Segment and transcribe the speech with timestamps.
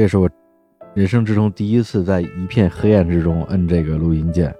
[0.00, 0.26] 这是我
[0.94, 4.50] 人生之中第一次在一片黑暗之中摁这个录音键，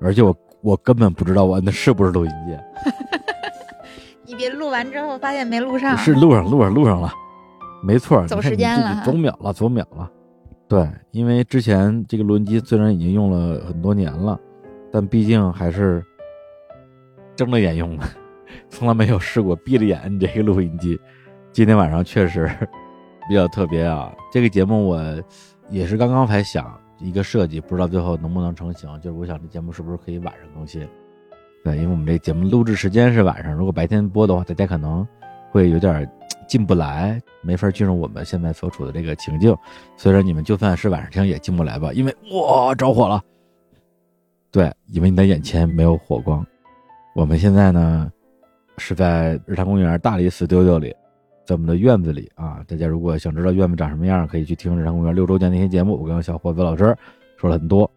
[0.00, 2.58] 而且我我根本不知道我摁的是不是录音键。
[4.24, 7.12] 你别录完之后发现没录上，是录上录上录上了，
[7.84, 10.10] 没错，走时间了，走秒了，走秒了。
[10.66, 14.40] 对，因为之前这个录音机虽然已经用了很多年了，
[14.90, 16.02] 但毕竟还是
[17.36, 18.06] 睁着眼用的，
[18.70, 20.98] 从来没有试过闭着眼摁这个录音机。
[21.52, 22.50] 今天晚上确实。
[23.28, 25.00] 比较特别啊，这个节目我
[25.70, 28.88] 也是刚刚才想一个设计，不知道最后能不能成型。
[29.00, 30.86] 就是我想这节目是不是可以晚上更新？
[31.64, 35.06] 对，因为我们这节目录制时间是晚上，如果白天播的话，大家可能
[35.50, 36.10] 会有点
[36.48, 39.56] 进不来，没法进入我们现在所处的这个情境。
[39.96, 43.22] 所以说你们就算是晚上听也进不来吧，因为哇着火了。
[44.50, 46.44] 对，因为你的眼前没有火光。
[47.14, 48.10] 我们现在呢
[48.78, 50.94] 是在日坛公园大理死丢丢里。
[51.52, 56.00] 在我们的院子里啊，大家如果想知道院子长什么样，可以去听日常公园六周年那些节目。
[56.00, 56.96] 我跟小伙子老师
[57.36, 57.90] 说了很多。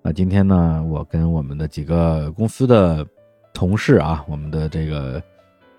[0.00, 3.06] 那今天呢，我跟我们的几个公司的
[3.52, 5.22] 同事啊，我们的这个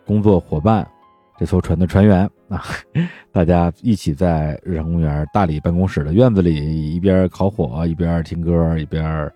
[0.06, 0.88] 工作伙伴，
[1.36, 2.64] 这艘船的船员啊，
[3.34, 9.31] 大家一起在日常公园大理办公室的院子里，一边烤火，一边听歌，一边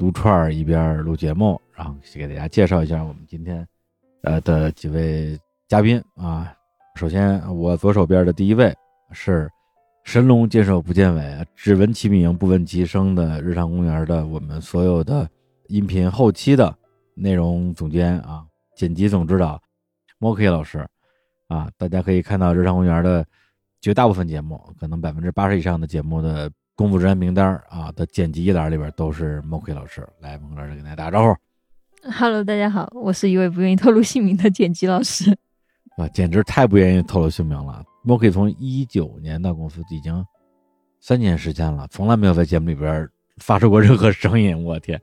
[0.00, 1.60] 撸串一边录节目。
[1.72, 3.64] 然后给大家介绍一下我们今天
[4.22, 6.52] 呃的几位嘉宾啊。
[6.94, 8.72] 首先，我左手边的第一位
[9.10, 9.50] 是
[10.04, 15.28] 神龙见首不见尾，只闻其名不闻其声的日常公园的我们所有的
[15.66, 16.72] 音频后期的
[17.16, 18.44] 内容总监啊，
[18.76, 19.60] 剪辑总指导
[20.20, 20.86] Moki 老师
[21.48, 23.26] 啊，大家可以看到日常公园的
[23.80, 30.06] 绝大部分节目，可能百分之八十以上的节目的功夫人员名单啊的剪辑一栏里边都是 Moki 老师。
[30.20, 31.36] 来，Moki 老师跟大家打个招呼。
[32.08, 35.36] Hello，大家好，我是一位不愿意透露姓名的剪辑老师。
[35.96, 37.82] 啊，简直太不愿意透露姓名了。
[38.04, 40.24] 我可以从一九年到公司已经
[41.00, 44.64] 三年时间了，从来没有在节目里边发出过任何声音。
[44.64, 45.00] 我天，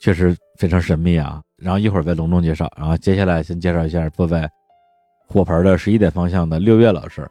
[0.00, 1.40] 确实非常神秘啊。
[1.56, 2.70] 然后一会儿再隆重介绍。
[2.76, 4.50] 然后接下来先介绍一下坐在
[5.28, 7.28] 火盆的十一点方向的六月老师。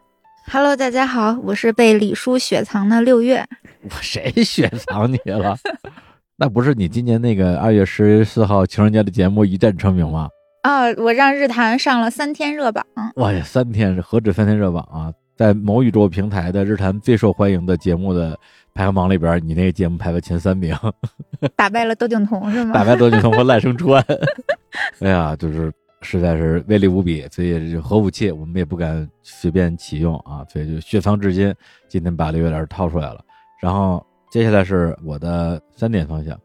[0.52, 3.46] Hello，大家好，我是被李叔雪藏的六月。
[3.84, 5.58] 我谁雪藏你了？
[6.38, 10.30] 那不是你今年那个二月十四号情人节的节目一战成名吗？
[10.62, 10.86] 啊！
[10.98, 12.86] 我让日坛上了三天热榜。
[13.16, 15.12] 哇呀，三天是何止三天热榜啊！
[15.36, 18.38] 在某宇宙平台的日坛最受欢迎的节目的
[18.76, 20.76] 排行榜里边，你那个节目排在前三名，
[21.56, 22.74] 打败了窦靖童是吗？
[22.78, 24.04] 打败窦靖童和赖声川。
[25.02, 31.52] 哎呀，就是实在是威力无比，所以核武器我们也不敢随便启用啊，所以就雪藏至今。
[31.88, 33.20] 今天把刘月老师掏出来了，
[33.60, 36.40] 然后接下来是我的三点方向。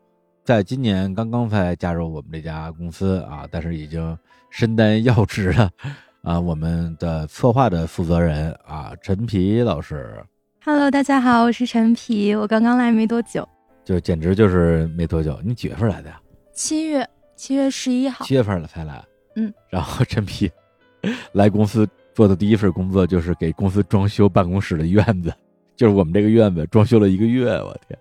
[0.46, 4.16] 在今年刚刚才加入我们这家公司啊，但是已经
[4.48, 5.68] 身担要职了
[6.22, 10.24] 啊，我们的策划的负责人啊，陈皮老师。
[10.64, 13.46] Hello，大家好，我是陈皮，我刚刚来没多久，
[13.84, 15.36] 就简直就是没多久。
[15.42, 16.20] 你几月份来的呀？
[16.52, 17.04] 七月，
[17.34, 18.24] 七月十一号。
[18.24, 19.04] 七月份了才来。
[19.34, 19.52] 嗯。
[19.68, 20.48] 然后陈皮
[21.32, 25.34] 来公司做的第一份工作就是给公司装修办公室的院子，
[25.74, 27.98] 就是我们这个院子装修了一个月，我天。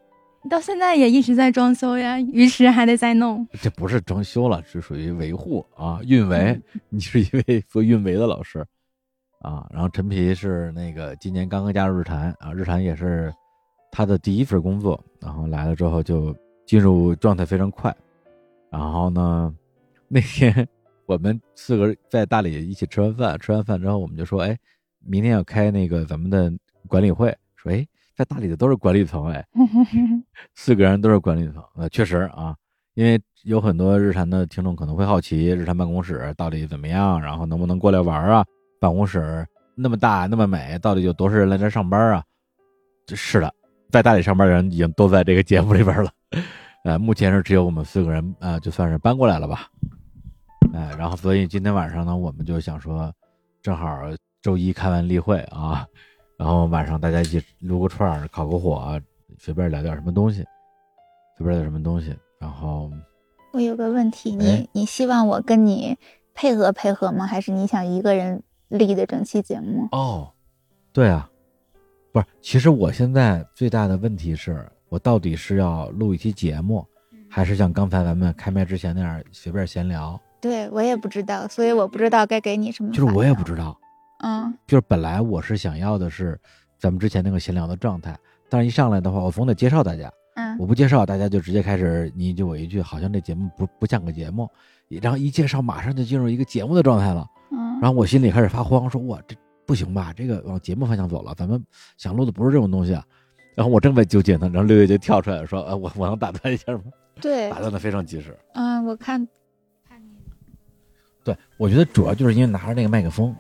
[0.49, 3.47] 到现在也一直在装修呀，鱼池还得再弄。
[3.61, 6.59] 这不是装修了，是属于维护啊，运维。
[6.89, 8.65] 你是一位做运维的老师
[9.39, 9.67] 啊。
[9.71, 13.33] 然后陈皮是那个今年刚刚加入日坛啊，日坛也是
[13.91, 15.03] 他的第一份工作。
[15.19, 16.35] 然后来了之后就
[16.65, 17.95] 进入状态非常快。
[18.69, 19.53] 然后呢，
[20.07, 20.67] 那天
[21.05, 24.57] 我们四个在大理一起吃完饭，吃完饭之后我们就说，哎，
[24.99, 26.51] 明天要开那个咱们的
[26.87, 27.85] 管理会，说，哎。
[28.15, 29.45] 在大理的都是管理层哎，
[30.55, 32.55] 四个人都是管理层，呃，确实啊，
[32.93, 38.45] 因为有很多日产的听众可能会好奇，日产办公室到底怎么样，然后能不能过来玩啊？
[38.79, 39.45] 办公室
[39.75, 42.23] 那么大那么美，到底有多少人来这上班啊？
[43.09, 43.53] 是的，
[43.91, 46.09] 在大理上班的人已经都在这个节目里边了，
[46.85, 49.67] 呃，目前是只有我们四个人啊，就算是搬过来了吧，
[50.73, 53.13] 哎，然后所以今天晚上呢，我们就想说，
[53.61, 54.01] 正好
[54.41, 55.85] 周一开完例会啊。
[56.37, 58.99] 然后晚上大家一起撸个串儿，烤个火，
[59.39, 60.43] 随便聊点什么东西，
[61.37, 62.15] 随便聊什么东西。
[62.39, 62.91] 然后
[63.53, 65.97] 我有个问题，你你希望我跟你
[66.33, 67.25] 配合配合吗？
[67.25, 69.87] 还是你想一个人立的整期节目？
[69.93, 70.29] 哦，
[70.91, 71.29] 对啊，
[72.11, 76.85] 不是，其实我现在最大的问题是我到底是要录一期节目，
[77.29, 80.19] 还是像刚才咱们开麦之前那样随便闲聊？
[80.41, 82.91] 对我也不知道，所以我不知道该给你什么。
[82.91, 83.79] 就是我也不知道。
[84.19, 86.39] 嗯，就是本来我是想要的是
[86.79, 88.17] 咱们之前那个闲聊的状态，
[88.49, 90.11] 但是一上来的话，我总得介绍大家。
[90.35, 94.49] 嗯，我不介绍，大家就直接开始你一句我一句，好像这节目不不像个节目。
[95.01, 97.25] 然后一介绍，马上就进入一个节目的状态了。
[97.51, 99.35] 嗯，然后我心里开始发慌，说哇，这
[99.65, 101.63] 不行吧，这个往节目方向走了，咱们
[101.97, 103.03] 想录的不是这种东西啊。
[103.55, 106.83] 然后我正在纠结呢，然后六月就跳出来说：“呃，我我能打断一下吗？”
[107.21, 108.37] 对打，断的非常及时。
[108.53, 109.25] 嗯，我看
[111.23, 113.33] 对，我觉得主要就是因为拿着那个麦克风，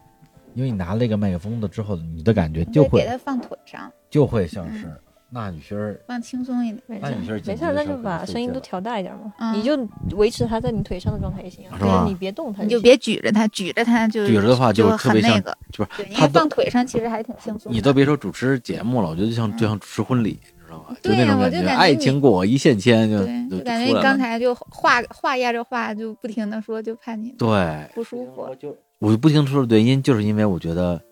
[0.55, 4.89] 因为你拿了一个麦克风的之后，你的感觉就会给会它放腿上，就会像是
[5.29, 6.81] 那雨轩儿放轻松一点。
[6.87, 9.77] 没那你是事没事，那就把声音都调大一点嘛，嗯你就
[10.15, 15.57] 维持它在你腿上的状态也行啊，是吧你别动它你就别举着它，举着它就举着的话就就特别像很那个。
[15.71, 17.69] 就，是他放腿上其实还挺轻松。
[17.71, 20.95] 你都别说主持节目了，我觉得就像就像主持婚礼，知道吧？
[21.01, 28.55] 就对那种觉，呀我就感觉爱情果一线牵，就，就就感觉你刚才就话话压着话就不停的说，就怕你对，不舒服。
[28.99, 31.03] 我就不停说的原因，就是因为我觉得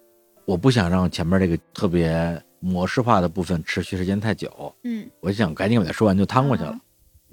[0.46, 6.70] 我不想让前面这个特别模式化的部分持续时间太久，嗯，我就想赶紧把它说完就趟过去了。
[6.70, 6.82] 啊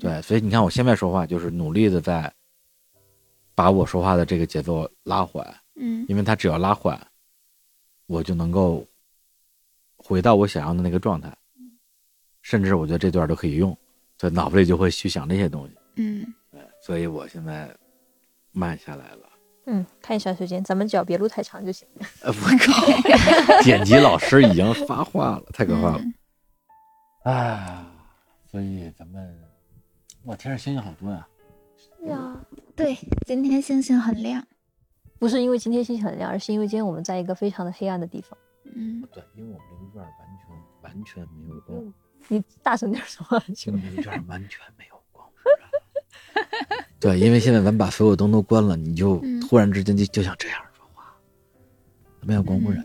[0.01, 2.33] 对，所以你看我现在说话就是努力的在
[3.55, 6.99] 把我说话的这个节奏拉缓，嗯因为它只要拉缓，
[8.07, 8.83] 我就能够
[9.99, 11.31] 回到我想要的那个状态，
[12.41, 13.77] 甚至我觉得这段都可以用，
[14.17, 15.75] 所以脑子里就会去想这些东西。
[15.97, 16.27] 嗯，
[16.83, 17.69] 所以我现在
[18.53, 19.30] 慢下来了。
[19.71, 21.87] 嗯，看一下时间，咱们只要别录太长就行。
[22.23, 26.01] 呃，我靠，剪辑老师已经发话了，太可怕了。
[26.01, 26.15] 嗯
[27.23, 27.87] 啊，
[28.51, 29.39] 所以咱们，
[30.25, 31.29] 哇天上星星好多呀、
[32.07, 32.35] 呀，
[32.75, 32.97] 对，
[33.27, 34.45] 今天星星很亮。
[35.19, 38.37] 不是因为今天星星很亮，而是因为今天我们在一个非常的黑暗的地方。
[38.75, 41.95] 嗯，对，因为我们这个院完全完全没有光，
[42.29, 44.90] 你大声点说话，这个院完全没有。
[47.01, 51.05] 对，因为现在咱们把所有灯都关了，你就嗯突然之间就就想这样说话，
[52.21, 52.85] 没有光污染，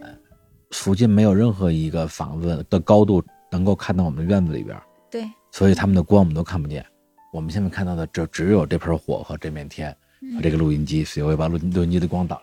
[0.71, 4.77] 附近没有任何一个房子的高度能够看到我们的院子里边。
[5.11, 6.85] 对，所以他们的光我们都看不见。
[7.31, 9.95] 我们现在看到的只只有这盆火和这面天
[10.35, 12.39] 和这个录音机，所以我会把录录音机的光挡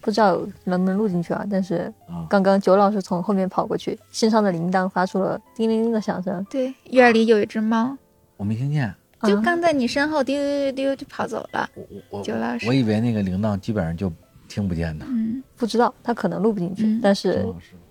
[0.00, 1.46] 不知道能不能录进去啊？
[1.50, 1.92] 但是。
[2.28, 6.44] 刚刚九老师从后面跑过去，身上的铃铛发出了叮铃铃的响声。
[6.50, 7.96] 对，院里有一只猫，
[8.40, 8.86] 我没听见，
[9.18, 11.68] 啊就刚在你身后丢丢丢丢就跑走了。
[11.74, 14.10] 我我九老师我以为那个铃铛基本上就
[14.48, 15.04] 听不见的。
[15.10, 17.44] 嗯，不知道，他可能录不进去，嗯但是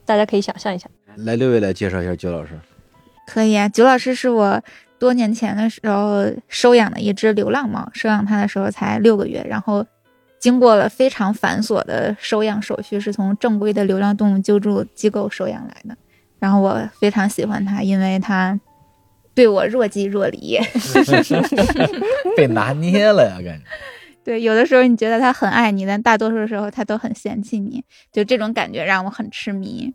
[0.05, 0.89] 大家可以想象一下。
[1.17, 2.59] 来，六位来介绍一下九老师。
[3.27, 3.69] 可以啊。
[3.69, 4.59] 九老师是我
[4.97, 9.85] 多年前的时候收养的一只流浪猫，收养它的时候才六个月，然后
[10.39, 15.95] 经过了非常繁琐的收养手续，是从正规的流浪动物救助机构收养来的。
[16.39, 18.59] 然后我非常喜欢它，因为它
[19.39, 20.59] 对我若即若离。
[22.35, 23.63] 被拿捏了呀，感觉。
[24.25, 27.81] 对，有的时候你觉得他很爱你，但大多数时候他都很嫌弃你，
[28.11, 29.93] 就这种感觉让我很痴迷。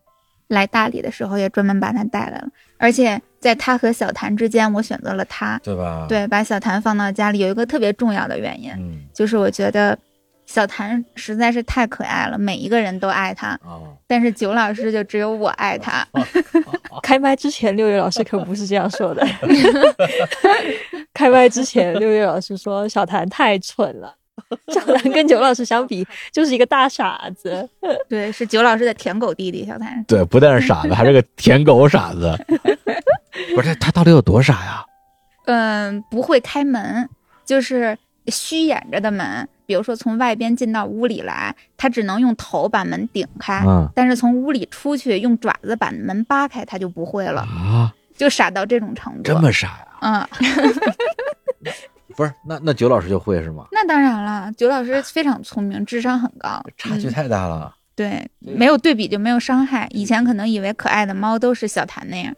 [0.49, 2.49] 来大理的时候也专门把他带来了，
[2.79, 5.61] 而且在他和小谭之间，我选择了他。
[5.63, 9.99] 对吧？，对，把小谭放到家里有一个特别重要的原因，嗯就是我觉得
[10.47, 16.07] 小谭实在是太可爱了，每一个人都爱他，啊，但是九老师就只有我爱他。
[17.03, 19.27] 开麦之前，六月老师可不是这样说的。
[21.13, 24.15] 开麦之前，六月老师说小谭太蠢了，
[24.69, 27.69] 小谭跟九老师相比就是一个大傻子。
[28.09, 30.05] 对，是九老师的舔狗弟弟小谭。
[30.05, 32.33] 对，不但是傻子，还是个舔狗傻子。
[33.57, 34.85] 不是他，他到底有多傻呀？
[35.47, 37.09] 嗯，不会开门，
[37.45, 37.99] 就是
[38.29, 39.49] 虚掩着的门。
[39.67, 49.23] 比如说从外边进到屋里来，它只能用头把门顶开，嗯但是从屋里出去用爪子把门扒开，它就不会了，啊，就傻到这种程度。
[49.23, 49.87] 这么傻呀？
[50.01, 50.29] 嗯，
[52.17, 53.67] 不是，那那九老师就会是吗？
[53.73, 57.75] 那当然了，九老师非常聪明，智商很高，差距嗯太大了。
[57.97, 59.87] 对，没有对比就没有伤害。
[59.91, 62.35] 以前可能以为可爱的猫都是小谭那样，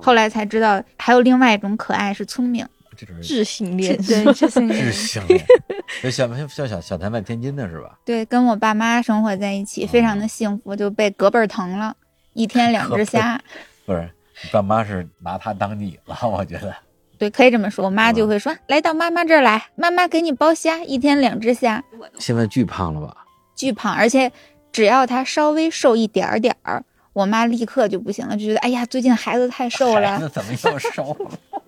[0.00, 2.66] 后来才知道还有另外一种可爱是聪明。
[2.94, 4.92] 这种人智性恋， 对，智性智。
[4.92, 5.44] 性恋，
[6.02, 7.98] 就小像小小谭在天津的是吧？
[8.04, 11.94] 对，跟我爸妈生活在一起，非常的幸福，就被隔辈儿疼了，
[12.32, 13.40] 一天两只虾。
[13.84, 14.10] 不是，
[14.42, 16.74] 你爸妈是拿他当你了，我觉得。
[17.16, 17.84] 对，可以这么说。
[17.84, 21.82] 我妈就会说：“来到妈妈这儿来，妈妈给你剥虾，一天两只虾。
[22.18, 23.16] 现在巨胖了吧？”
[23.54, 24.32] 巨胖，而且
[24.72, 31.62] 只要他稍微瘦一点儿点儿，我妈立刻就不行了，就觉得哎呀，最近孩子太瘦孩了，子怎么又瘦了？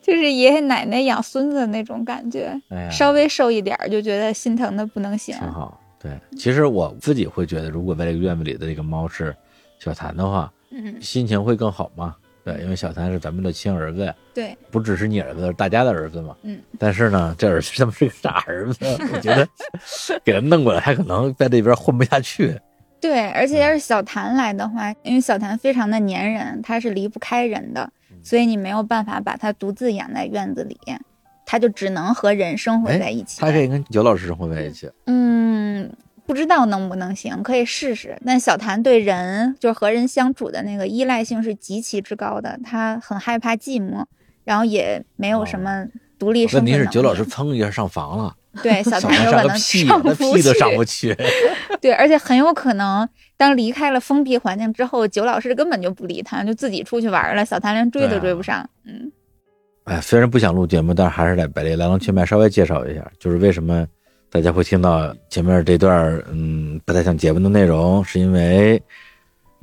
[0.00, 2.52] 就是爷爷奶奶养孙子那种感觉。
[2.70, 5.34] 哎，稍微瘦一点儿就觉得心疼的不能行。
[5.36, 5.80] 挺好。
[6.00, 9.34] 对，其实我自己会觉得，如果在这个院子里的这个猫是
[9.78, 12.16] 小谭的话，嗯，心情会更好嘛。
[12.44, 16.36] 对，因为小谭是咱们的亲儿子呀，对，不只是你儿子，是大家的儿子嘛。
[16.42, 16.58] 嗯。
[16.76, 18.78] 但是呢，这儿子他妈是个傻儿子，
[19.12, 19.46] 我觉得
[20.24, 22.58] 给他弄过来，他可能在这边混不下去。
[23.00, 27.88] 对，而且要是小谭来的话，因为小谭非常的粘人，他是离不开人的，
[28.22, 30.78] 所以你没有办法把它独自养在院子里，
[31.44, 33.40] 它就只能和人生活在一起。
[33.40, 34.90] 它可以跟九老师生活在一起。
[35.06, 35.92] 嗯，
[36.24, 38.16] 不知道能不能行，可以试试。
[38.24, 44.04] 但小谭对人，就是和人相处的那个依赖性是极其之高的，他很害怕寂寞，
[44.44, 45.86] 然后也没有什么
[46.18, 46.86] 独立生活问题是。
[46.86, 51.14] 九老师蹭一下上房了，对 小小谭有可能上个屁都上不去。
[51.82, 53.06] 对，而且很有可能，
[53.42, 57.44] 当离开了封闭环境之后，九老师根本就不理他，就自己出去玩了。
[57.44, 58.64] 小谭连追都追不上。
[58.84, 59.10] 嗯，
[59.82, 63.84] 哎，虽然不想录节目，但是还是得把这来龙去脉稍微介绍一下，就是为什么
[64.30, 68.80] 大家会听到前面这段嗯不太像节目的内容，是因为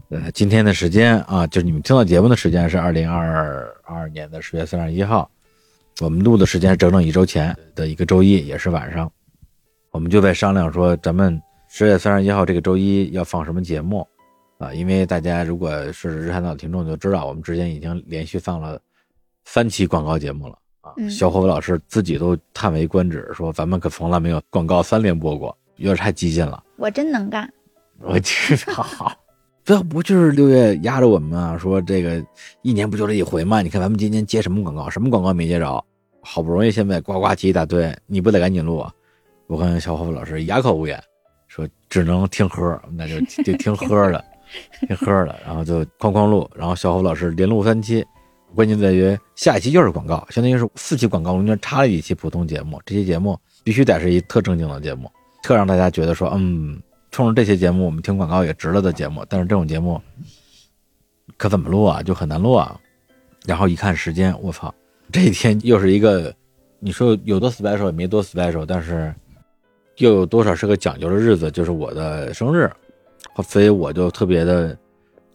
[0.09, 5.31] 呃今天的时间啊，就是你们听到节目的时间是二零二二年的十月三十一号，
[6.01, 9.09] 我们录的时间是整整一周前的一个周一，也是晚上，
[9.91, 11.41] 我们就在商量说咱们
[11.71, 14.05] 十月三十一号这个周一要放什么节目
[14.57, 18.77] 啊，因为大家如果是日韩岛听众就知道，我们之前已经连续放了。
[19.45, 20.93] 三期广告节目了啊！
[20.97, 26.63] 嗯小伙子老师自己都叹为观止，说咱们可从来没有广告三连播过，有点太激进了。
[26.77, 27.51] 我真能干。
[27.99, 28.85] 我知道，
[29.63, 31.55] 这不就是六月压着我们啊？
[31.55, 32.23] 说这个
[32.63, 33.61] 一年不就这一回吗？
[33.61, 35.85] 你看咱们今年接什么广告，什么广告没接着？
[36.21, 38.91] 好不容易现在呱呱接一大堆，你不得赶紧录啊？
[39.47, 41.01] 我看小伙子老师哑口无言，
[41.49, 44.23] 说只能听喝，那就 就听喝的，
[44.87, 48.05] 听喝的，然后就哐哐录，然后小虎老师连录三期。
[48.55, 52.81] 关键在于下一期又是广告，相当于是四期广告中间插了一期普通节目。
[52.83, 55.11] 这期节目必须得是一特正经的节目，
[55.43, 59.23] 特让大家觉得说，嗯，冲着这些节目我们听广告也值了的节目。
[59.29, 60.01] 但是这种节目
[61.37, 62.01] 可怎么录啊？
[62.01, 62.79] 就很难录啊。
[63.45, 64.73] 然后一看时间，我操，
[65.11, 66.33] 这一天又是一个，
[66.79, 69.13] 你说有多 special 也没多 special，但是
[69.99, 72.69] 又有多少是个讲究的日子，就是我的生日，
[73.43, 74.77] 所以我就特别的。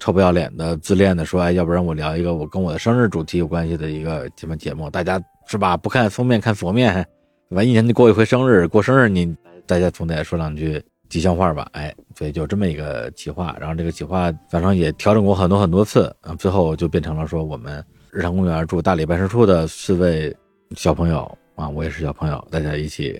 [0.00, 4.90] 臭不要脸的、自恋的说：“哎，要不然我聊一个我跟我的生日主题有关系的一个什么节目？
[4.90, 5.78] 大家是吧？
[5.78, 7.06] 不看封面看佛面，
[7.50, 9.35] 完一年就过一回生日，过生日你
[9.66, 11.66] 大家总得说两句吉祥话吧？
[11.73, 13.56] 哎，所以就这么一个企划。
[13.59, 20.37] 然后这个企划反正也调整过很多很多次，最后就变成了说我们日常公园驻大理办事处的四位
[20.76, 23.18] 小朋友啊，我也是小朋友，大家一起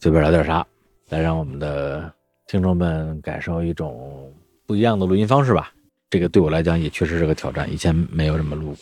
[0.00, 0.66] 随便聊点啥，
[1.08, 2.12] 来让我们的
[2.46, 4.32] 听众们感受一种
[4.66, 5.72] 不一样的录音方式吧。”
[6.08, 8.76] 这个对我来讲也确实是个挑战，以前没有这么录过。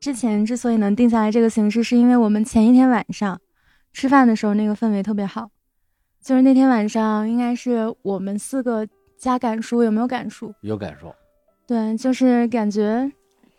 [0.00, 3.40] 之前之所以能定下来这个形式，是因为我们前一天晚上
[3.92, 5.50] 吃饭的时候那个氛围特别好，
[6.22, 10.54] 就是那天晚上应该是我们四个加感叔，有没有感叔？
[10.60, 11.12] 有感受。
[11.66, 13.10] 对，就是感觉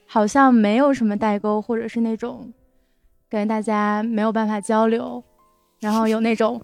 [0.08, 2.54] 好像没有什么代沟，或者是那种
[3.30, 5.22] 感觉大家没有办法交流，
[5.82, 6.60] 然后有那种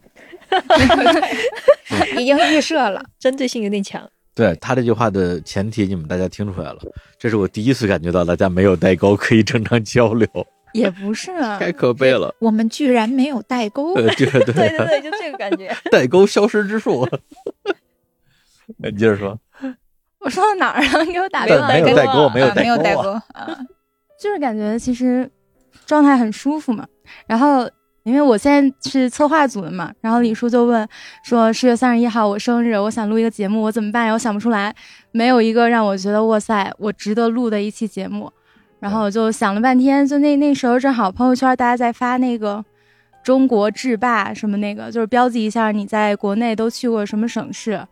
[2.20, 4.08] 已经预设了， 针对性有点强。
[4.34, 6.80] 对他这句话的前提，你们大家听出来了，
[7.18, 10.28] 这是我第一次感觉到大家没有代沟，可以正常交流，
[10.74, 12.36] 也不是啊，太可悲了。
[12.40, 13.94] 我们居然没有代沟。
[13.94, 15.74] 呃，对对对对对，就这个感觉。
[15.90, 17.08] 代沟消失之术。
[18.78, 19.40] 你接着说，
[20.20, 21.06] 我说到哪儿了？
[21.06, 21.86] 给我打没有断了。
[21.86, 22.94] 没有代沟，没有啊没有代。
[22.96, 23.02] 沟
[23.34, 23.58] 啊！
[24.20, 25.30] 就是感觉其实
[25.86, 26.86] 状态很舒服嘛。
[27.28, 27.70] 然后
[28.06, 30.88] 因为我现在是策划组的嘛，然后李叔就问
[31.24, 34.14] 说十月三十一号我生日，我想录一个节目，我怎么办呀？
[34.14, 34.74] 我想不出来，
[35.12, 38.32] 没有一个让我觉得哇塞，我值得录的一期节目。
[38.80, 42.64] 然后我就想了半天，就那那时候正好朋友圈大家在发那个
[43.24, 47.84] 中国制霸什么那个，就是标记一下你在国内都去过什么省市。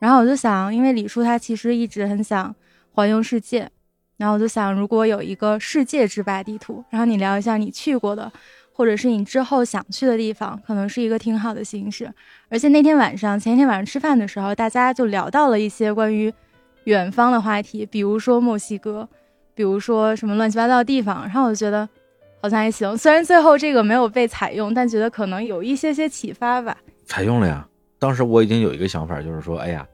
[0.00, 2.52] 然后我就想，因为李叔他其实一直很想
[2.90, 3.70] 环游世界，
[4.16, 8.32] 然后我就想，如果有一个世界制霸地图，然后你聊一下你去过的，
[8.72, 12.12] 或者是你之后想去的地方，可能是一个挺好的形式。
[12.48, 16.32] 而且那天晚上，前一天晚上吃饭的时候，大家就聊到了一些关于
[16.84, 19.08] 远方的话题，比如说墨西哥，
[19.54, 21.22] 比如说什么乱七八糟的地方。
[21.22, 21.88] 然后我就觉得
[22.40, 26.76] 好像还行，虽然最后这个没有被采用，但觉得可能有一些些启发吧。
[27.04, 27.66] 采用了呀。
[27.98, 29.86] 当时我已经有一个想法，就是说，哎呀，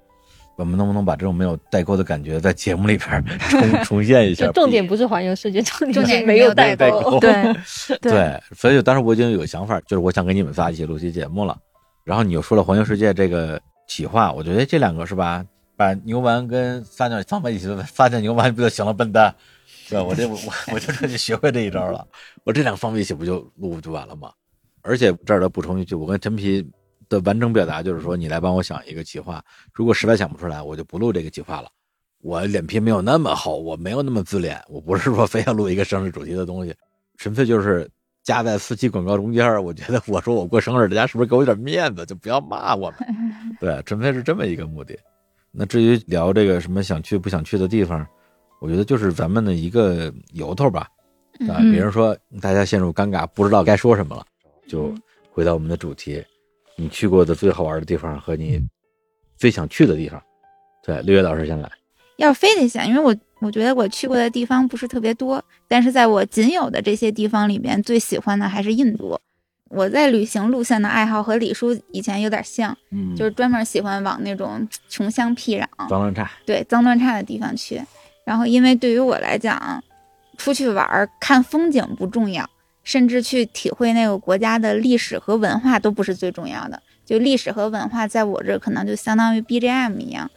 [0.56, 4.50] 我们能不能把这种没有代沟的感觉在节目里边重重现一下？
[4.52, 7.20] 重点不是环游世界，重重点没有代代沟沟。
[7.20, 7.54] 对
[8.00, 11.56] 对，所以当时我已经有想法，就是我想跟你们仨一起录期节目了。
[12.04, 15.44] 然后你又说了环游世界这个企划，我觉得这两个是吧？
[15.76, 18.94] 把牛丸跟撒尿放在一起，撒尿牛丸不就行了？
[18.94, 19.34] 笨蛋，
[19.90, 20.04] 对吧？
[20.04, 22.06] 我这我我我就彻底学会这一招了。
[22.44, 24.30] 我这两个放在一起不就录不就完了吗？
[24.80, 26.66] 而且这儿再补充一句，我跟陈皮
[27.08, 31.68] 的完整表达就是说，你来帮我想一个企划，如果实在想不出来，我就不录这个企划了。
[32.22, 36.74] 我脸皮没有那么厚，我没有那么自恋，我不是说非要录一个生日主题的东西，
[37.18, 37.88] 纯粹就是
[38.24, 39.62] 夹在四期广告中间儿。
[39.62, 42.98] 我觉得我说我过生日，大家是不是给我点面子，就不要骂我们？
[43.60, 44.98] 对，纯粹是这么一个目的。
[45.52, 48.04] 那至于聊这个什么想去不想去的地方，
[48.60, 50.88] 我觉得就是咱们的一个由头吧。
[51.48, 54.24] 啊，嗯比如说大家陷入尴尬，不知道该说什么了，
[54.66, 54.92] 就
[55.30, 56.24] 回到我们的主题，
[56.76, 58.60] 你去过的最好玩的地方和你
[59.36, 60.22] 最想去的地方。
[60.84, 61.70] 对，六月老师先来。
[62.16, 69.18] 要非得想，因为我我觉得我去过的地方不是特别多，但是在我仅有的这些地方里面，最喜欢的还是印度。
[69.68, 76.30] 我在旅行路线的爱好和李叔以前有点像，嗯就是专门喜欢往那种穷乡僻壤、脏乱差。
[76.46, 77.82] 对脏乱差的地方去。
[78.24, 79.82] 然后，因为对于我来讲，
[80.38, 82.48] 出去玩看风景不重要，
[82.86, 86.80] 甚至去体会那个国家的历史和文化都不是最重要的。
[87.04, 90.30] 就历史和文化在我这儿可能就相当于 BGM 一样。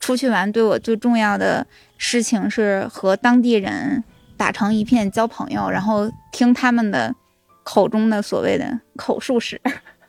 [0.00, 1.64] 出去玩对我最重要的
[1.96, 4.02] 事情是和当地人
[4.36, 7.14] 打成一片，交朋友，然后听他们的
[7.62, 9.60] 口中的所谓的口述史。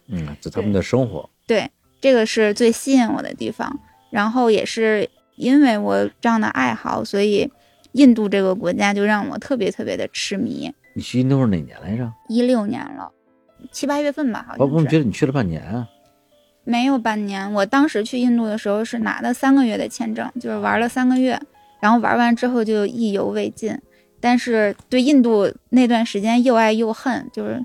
[0.07, 1.29] 嗯，就他们的生活。
[1.45, 1.69] 对，
[2.01, 3.79] 这个是最吸引我的地方。
[4.09, 7.51] 然后也是因为我这样的爱好，所以
[7.91, 10.73] 印度这个国家就让我特别特别的痴迷。
[10.93, 12.11] 你去印度是哪年来着？
[12.29, 13.11] 一六年了，
[13.71, 15.87] 七八月份吧，好我我怎么觉得你去了半年啊？
[16.63, 17.51] 没有半年。
[17.53, 21.39] 我当时去印度的时候是拿的三个月的签证，就是玩了三个月，
[21.81, 23.77] 然后玩完之后就意犹未尽。
[24.21, 27.61] 但是对印度那段时间又爱又恨，就是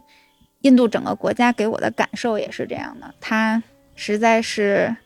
[0.62, 3.62] 印度整个国家给我的感受也是这样的，它
[3.94, 4.96] 实在是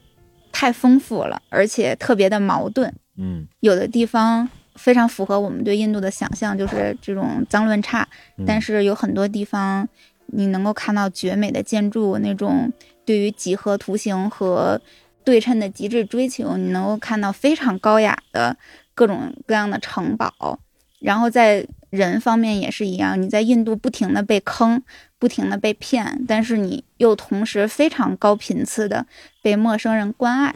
[0.50, 2.94] 太丰富了，而且特别的矛盾。
[3.18, 8.06] 嗯有的地方非常符合我们对印度的想象，就是这种脏乱差，
[8.38, 9.88] 嗯但是有很多地方
[10.26, 12.72] 你能够看到绝美的建筑，那种
[13.04, 14.80] 对于几何图形和
[15.24, 18.56] 对称的极致追求，你能够看到非常高雅的
[18.94, 20.58] 各种各样的城堡。
[20.98, 24.82] 然后在人方面也是一样，你在印度不停的被坑，
[25.18, 29.04] 不停的被骗，但是你又同时非常高频次的
[29.42, 30.54] 被陌生人关爱。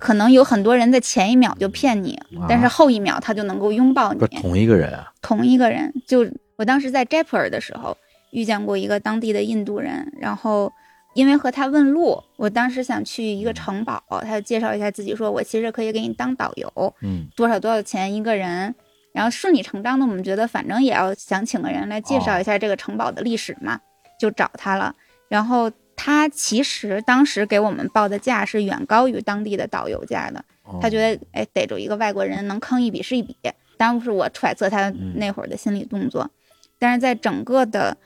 [0.00, 4.18] 可能有很多人在前一秒就骗你，但是啊后一秒他就能够拥抱你。
[4.18, 5.12] 不是同一个人啊？
[5.22, 7.96] 同一个人，就我当时在 Jaipur 的时候
[8.32, 10.72] 遇见过一个当地的印度人，然后
[11.14, 18.74] 因为和他问路，我当时想去一个城堡，他就介绍一下自己，说我其实可以给你当导游，嗯多少多少钱一个人。
[19.12, 23.80] 然后顺理成章的，我们觉得反正也要想请个人来介绍一下这个城堡的历史嘛，
[24.20, 24.94] 就找他了。
[25.28, 25.68] 然后
[26.02, 33.36] 他其实当时给我们报的价是远高于当地的导游价的，哦他觉得哎逮住一个外国人能坑一笔是一笔，
[33.76, 36.30] 当然不是我揣测他那会儿的心理动作，
[36.78, 37.98] 但是在整个的，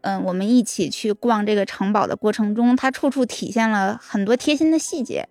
[0.00, 5.28] 嗯，我们一起去逛这个城堡的过程中，他处处体现了很多贴心的细节，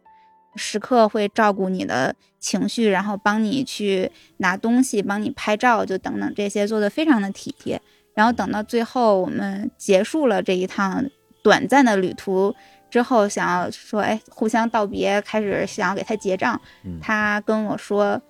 [0.55, 7.81] 时刻会照顾你的情绪，然后帮你去拿东西，帮你拍照，就等等这些做的非常的体贴。
[8.13, 11.05] 然后等到最后我们结束了这一趟
[11.43, 12.55] 短暂的旅途
[12.89, 18.21] 之后，想要说哎互相道别，开始想要给他结账，嗯他跟我说。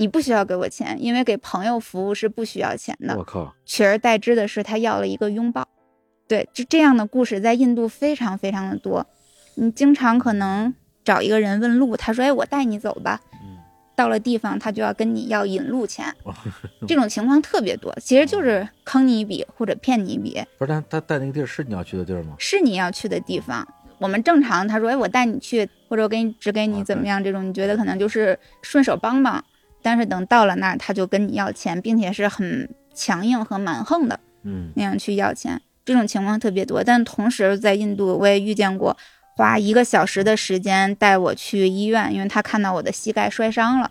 [0.00, 3.18] 你不需要给我钱，因为给朋友服务是不需要钱的。
[3.18, 5.66] 我靠，取而代之的是他要了一个拥抱。
[6.28, 9.04] 对，就这样的故事在印度非常非常的多。
[9.56, 13.20] 你经常可能找一个人问路，他说：“哎，我带你走吧。”
[13.98, 16.14] 嗯到了地方，他就要跟你要引路钱，
[16.86, 17.92] 这种情况特别多。
[18.00, 22.34] 其实就是坑你一笔或者骗你一笔，不是他他带那个地儿是你要去的地儿吗？
[22.38, 23.66] 是你要去的地方。
[23.98, 29.44] 我们正常，他说：“哎，我带你去，或者我给你指给你怎么样？”这种你觉得可能就是顺手帮帮，
[29.82, 34.20] 但是等到了那儿，他就跟你要钱，并且是很强硬和蛮横的。
[34.44, 36.84] 嗯那样去要钱，这种情况特别多。
[36.84, 38.96] 但同时在印度，我也遇见过
[39.38, 43.88] 花一个小时的时间带我去医院，因为他看到我的膝盖摔伤了，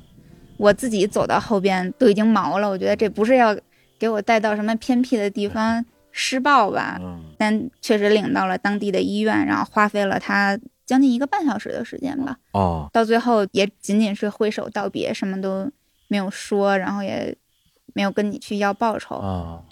[0.58, 2.70] 我自己走到后边都已经毛了。
[2.70, 3.58] 我觉得这不是要
[3.98, 7.00] 给我带到什么偏僻的地方施暴吧？
[7.02, 12.38] 嗯但确实领到了当地的医院，然后花费了他将近一个半小时的时间吧。
[12.52, 15.72] 哦到最后也仅仅是挥手道别，什么都
[16.10, 17.34] 没有说，然后也
[17.94, 19.16] 没有跟你去要报酬。
[19.16, 19.64] 啊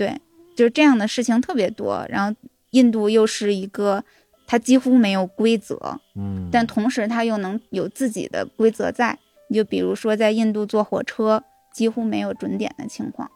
[0.56, 2.06] 就是这样的事情特别多。
[2.08, 2.34] 然后
[2.72, 4.02] 印度又是一个，
[4.48, 9.18] 它几乎没有规则，嗯，但同时它又能有自己的规则在。
[9.48, 13.30] 你就比如说在印度坐火车，几乎没有准点的情况。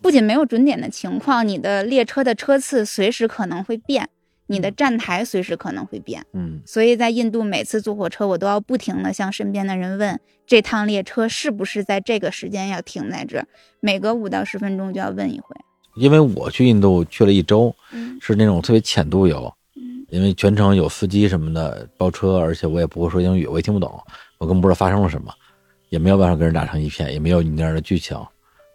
[0.00, 4.08] 不仅没有准点的情况，你的列车的车次随时可能会变，
[4.46, 6.24] 你的站台随时可能会变。
[6.32, 13.46] 嗯所以在印度每次坐火车，我都要不停的向身边的人问，这趟列车是不是在这个时间要停在这儿？
[13.80, 15.54] 每隔五到十分钟就要问一回。
[15.96, 19.59] 因为我去印度去了一周，嗯是那种特别浅度游，嗯
[20.10, 23.98] 因为全程有司机什么的包车，而且我也不会说英语，我也听不懂，
[24.38, 25.32] 我更不知道发生了什么，
[25.88, 28.16] 也没有办法跟人打成一片，也没有你那样的剧情。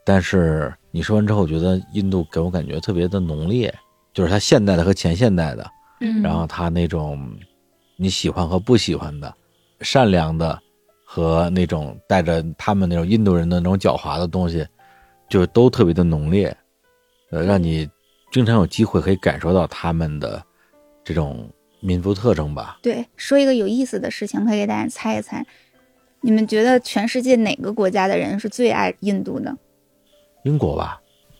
[0.06, 3.74] 但是你说完之后，我觉得印度给我感觉特别的浓烈，
[4.14, 5.70] 就是它现代的和前现代的，
[6.00, 7.20] 嗯然后它那种
[7.98, 9.34] 你喜欢和不喜欢的，
[9.82, 10.58] 善良的
[11.04, 14.66] 和那种带着他们那种印度人的那种狡猾的东西，
[15.28, 16.56] 就都特别的浓烈，
[17.32, 17.90] 呃，让你
[18.32, 20.44] 经常有机会可以感受到他们的
[21.06, 22.78] 这种民族特征吧？
[22.82, 25.46] 对，说一个有意思的事情，可以给大家猜一猜，
[26.22, 29.56] 你们觉得全世界哪个国家的人是最爱印度的？
[30.44, 31.00] 英国吧？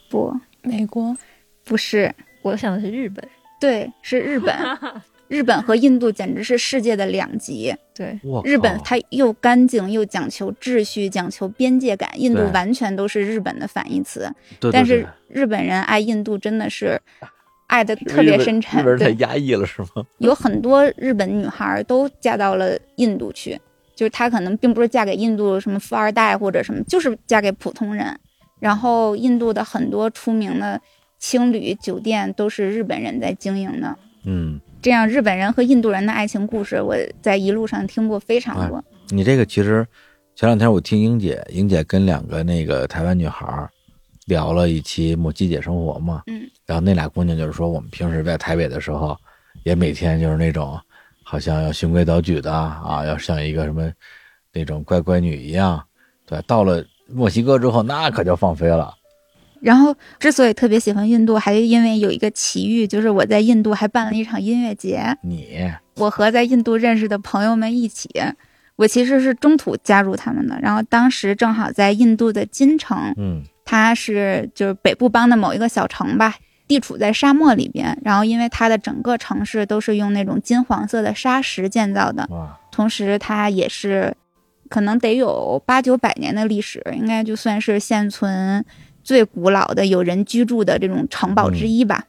[0.10, 1.18] 不，美国，
[1.64, 3.28] 不是，我想的是日本。
[3.60, 4.56] 对，是日本。
[5.28, 7.76] 日本和印度简直是世界的两极。
[7.96, 14.32] 对，日本它又干净又讲求秩序，讲求边界感，印度完全都是日本的反义词。
[14.60, 17.02] 对对但是日本人爱印度真的是
[17.68, 20.04] 爱的特别深沉日本人太，压抑了是吗？
[20.20, 23.60] 有很多日本女孩都嫁到了印度去，
[23.96, 28.18] 就是她可能并不是嫁给印度什么富二代或者什么，就是嫁给普通人。
[28.60, 30.80] 然后印度的很多出名的
[31.20, 33.96] 青旅酒店都是日本人在经营的。
[34.24, 38.84] 嗯，这样日本人和印度人的爱情故事，我在一路上听过非常多。
[39.10, 39.86] 你这个其实
[40.36, 43.70] 前两天我听英姐，英姐跟两个那个台湾女孩儿
[44.26, 49.18] 聊了一期《母鸡姐生活》嘛，嗯，然后那俩姑娘就是说，我们平时在台北的时候，
[49.64, 50.80] 也每天就是那种
[51.24, 53.92] 好像要循规蹈矩的啊，要像一个什么
[54.52, 55.84] 那种乖乖女一样，
[56.26, 58.94] 对，到了墨西哥之后，那可就放飞了。
[59.62, 65.18] 然后之所以特别喜欢印度，还因为有一个奇遇，就是我在印度还办了一场音乐节。
[65.24, 68.10] 你我和在印度认识的朋友们一起，
[68.76, 70.60] 我其实是中途加入他们的。
[70.62, 76.36] 然后当时正好在印度的金城，嗯它是就是北部邦的某一个小城吧，
[76.68, 78.00] 地处在沙漠里边。
[78.04, 82.30] 然后因为它的整个城市都是用那种金黄色的沙石建造的，
[82.72, 84.16] 同时它也是
[84.70, 88.64] 可能得有八九百年的历史，应该就算是现存
[89.04, 92.06] 最古老的有人居住的这种城堡之一吧。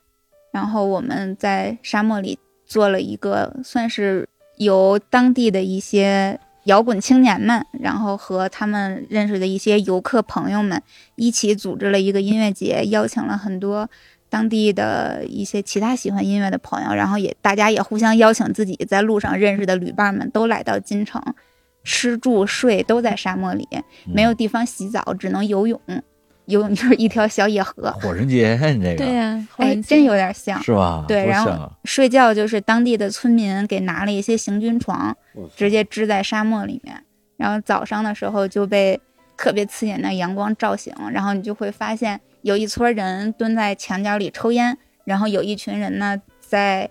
[0.53, 10.81] 然后我们在沙漠里做了一个，算是由当地的一些摇滚青年们，然后和他们认识的一些游客朋友们
[11.17, 13.89] 一起组织了一个音乐节，邀请了很多。
[14.29, 21.23] 当地的一些其他喜欢音乐的朋友，然后也大家也互相邀请自己在路上认识的旅伴们都来到金城，
[21.85, 23.67] 吃住睡都在沙漠里，
[24.05, 25.81] 没有地方洗澡，只能游泳。
[26.47, 30.61] 游泳 就是一条小野河，火神节你这个对呀、哎，真有点像。
[30.63, 31.05] 是吧？
[31.07, 35.17] 对，然后睡觉就是当地的村民给拿了一些行军床，
[35.57, 37.03] 直接支在沙漠里面，
[37.37, 39.01] 然后早上的时候就被
[39.37, 46.89] 特别刺眼的阳光照醒，然后你就会发现有一撮人蹲在墙角里抽烟，然后有一群人呢在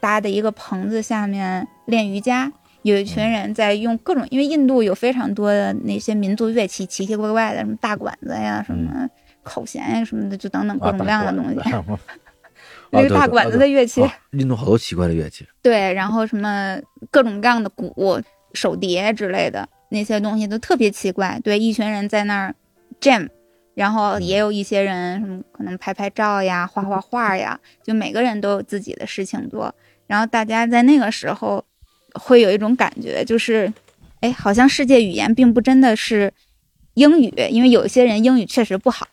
[0.00, 2.52] 搭的一个棚子下面练瑜伽。
[2.82, 9.08] 有一群人在用各种，因为印度有非常多的那些民族乐器，奇奇怪怪的，什么大管子呀，什么
[9.42, 11.58] 口弦呀，什么的，就等等各种各样的东西。
[12.94, 15.46] 那个大管子的乐器，哦印度好多奇怪的乐器。
[15.62, 16.78] 对，然后什么
[17.10, 18.20] 各种各样的鼓、
[18.52, 21.40] 手碟之类的那些东西都特别奇怪。
[21.42, 22.54] 对，一群人在那儿
[23.00, 23.28] jam，
[23.74, 29.74] 然后也有一些人什么可能拍拍照呀、画画画呀，就每个人都有自己的事情做。
[30.06, 31.64] 然后大家在那个时候
[32.14, 33.72] 会有一种感觉，就是，
[34.20, 36.32] 哎，好像世界语言并不真的是
[36.94, 39.06] 英语，因为有一些人英语确实不好，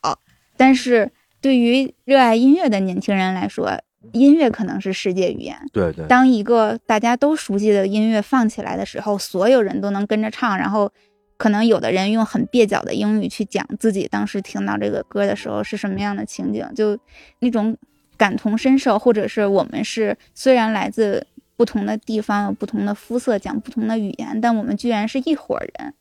[0.57, 3.71] 但是对于热爱音乐的年轻人来说，
[4.11, 5.57] 音乐可能是世界语言。
[5.71, 10.91] 对对，当一个大家都熟悉的音乐放起来的时候，所有人都能跟着唱，然后
[11.37, 16.97] 可能有的人用很蹩脚的英语去讲自己当时听到这个歌的时候是什么样的情景，就
[17.39, 17.77] 那种
[18.17, 21.25] 感同身受，或者是我们是虽然来自
[21.59, 25.93] 不同的地方，有不同的肤色，讲不同的语言，但我们居然是一伙人。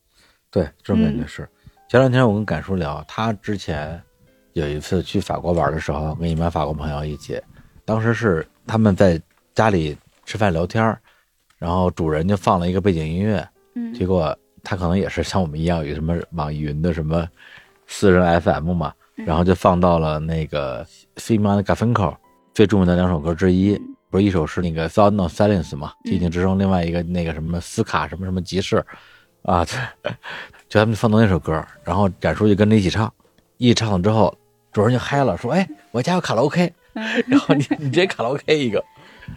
[0.53, 1.27] 对，这种感觉嗯。
[1.27, 1.49] 是。
[1.89, 4.01] 前两天我跟敢叔聊，他之前
[4.53, 7.43] 有一次去法国玩的时候，跟一帮法国朋友一起，
[7.85, 9.21] 当时是他们在
[9.53, 10.97] 家里吃饭聊天儿
[11.59, 13.45] 然后主人就放了一个背景音乐，
[13.75, 13.93] 嗯。
[13.93, 17.29] 结果他可能也是像我们一样有什么网易云的什么
[17.89, 19.27] 私人 FM 嘛，嗯。
[19.27, 22.15] 然后就放到了那个 Simon Garfunkel
[22.55, 28.85] 最著名的两首歌之一，嗯不是一首是那个《Sound of Silence》嘛，《寂静之声》，另外一个那个什么斯卡什么什么集市，
[29.43, 30.11] 啊，对，
[30.69, 33.13] 就他们放的那首歌，然后展叔就跟着一起唱，
[33.59, 34.37] 一起唱了之后，
[34.73, 36.73] 主人就嗨了，说：“哎，我家有卡拉 OK，
[37.27, 38.83] 然后你你直接卡拉 OK 一个，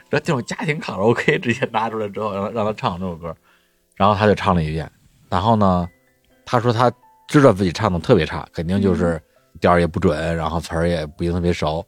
[0.10, 3.36] 然后这种家庭卡拉 OK 直接拿出来之后，让他让他唱这首歌，
[3.96, 4.90] 然后他就唱了一遍，
[5.30, 5.88] 然后呢，
[6.46, 6.90] 他说他
[7.28, 9.22] 知道自己唱的特别差，肯定就是
[9.60, 11.86] 调儿也不准，然后词儿也不一定特别熟，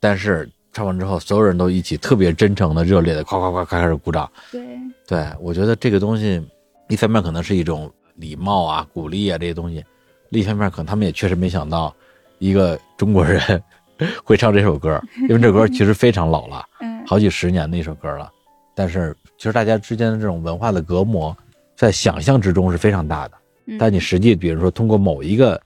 [0.00, 4.30] 但是唱完之后，所有人都一起特别真诚的、热烈的，夸夸夸夸开始鼓掌。
[4.52, 4.62] 对，
[5.06, 6.46] 对我觉得这个东西，
[6.90, 9.82] 一方面可能是一种礼貌啊、鼓励啊这些东西，
[10.28, 11.94] 另一方面可能他们也确实没想到
[12.40, 13.40] 一个中国人
[14.22, 18.30] 会唱这首歌，因为这歌其实非常老了， 嗯，好几十年的一首歌了。
[18.74, 21.34] 但是其实大家之间的这种文化的隔膜，
[21.74, 23.36] 在想象之中是非常大的。
[23.64, 25.58] 嗯但你实际，比如说通过某一个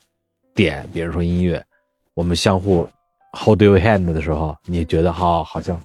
[0.55, 1.61] 点，比如说音乐，
[2.15, 2.89] 我们相互
[3.33, 5.81] hold your hand 的时候，你觉得好，好像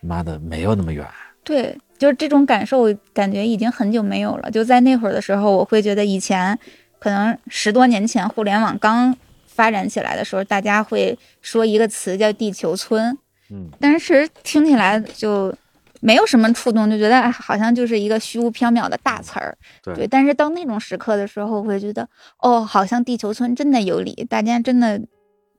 [0.00, 1.06] 妈的没有那么远，
[1.42, 4.50] 对，就是这种感受，感觉已经很久没有了。
[4.50, 6.58] 就在那会儿的时候，我会觉得以前
[6.98, 9.14] 可能十多年前互联网刚
[9.46, 13.16] 发展起来的时候，大家会说一个词叫“地球村”，
[13.50, 15.54] 嗯，但是听起来就
[16.00, 19.56] 没有什么触动，就觉得哎，好像就是一个虚无缥缈的大词儿。
[19.82, 22.08] 对但是到那种时刻的时候，会觉得
[22.38, 25.00] 哦，好像地球村真的有理，大家真的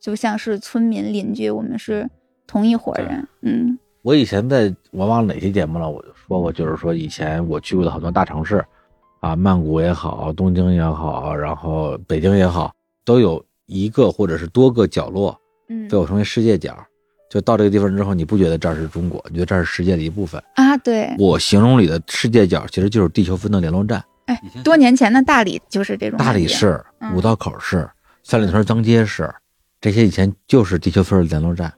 [0.01, 2.09] 就像是村民邻居，我们是
[2.45, 3.25] 同一伙人。
[3.43, 3.77] 嗯。
[4.01, 8.65] 我以前在我忘了哪期节目了，我就说过，就是说以前我去过的很多大城市，
[9.19, 12.73] 啊，曼谷也好，东京也好，然后北京也好，
[13.05, 15.87] 都有一个或者是多个角落嗯。
[15.87, 16.75] 被我称为世界角。
[17.29, 20.43] 就到这个地方之后，你不觉得这儿是中国，你觉得这儿是世界的一部分。
[20.55, 27.15] 啊，对，我形容里的世界角其实就是地球分的联络站，哎，多年前的大理就是这种大理市、嗯。
[27.15, 27.89] 五道口市、
[28.23, 29.33] 三里屯张街市，
[29.81, 31.73] 这些以前就是地球村的联络站。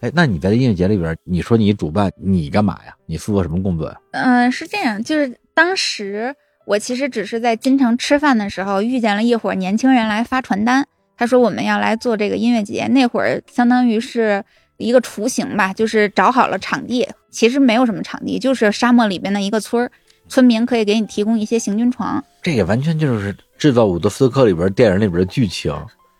[0.00, 2.94] 哎，那你在音乐节里边，你说你主办，你干嘛呀？
[3.04, 3.96] 你负责什么工作呀？
[4.12, 6.34] 嗯、是这样，就是当时
[6.66, 10.86] 我其实只是在金城吃饭的时候，遇见了一伙年轻人来发传单。
[11.16, 14.42] 他说我们要来做这个音乐节，那会儿相当于是
[14.78, 19.90] 一个雏形吧，就是找好了场地，其实没有什么场地，就是沙漠里边的一个村儿，
[20.28, 22.24] 村民可以给你提供一些行军床。
[22.42, 25.72] 这也完全就是制造伍德斯克里边电影里边的剧情，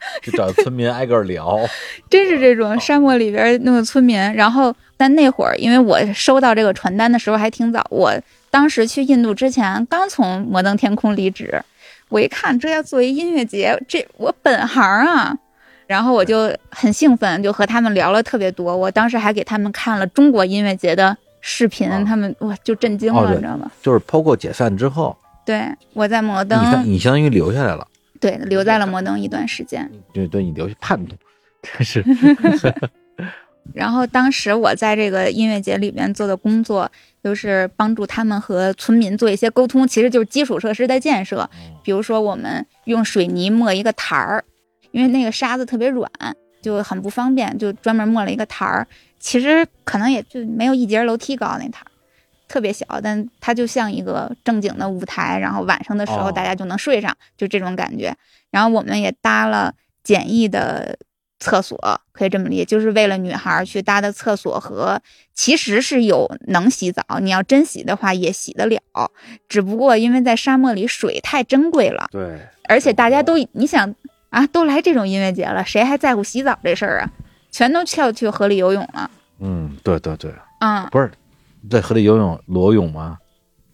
[0.23, 1.59] 就找村民挨个聊。
[2.11, 4.19] 真是这种沙漠里边那个村民。
[4.35, 8.13] 然后，但那会儿，因为我收到这个传单的时候还挺早，我
[8.51, 11.63] 当时去印度之前刚从摩登天空离职，
[12.09, 15.37] 我一看这要做一音乐节，这我本行啊。
[15.87, 18.75] 然后我就很兴奋，就和他们聊了特别多。
[18.75, 23.71] 我当时还给他们看了中国音乐节的视频，哦他们哇就震惊了，哦你知道吗？
[23.83, 25.15] 就是 POGO 解散之后，
[25.45, 27.87] 对，我在摩登，你相当于留下来了，
[28.25, 29.91] 对，留在了摩登一段时间。
[30.15, 31.15] 对对，你留下叛徒，
[31.61, 32.03] 真是
[33.75, 36.91] 然后当时我在这个音乐节里面做的工作，
[37.23, 41.47] 就是帮助他们和村民做一些沟通，其实就是基础设施的建设。
[41.83, 44.43] 比如说，我们用水泥抹一个台儿，
[44.93, 46.11] 因为那个沙子特别软，
[46.63, 48.87] 就很不方便，就专门抹了一个台儿。
[49.19, 51.91] 其实可能也就没有一节楼梯高那台儿，
[52.49, 58.15] 特别小，但它就像一个正经的舞台，然后晚上的时候哦大家就能睡上，就这种感觉。
[58.51, 60.97] 然后我们也搭了简易的
[61.41, 65.01] 厕所，可以这么理解，就是为了女孩去搭的厕所和
[65.35, 68.81] 其实是有能洗澡，你要真洗的话也洗得了，
[69.49, 73.95] 只不过因为在沙漠里水太珍贵了，对，而且大家都你想
[74.31, 77.11] 啊，都来这种音乐节了，谁还在乎洗澡这事儿啊？
[77.51, 81.11] 全都跳去河里游泳了，嗯，对对对，嗯，不是
[81.71, 83.19] 在河里游泳裸泳吗？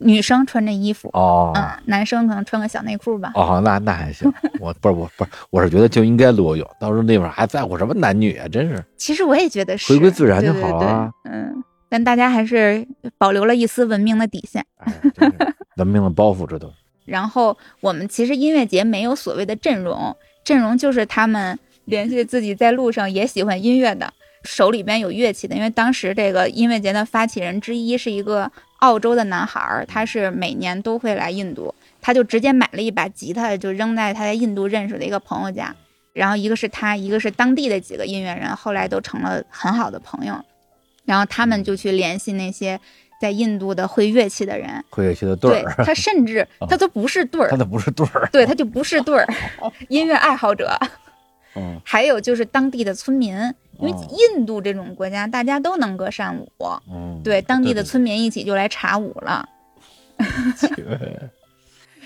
[0.03, 1.53] 女生穿着衣服，哦。
[1.55, 3.33] 嗯，男生可能穿个小内裤吧。
[3.35, 8.49] 哦，那那还行， 我不是我不是，我是觉得就应该裸泳，到时候那会儿还在乎什么男女啊？
[8.49, 12.87] 真是，其实我也觉得是回归自然就好啊对嗯，但大家还是
[13.19, 14.65] 保留了一丝文明的底线。
[15.77, 16.73] 文明的包袱，这都
[17.05, 24.11] 然后我们其实音乐节没有所谓的阵容，阵容就是他们联系自己在路上也喜欢音乐的，
[24.45, 25.55] 手里边有乐器的。
[25.55, 35.75] 因为当时这个音乐节的发起人之一是一个澳洲的男孩儿，他是每年都会来印度，他就直接买了一把吉他，就扔在他在印度认识的一个朋友家。
[36.13, 40.35] 然后一个是他，一个是当地的几个音乐人，后来都成了很好的朋友。
[41.05, 42.79] 然后他们就去联系那些
[43.21, 49.27] 在印度的会乐器的人，会乐器的队对儿，他甚至 他都不是队儿他，都不是队儿，对他就不是队儿，
[49.89, 50.79] 音乐爱好者，
[51.57, 53.37] 嗯，还有就是当地的村民，
[53.81, 56.49] 因为哦印度这种国家大家都能歌善舞，
[56.93, 59.49] 嗯，对当地的村民一起就来查舞了，
[60.77, 61.19] 对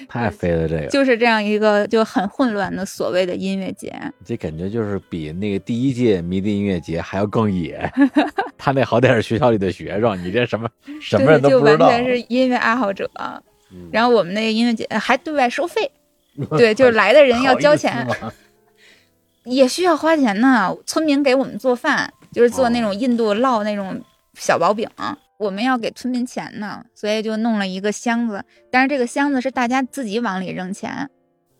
[0.08, 0.87] 太 飞了，这个。
[0.87, 3.92] 就是这样一个就很混乱的所谓的音乐节。
[4.24, 7.90] 这感觉就是比那个第一届迷笛音乐节还要更野。
[8.58, 10.68] 他那好歹是学校里的学生，你这什么
[11.00, 11.88] 什么人都不知道。
[11.88, 13.10] 完全是音乐爱好者。
[13.72, 13.88] 嗯。
[13.92, 15.90] 然后我们那个音乐节还对外收费，
[16.56, 18.06] 对，就是来的人要交钱
[19.44, 20.76] 也需要花钱呢。
[20.87, 24.00] 村民给我们做饭，就是做那种印度烙那种
[24.35, 24.88] 小薄饼，
[25.37, 28.44] 我们要给村民钱呢，所以就弄了一个箱子。
[28.70, 31.09] 但是这个箱子是大家自己往里扔钱。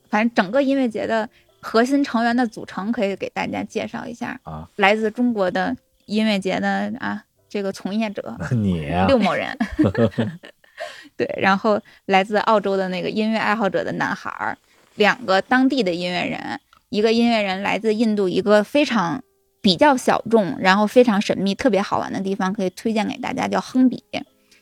[0.09, 1.29] 反正整个音乐节的
[1.61, 9.57] 核心成员的组成可以给大家介绍一下啊，来自中国的音乐节的啊这个从业者 你呀六某人，
[11.17, 14.57] 对，然后来自澳洲的那个音乐爱好者的男孩儿，
[14.97, 16.61] 两个当地的音乐人，
[16.95, 19.21] 一个音乐人来自印度一个非常
[19.61, 24.05] 比较小众，然后非常神秘、特别好玩的地方，可以推荐给大家，叫亨比，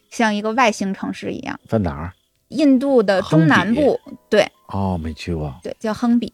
[0.08, 1.60] 像一个外星城市一样。
[1.68, 2.14] 在哪儿？
[2.48, 5.54] 印度的中南部，对哦，没去过。
[5.62, 6.32] 对，叫亨比，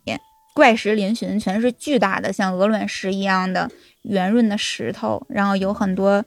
[0.54, 3.68] 怪石嶙峋，全是巨大的像鹅卵石一样的
[4.02, 6.24] 圆润的石头，然后有很多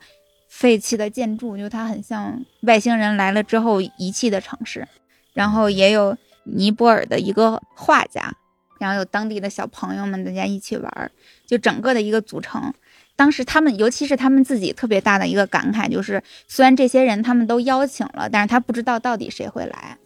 [0.49, 4.85] 废弃的建筑，就它很像外星人来了之后遗弃的城市。
[5.33, 8.33] 然后也有尼泊尔的一个画家，
[8.81, 11.09] 然后有当地的小朋友们大家一起玩儿，
[11.45, 12.73] 就整个的一个组成。
[13.15, 19.97] 当时他们，尤其是他们自己特别大的一个感慨，就是虽然这些人他们都邀请了，但是他不知道到底谁会来。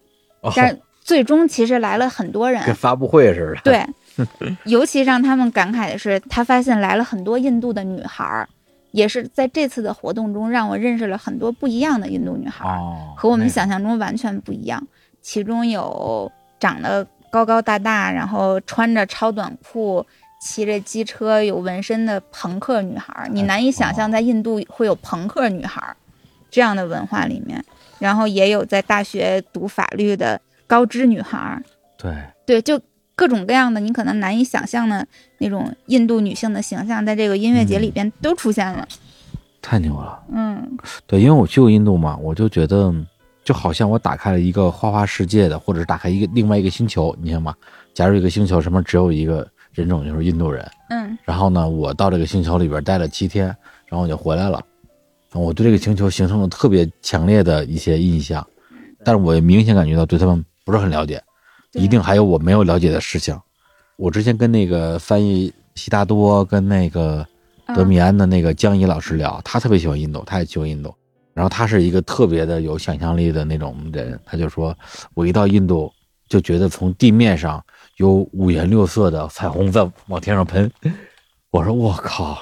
[0.41, 3.85] 哦但是最终其实来了很多人，跟发布会似的。，对，
[4.65, 8.49] 尤其让他们感慨的是，他发现来了很多印度的女孩儿，
[8.91, 14.85] 也是在这次的活动中让我认识了很多不一样的印度女孩儿，哦，和我们想象中完全不一样。
[15.21, 20.05] 其中有长得高高大大，然后穿着超短裤。
[20.37, 25.95] 骑着机车有纹身的朋克女孩儿，你难以想象在印度会有朋克女孩儿
[26.51, 27.63] 这样的文化里面。
[27.97, 31.63] 然后也有在大学读法律的高知女孩儿，
[31.97, 32.13] 对，
[32.45, 32.79] 对，就
[33.15, 35.07] 各种各样的你可能难以想象的
[35.39, 38.87] 那种印度女性的形象，在这个音乐节里边都出现了。
[39.63, 40.21] 太牛了。
[40.31, 42.93] 嗯对，因为我去过印度嘛，我就觉得
[43.45, 47.15] 就好像我打开了一个花花世界的，或者是打开一个另外一个星球。
[47.21, 47.55] 你想嘛，
[47.93, 53.45] 假如一个星球上面只有一个人种，就是印度人，嗯然后呢，我到这个星球里边待了七天，
[53.85, 54.59] 然后我就回来了。
[55.33, 58.45] 我对这个星球形成了特别强烈的一些印象，
[59.03, 61.21] 但是我也明显感觉到对他们不是很了解，
[61.73, 63.39] 一定还有我没有了解的事情。
[63.97, 67.25] 我之前跟那个翻译悉达多跟那个
[67.75, 70.95] 德米安的那个江怡老师聊，他特别喜欢印度，他也去过印度，
[71.35, 74.75] 然后他是一个特别的有想象力的那种人，他就说，
[75.13, 75.91] 我一到印度
[76.29, 77.63] 就觉得从地面上
[77.97, 80.71] 有五颜六色的彩虹在往天上喷，
[81.51, 82.39] 我说我靠，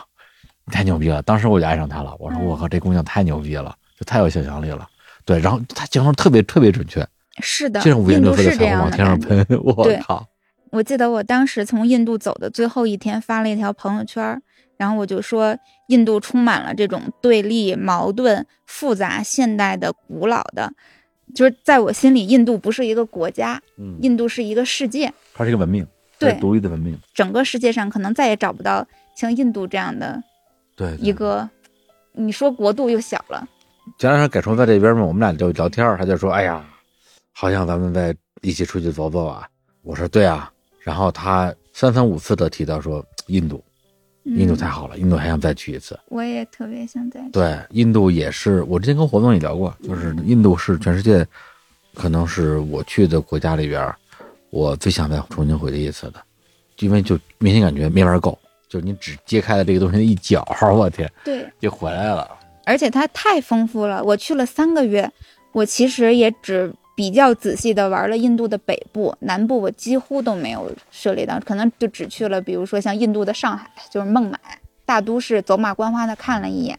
[0.68, 1.22] 太牛逼了！
[1.24, 4.88] 当时我就爱上他了，我说嗯我靠，这姑娘太牛逼了，就太有想象力了。
[5.26, 7.04] 对，然后他形容特别特别准确，
[7.42, 9.20] 是的，就是五颜印六色的彩虹往天上。
[9.20, 10.28] 喷，我靠，
[10.70, 14.42] 我记得我当时从印度走的最后一天发了一条朋友圈儿，
[14.78, 15.58] 然后我就说，
[15.88, 20.74] 印度充满了这种对立、矛盾、复杂、现代的、古老的。
[21.34, 25.12] 就是在我心里，印度不是一个国家，嗯，印度是一个世界。
[25.34, 25.88] 它是一个文明，
[26.20, 30.22] 对独立的文明，整个世界上可能再也找不到像印度这样的
[30.76, 31.50] 对，一个，
[32.12, 33.48] 你说国度又小了，
[33.98, 36.64] 前两天改成在这边嘛，我们俩就聊天，他就说：“哎呀，
[37.32, 39.48] 好像咱们再一起出去走走啊。”
[39.82, 43.64] 我说：“对啊。”然后他三番五次的提到说印度，
[44.24, 46.00] 印度嗯太好了，印度还想再去一次。
[46.10, 47.30] 我也特别想再去。
[47.32, 51.26] 对，印度也是我之前跟活动也聊过，就是印度是全世界
[51.94, 53.96] 可能是我去的国家里边儿，
[54.50, 56.22] 我最想再重新回去一次的，
[56.80, 58.38] 因为就明显感觉没玩够，
[58.70, 62.30] 就是你只揭开了这个东西的一角， 我天，对，就回来了。
[62.66, 64.02] 而且它太丰富了。
[64.04, 65.12] 我去了三个月，
[65.52, 74.40] 我其实也只比较仔细的玩了印度的北部、南部，我几乎都没有涉猎到，可能就只去了，比如说像印度的上海，就是孟买
[74.86, 76.78] 大都市，走马观花的看了一眼，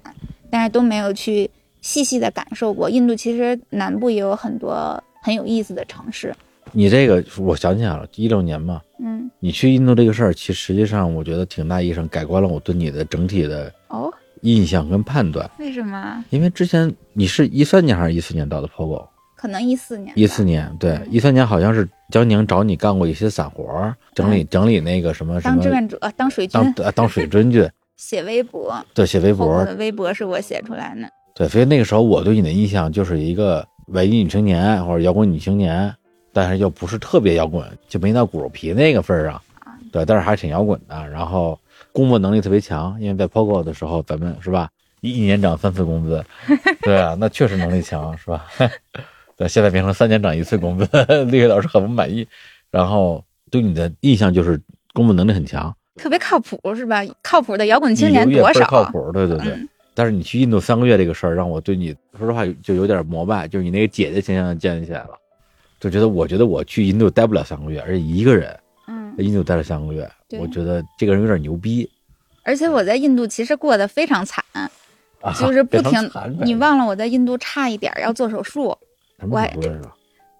[0.50, 1.50] 但是都没有去
[1.80, 2.88] 细细的感受过。
[2.88, 6.32] 印度其实南部也有很多很有意思的城市，
[6.70, 15.50] 你这个我想起来了，一六年嘛，嗯，你去印度这个事儿，其实实际上我觉得挺大意义上改观了我对你的整体的哦，印象跟判断。
[15.58, 16.24] 为什么？
[16.30, 19.08] 因为之前你是一三年还是一四年到的 POGO？
[19.44, 26.72] 可能一四年吧，一四年，对，一三年好像是江宁找你干过一些散活儿，整理整理那个什么什么当志，愿者，当水军。
[26.74, 31.06] 当，呃当水军去， 写微博，对，写微博，我的微博是我写出来的。
[31.34, 35.94] 对，所以那个时候我对你的印象就是一个文艺女青年或者摇滚女青年，
[36.32, 39.38] 但是又不是特别摇滚，就没到骨肉皮那个份儿上，
[39.92, 41.06] 对，但是还是挺摇滚的。
[41.10, 41.60] 然后
[41.92, 44.70] 工作能力特别强，因为在 POGO 的时候，咱们是吧，
[45.02, 46.24] 一一年涨三次工资，
[46.80, 48.46] 对啊，那确实能力强，是吧？
[49.36, 50.88] 对，现在变成三年涨一次工资，
[51.30, 52.26] 丽丽老师很不满意。
[52.70, 54.60] 然后对你的印象就是
[54.92, 57.02] 工作能力很强，特别靠谱是吧？
[57.22, 58.64] 靠谱的摇滚青你年多少？
[58.66, 59.52] 靠谱，对对对。
[59.52, 65.10] 嗯但是你去印度三个月这个事儿，让我对你说实话就有点膜拜，就是你那个姐姐形象建立起来了，
[65.78, 68.58] 就觉得我觉得我去印度待不了三个月，而且一个人
[68.88, 71.88] 嗯在，印度待了三个月，对我觉得这个人有点牛逼，
[72.42, 74.44] 而且我在印度其实过得非常惨，
[75.20, 76.10] 啊、就是不停
[76.42, 78.76] 你忘了我在印度差一点儿要做手术，
[79.30, 79.92] 我还手术是吧？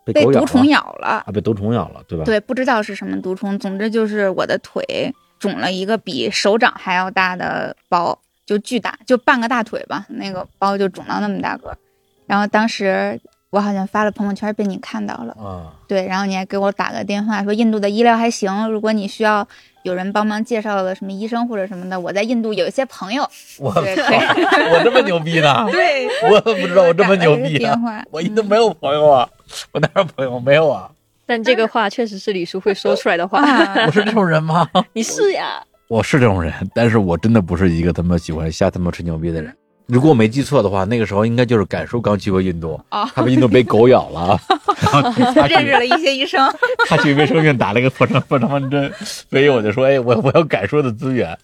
[0.05, 1.25] 被被毒虫咬了。
[1.27, 2.25] 啊，被毒虫咬了，对吧？
[2.25, 11.79] 对，不知道是什么毒虫，总之就是我的腿肿了一个比手掌还要大的包，就巨大，就半个大腿吧，那个包就肿到那么大个儿。
[12.27, 13.19] 然后当时
[13.51, 15.33] 我好像发了朋友圈，被你看到了。
[15.35, 19.47] 啊，对，然后你还给我打个电话，说印度的医疗还行，如果你需要
[19.85, 23.23] 有人帮忙介绍了什么医生或者什么的，我在印度有一些朋友。
[23.61, 25.65] 我靠，我这么牛逼呢？
[25.71, 27.63] 对，我怎么不知道我这么牛逼
[28.11, 29.29] 我印度没有朋友啊，
[29.73, 30.41] 我哪有朋友？
[30.41, 30.91] 没有啊，
[31.27, 33.41] 但这个话确实是李叔会说出来的话。
[33.45, 34.67] 啊我是这种人吗？
[34.95, 39.55] 你是呀，我是这种人，但是我真的不是一个他妈喜欢瞎他妈吹牛逼的人。
[39.87, 44.41] 如果我没记错的话，那个时候应该就是感受刚去过印度，哦他被印度被狗咬了，
[44.81, 46.51] 然 后他认识了一些医生。
[46.89, 51.37] 他去卫生院打了一个破伤破伤风针，所以我就说，哎，我我有感受的资源。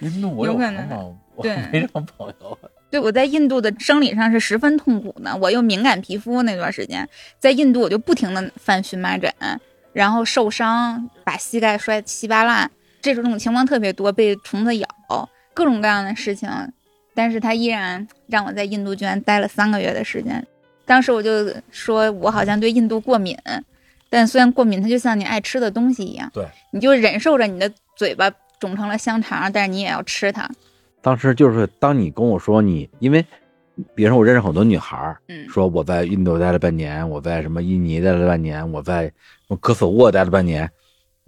[0.00, 1.16] 印度我有可能？
[1.34, 2.58] 我对没什么朋友。
[2.90, 7.06] 对，我在印度的生理上是十分痛苦的，我又敏感皮肤，那段时间
[7.40, 9.32] 在印度我就不停的犯荨麻疹，
[9.92, 12.70] 然后受伤，把膝盖摔稀巴烂，
[13.02, 14.88] 这种情况特别多，被虫子咬，
[15.52, 16.48] 各种各样的事情。
[17.18, 20.46] 但是他依然让我在印度居然待了三个月的时间。
[20.86, 23.36] 当时我就说我好像对印度过敏，
[24.08, 30.48] 但虽然过敏，它就像你爱吃的东西一样，对，你就忍受着你的嘴巴肿成了香肠，但是你也要吃它。
[31.02, 33.26] 当时就是当你跟我说你，因为
[33.96, 39.12] 比如说我认识很多女孩儿，嗯说我在印度待了半年，我在什么印尼待了半年，我在
[39.60, 40.70] 科索沃待了半年，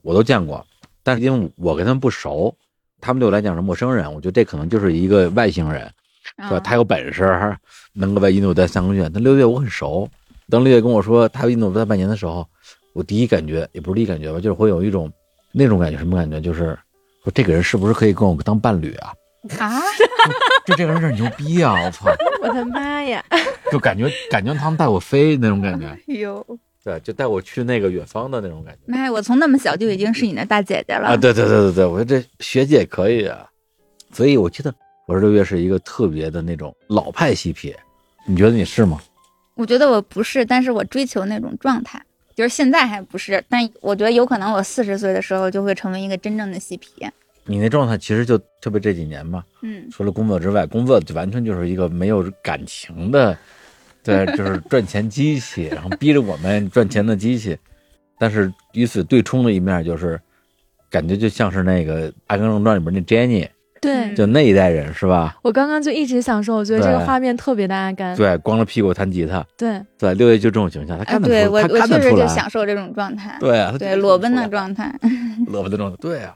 [0.03, 0.64] 我都见过。
[1.03, 2.55] 但是因为我跟他们不熟，
[3.01, 5.90] 他们对我来讲是陌生人，我觉得这可能就是一个外星人，
[6.24, 6.57] 是吧？
[6.57, 7.57] 啊他有本事
[7.92, 9.11] 能够在印度待三个月。
[9.12, 10.09] 但六月我很熟，
[10.48, 12.46] 当六月跟我说他在印度待半年的时候，
[12.92, 15.11] 我第一感觉也不是第一感觉吧，就是会有一种
[15.53, 16.40] 那种感觉，什么感觉？
[16.40, 16.78] 就是
[17.24, 19.12] 说这个人是不是可以跟我当伴侣啊？
[19.59, 19.80] 啊，
[20.66, 21.82] 就这个人有点牛逼啊！
[21.82, 22.11] 我操，
[22.42, 23.24] 我的妈呀！
[23.72, 26.44] 就感觉感觉他们带我飞那种感觉，有。
[26.83, 29.12] 对，就带我去那个远方的那种感觉妈呀！
[29.12, 31.09] 我从那么小就已经是你的大姐姐了。
[31.09, 31.16] 啊！
[31.16, 33.47] 对对对对对，我说这学姐可以啊，
[34.12, 34.74] 所以我记得
[35.07, 37.74] 我说六月是一个特别的那种老派嬉皮，
[38.26, 39.01] 你觉得你是吗？
[39.57, 42.03] 我觉得我不是，但是我追求那种状态，
[42.35, 47.07] 就是现在还不是，但我觉得有可能我四十岁的时候就会成为一个真正的嬉皮。
[47.45, 53.37] 你那状态其实就特别这几年嘛，嗯，除了工作之外，工作就完全就是一个没有感情的，
[54.03, 57.57] 对，就是赚钱机器，然后逼着我们赚钱的机器。
[58.18, 60.20] 但是与此对冲的一面就是，
[60.90, 63.48] 感觉就像是那个《阿甘正传》里边那 Jenny，
[63.80, 65.38] 对就那一代人是吧？
[65.42, 68.14] 我刚刚就一直想说，我觉得这个画面特别的阿甘。
[68.16, 74.94] 对，光着屁股弹吉他，对，对，六月就这种形象，他哎，看得出，对我他我确实就看得出来，享受这种状态，对啊，对裸奔的状态。
[75.46, 76.34] 裸奔的状态，对啊，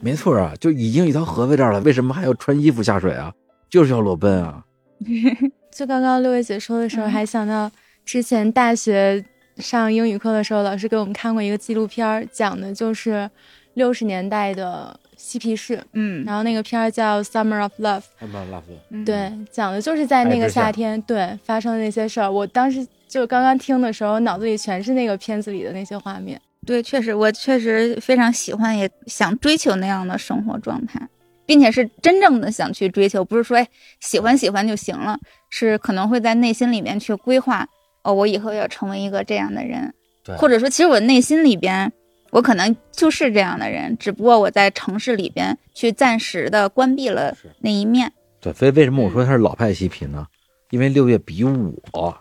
[0.00, 3.32] 没错啊，就已经有一条河在这儿了，为什么还要穿衣服下水啊？
[3.70, 4.64] 就是要裸奔啊！
[5.72, 7.70] 就刚刚六位姐说的时候，嗯还想到
[8.04, 9.24] 之前大学
[9.56, 13.28] 上英语课的时候，老师给我们看过一个纪录片，讲的就是
[13.74, 15.82] 六十年代的嬉皮士。
[15.94, 22.30] 嗯，然后那个片儿叫《Summer of Love》，Summer of Love 对，讲的就是在那个夏天对发生的那些事儿。
[22.30, 26.40] 我当时就刚刚听的时候，脑子里全是那个片子里的那些画面。
[26.66, 31.00] 对，确实，我确实非常喜欢，也想追求那样的生活状态，
[31.44, 33.66] 并且是真正的想去追求，不是说哎
[34.00, 35.18] 喜欢喜欢就行了，
[35.54, 37.68] 是可能会在内心里面去规划，
[38.04, 39.92] 哦，我以后要成为一个这样的人，
[40.24, 41.92] 对或者说，其实我内心里边，
[42.30, 48.10] 我可能就是这样的人，只不过我在城市里边去暂时的关闭了那一面。
[48.40, 50.26] 对，所以为什么我说他是老派嬉皮呢？
[50.70, 52.16] 因为六月比我，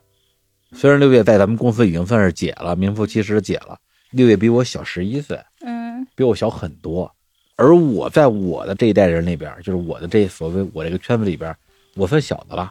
[0.73, 3.79] 虽然六月在咱们公司已经算是姐了，名副其实的姐了，
[4.11, 7.09] 六月比我小十一岁，嗯比我小很多。
[7.55, 11.55] 而我在我的这一代人里边，就是我的这所谓我这个圈子里边，
[11.95, 12.69] 我算小的了。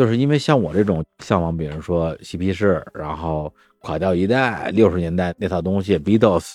[0.00, 6.54] 就是因为像我这种向往，比如说嬉皮士，然后垮掉一代，六十年代那套东西，Beatles、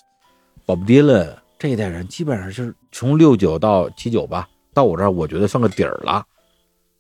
[0.66, 6.26] Bob Dylan 这一代人，基本上就是从六九到七九吧，到我这儿，我觉得算个底儿了。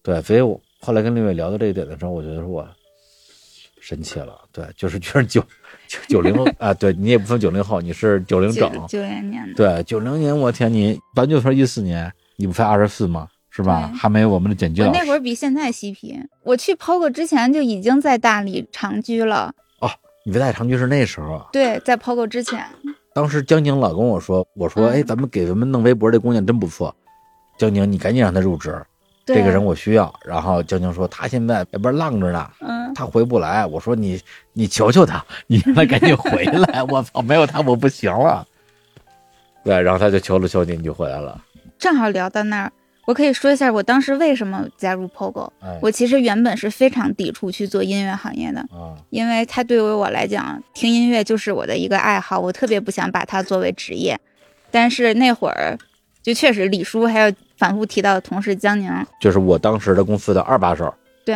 [0.03, 2.67] 对，所以我后来跟六月聊到这一点的时候，我觉得说我
[3.81, 4.39] 神奇了。
[4.51, 5.43] 对，就是居然九
[5.87, 8.71] 九九零后啊，对你也不算九零后，你是九零整。
[8.87, 13.27] 九零年的，对，九零年，我天，你咱就说一四年，你不才二十四吗？
[13.55, 13.89] 是吧？
[13.95, 19.53] 还没有我们的剪辑我老师那会儿比现在嬉皮，我去 POGO 之前就已经在大理长居了。
[19.79, 19.89] 哦
[20.25, 21.45] 你在长居是那时候啊。
[21.53, 22.65] 对，在 POGO 之前，
[23.13, 26.93] 当时江宁老跟我说，我说，嗯哎，咱们给咱们弄微博这姑娘真不错。
[27.57, 28.75] 江宁，你赶紧让她入职，
[29.25, 30.13] 这个人我需要。
[30.25, 33.65] 然后江宁说，他现在在边浪着呢，嗯，他回不来。
[33.65, 34.19] 我说你
[34.51, 36.83] 你求求他，你让他赶紧回来。
[36.89, 38.45] 我操，没有他我不行了。
[39.63, 41.41] 对，然后他就求了求你，你就回来了。
[41.77, 42.71] 正好聊到那儿，
[43.05, 45.49] 我可以说一下我当时为什么加入 POGO。
[45.61, 54.19] 哎，我其实原本是非常抵触去做音乐行业的，啊，因为它对于我来讲，听音乐就是我的一个爱好，我特别不想把它作为职业。
[54.71, 55.77] 但是那会儿，
[56.21, 58.91] 就确实李叔还有反复提到的同事江宁，
[59.21, 60.93] 就是我当时的公司的二把手，
[61.23, 61.35] 对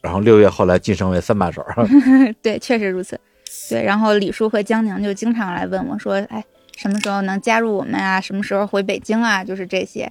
[0.00, 1.66] 然后六月后来晋升为三把手。
[2.40, 3.20] 对，确实如此。
[3.68, 6.42] 对，然后李叔和江宁就经常来问我说：“哎，
[6.76, 8.20] 什么时候能加入我们啊？
[8.20, 10.10] 什么时候回北京啊？”就是这些。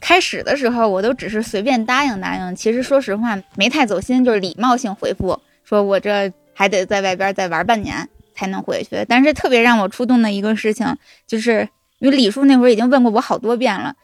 [0.00, 9.04] 开始的时候我都只是随便答应答应，其实说实话没太走心，就是礼貌性回复，说我这还得在外边再玩半年才能回去。
[9.08, 11.68] 但是特别让我触动的一个事情，就是
[11.98, 13.94] 因为李叔那会儿已经问过我好多遍了，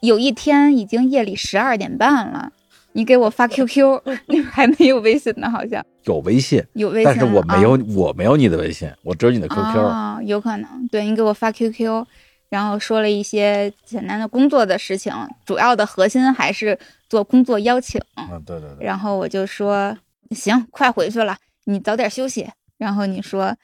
[0.00, 2.50] 有一天已经夜里十二点半了，
[2.92, 9.60] 你给我发 QQ， 那会儿还没有微信呢，好像有微信，有微信，但是我没有啊，我没有你的微信，我只有你的 QQ。
[9.80, 12.04] 啊，有可能，对你给我发 QQ，
[12.52, 15.10] 然后说了一些简单的工作的事情，
[15.46, 16.78] 主要的核心还是
[17.08, 17.98] 做工作邀请。
[18.16, 19.96] 嗯，对对对，然后我就说
[20.32, 21.34] 行，快回去了，
[21.64, 22.46] 你早点休息。
[22.76, 23.56] 然后你说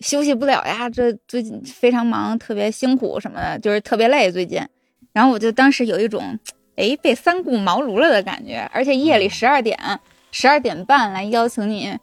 [0.00, 4.66] 休息不了呀，这最近非常忙，特别辛苦什么的，就是特别累最近。
[5.12, 6.38] 然后我就当时有一种
[6.76, 9.78] 哎被三顾茅庐了的感觉，而且夜里十二点、
[10.30, 11.98] 十二点半来邀请你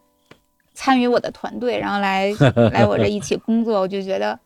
[0.76, 2.32] 参与我的团队，然后来
[2.72, 4.40] 来我这一起工作，我就觉得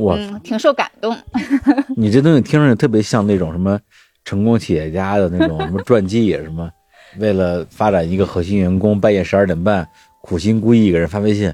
[0.00, 1.16] 我嗯挺受感动。
[1.96, 3.78] 你这东西听着特别像那种什么
[4.24, 6.70] 成功企业家的那种什么 传记，什么
[7.18, 9.86] 为了发展一个核心员工，半夜十二点半
[10.22, 11.52] 苦心孤诣给人发微信。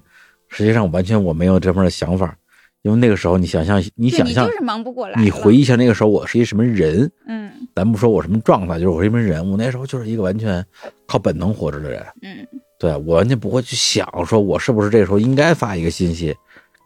[0.49, 2.37] 实际上完全我没有这方面的想法，
[2.83, 10.65] 因为那个时候你想象，你想象你就是忙不过来，你回忆一下那个时候我是一什么人，嗯咱不说我什么状态，就是我是什么人，我那时候就是一个完全
[11.07, 12.01] 靠本能活着的人。
[12.23, 12.47] 嗯
[12.79, 16.37] 对我完全不会去想说我是不是这时候应该发一个信息，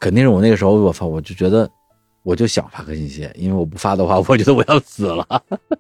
[0.01, 1.71] 肯定是我那个时候我发我就觉得
[2.23, 5.25] 我就想发个信息，因为我不发的话，我觉得我要死了，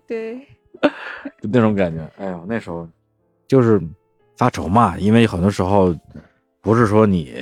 [0.06, 0.38] 对，
[1.42, 2.06] 就那种感觉。
[2.18, 2.86] 哎呦，那时候
[3.48, 3.80] 就是
[4.36, 5.94] 发愁嘛，因为很多时候
[6.60, 7.32] 不是说你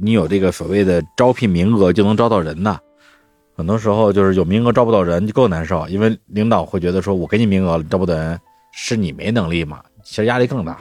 [0.00, 2.80] 你有这个所谓的招聘名额就能招到人的，
[3.54, 8.40] 很多时候就是有名额招不到人就够难受，因为领导会觉得说我给你名额了，招不到人
[8.72, 10.80] 是你没能力嘛，其实压力更大。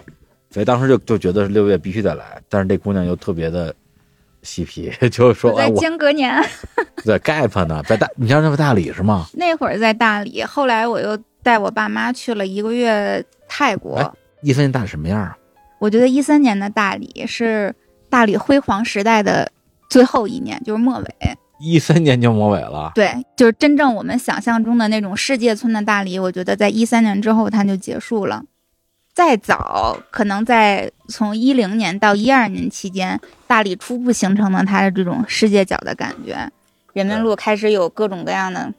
[0.50, 3.74] 所以当时就就觉得六月必须得来，但是这姑娘又特别的
[4.44, 6.42] 嬉皮，就是说我在间隔年。
[7.06, 9.26] 在 gap 呢，在大你知道那不大理是吗？
[9.34, 13.98] 那会儿在大理，后来我又带我爸妈去了一个月泰国。
[13.98, 14.10] 哎
[14.42, 15.38] 一三年大理什么样啊？
[15.80, 17.74] 我觉得一三年的大理是
[18.10, 19.52] 大理辉煌时代的
[19.88, 21.06] 最后一年，就是末尾。
[21.60, 28.44] 一三年就末尾了，对，就是真正我们想象中的那种世界村的大理，我觉得在一三年之后它就结束了。
[29.14, 36.50] 再早，可能在从一零年到一二年期间，大理初步形成了它的这种世界角的感觉。
[36.94, 38.74] 人民路开始有各种各样的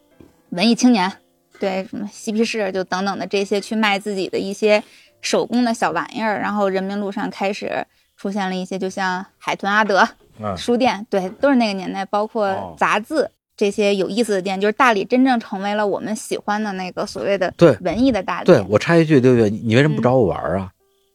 [0.50, 1.12] 文艺青年，
[1.58, 4.82] 对什么嬉皮士就等等的这些去卖自己的一些
[5.20, 10.08] 手工的小玩意儿，然后人民路上开始出现了一些，就像海豚阿德，
[10.40, 13.30] 嗯，书店，对，都是那个年代，包哦括杂志、
[13.62, 18.46] 这些有意思的店，就是大理真正成为了我们喜欢的那个所谓的对文艺的大理。
[18.46, 20.68] 对我插一句，六月，你你为什么不找我玩啊？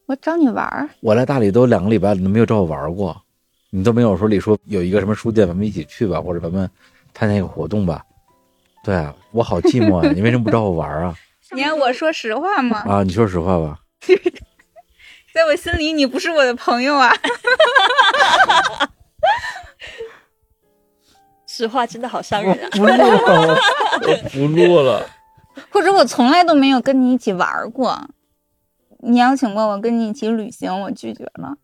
[0.06, 3.14] 我找你玩儿，我来大理都两个礼拜了，你都没有找我玩过，
[3.68, 6.66] 你都没有说李叔有一个什么书店，咱们一起去吧，或者咱们
[7.12, 8.02] 参加一个活动吧。
[8.82, 10.10] 对啊，我好寂寞啊！
[10.14, 11.14] 你为什么不找我玩啊？
[11.54, 12.78] 你让我说实话吗？
[12.88, 13.78] 啊，你说实话吧。
[15.34, 17.12] 在我心里，你不是我的朋友啊。
[21.58, 22.68] 实话真的好伤人啊！
[22.72, 23.58] 不录了，
[24.06, 25.04] 我不录了。
[25.72, 28.08] 或者我从来都没有跟你一起玩过。
[29.00, 31.56] 你邀请过我跟你一起旅行，我拒绝了。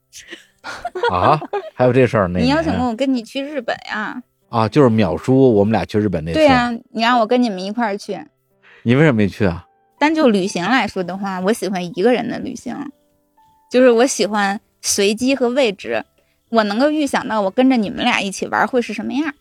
[1.15, 1.41] 啊，
[1.75, 2.27] 还有这事儿？
[2.35, 4.21] 呢你邀请过我跟你去日本呀？
[4.49, 6.39] 啊，就是淼叔，我们俩去日本那次。
[6.39, 8.19] 对呀、你让我跟你们一块儿去。
[8.83, 9.65] 你为什么没去啊？
[9.97, 12.77] 单就旅行来说的话，我喜欢一个人的旅行，
[13.71, 16.05] 就是我喜欢随机和未知。
[16.51, 19.35] 我能够预想到我跟着你们俩一起玩会是什么样，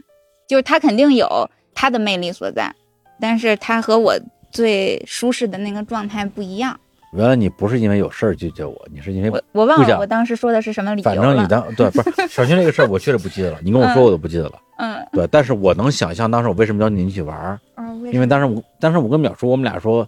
[0.48, 2.74] 就是他肯定有他的魅力所在，
[3.20, 4.14] 但是他和我
[4.52, 6.80] 最舒适的那个状态不一样。
[7.14, 11.16] 原来你不是因为有事儿拒绝我，你是因为我我忘了我当时说的是什么理由反。
[11.16, 13.60] 正你当对不是小军那个事儿，我确实不记得了。
[13.62, 14.54] 你跟我说我都不记得了。
[14.78, 20.08] 嗯，对，但是我能想象当时我为什么邀您一起玩儿，嗯为因为当时我当时我跟淼叔我们俩说，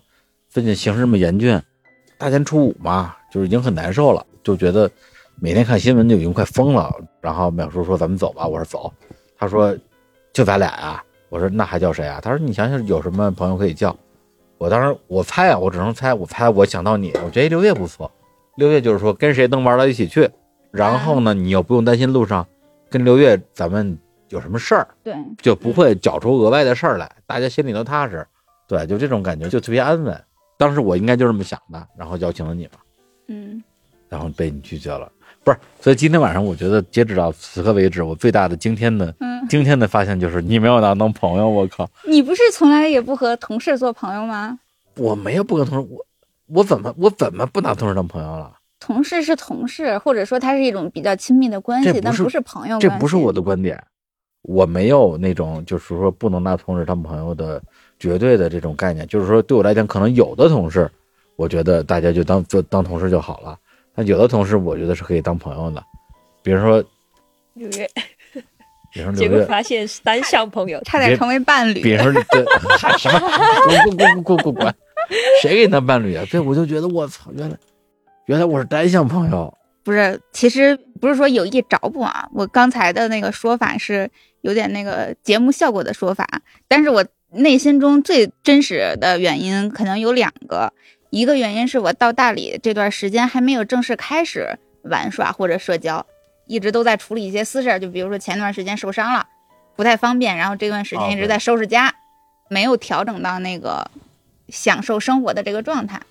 [0.49, 1.61] 最近形势这么严峻，
[2.17, 4.89] 大年初五嘛，就是已经很难受了，就觉得
[5.39, 6.91] 每天看新闻就已经快疯了。
[7.21, 8.91] 然后淼叔说咱们走吧，我说走，
[9.37, 9.77] 他说
[10.35, 12.19] 就咱俩啊、我说那还叫谁啊？
[12.21, 13.95] 他说你想想有什么朋友可以叫。
[14.57, 18.11] 我当时我猜啊，我只能猜，我猜我想到你，我觉得六月不错，
[18.57, 20.29] 六月就是说跟谁能玩到一起去，
[20.71, 22.45] 然后呢你又不用担心路上
[22.89, 24.85] 跟六月咱们有什么事儿。
[25.05, 28.27] 对，就不会搅出额外的事儿来，大家心里都踏实。
[28.67, 30.21] 对，就这种感觉就特别安稳。
[30.57, 32.71] 当时我应该就这么想的，然后邀请了你嘛，
[33.29, 33.63] 嗯，
[34.09, 35.09] 然后被你拒绝了。
[35.45, 44.57] 不是，所以今天晚上我觉得截止到此刻为止，我最大的惊天的嗯，惊天的发现就是你没有拿我当朋友，我靠，你不是从来也不和同事做朋友吗？
[44.95, 46.05] 我没有不跟同事，我
[46.47, 48.51] 我怎么我怎么不拿同事当朋友了？
[48.79, 52.79] 同事是同事，或者说他是一种比较亲密的关系，不但不是朋友。
[52.79, 53.81] 这不是我的观点，
[54.41, 57.61] 我没有那种就是说不能拿同事当朋友的
[57.99, 59.07] 绝对的这种概念。
[59.07, 60.89] 就是说对我来讲，可能有的同事，
[61.35, 63.55] 我觉得大家就当就当同事就好了；
[63.95, 65.83] 但有的同事，我觉得是可以当朋友的。
[66.43, 66.83] 比如说，
[67.53, 67.89] 六月，
[68.91, 71.81] 比如说结果发现是单向朋友，差点成为伴侣。
[71.81, 72.45] 比如说对，
[72.77, 73.19] 嗨 什么，
[73.65, 74.75] 滚滚滚滚滚滚，
[75.41, 76.23] 谁给你当伴侣啊？
[76.29, 77.57] 对，我就觉得我操，原来
[78.25, 79.51] 原来我是单向朋友。
[79.83, 82.27] 不是，其实不是说有意找补啊。
[82.33, 84.09] 我刚才的那个说法是
[84.41, 86.27] 有点那个节目效果的说法，
[86.67, 90.73] 但是我内心中最真实的原因可能有两个。
[91.15, 96.05] 一个原因是我到大理这段时间还没有正式开始玩耍或者社交，
[96.45, 99.25] 一直都在处理一些私事儿，就比如说前段时间受伤了，
[99.77, 101.95] 不太方便，然后这段时间一直在收拾家，
[102.49, 103.89] 没有调整到那个
[104.49, 106.01] 享受生活的这个状态，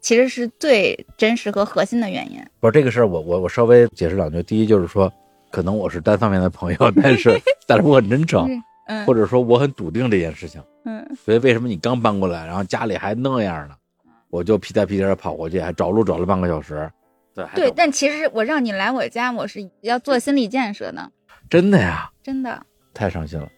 [0.00, 2.42] 其实是最真实和核心的原因。
[2.58, 4.42] 不是这个事儿，我我我稍微解释两句。
[4.42, 5.12] 第一就是说，
[5.50, 7.38] 可能我是单方面的朋友，但是
[7.68, 8.48] 但是我很真诚，
[8.86, 10.58] 嗯，或者说我很笃定这件事情。
[10.86, 13.74] 嗯所以为什么你刚搬过来，然后家里还那样呢？
[14.34, 16.90] 我就屁颠屁颠地跑过去，还找路找了半个小时。
[17.32, 21.08] 对对，但其实我让你来我家，我是要做心理建设呢，
[21.48, 22.60] 真的呀，真的。
[22.92, 23.48] 太伤心了。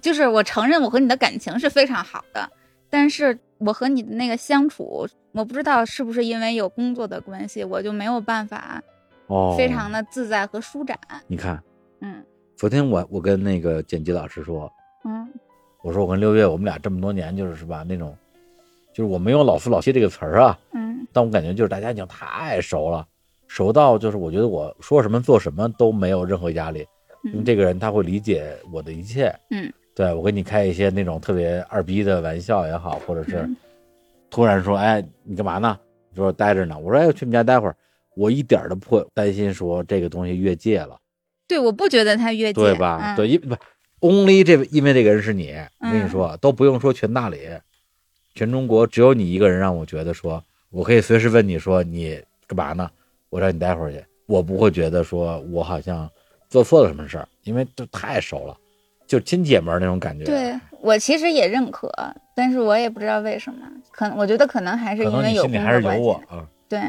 [0.00, 2.48] 就是我承认我和你的感情是非常好的，
[2.88, 8.80] 但是我和你的那个相处，我不知道是不是因为有工作的关系，我就没有办法
[9.26, 10.96] 哦，非常的自在和舒展。
[11.26, 11.60] 你看，
[12.00, 12.24] 嗯
[12.56, 14.72] 昨天我我跟那个剪辑老师说，
[15.04, 15.28] 嗯
[15.82, 18.16] 我说我跟六月我们俩这么多年就是是吧那种，
[18.96, 23.06] 就是我没有老夫老妻这个词儿啊，嗯但我感觉就是大家已经太熟了，
[23.46, 26.78] 熟到就是我觉得我说什么做什么都没有任何压力，
[27.24, 29.30] 因为嗯这个人他会理解我的一切。
[29.50, 33.54] 嗯，对我跟你开一些那种特别二逼的玩笑也好，或者是嗯
[34.30, 35.78] 突然说，哎，你干嘛呢？
[36.08, 36.78] 你说待着呢。
[36.78, 37.76] 我说，哎，我去你们家待会儿。
[38.16, 40.98] 我一点儿都不会担心说这个东西越界了，
[41.46, 42.98] 对，我不觉得他越界，对吧？
[43.02, 43.54] 嗯、对，因不
[44.00, 47.40] only 这因为这个人是你，我跟你嗯说，都不用说全大理，
[48.36, 52.88] 全中国只有你一个人让我觉得说，我可以随时问你说你干嘛呢？
[53.30, 56.08] 我让你待会儿去，我不会觉得说我好像
[56.50, 58.54] 做错了什么事儿，因为都太熟了，
[59.06, 60.24] 就亲姐们儿那种感觉。
[60.24, 61.90] 对我其实也认可，
[62.34, 65.82] 但是我也不知道为什么，可能我觉得可能还是因为有你心里还是。
[65.82, 66.46] 有我啊。
[66.68, 66.80] 对，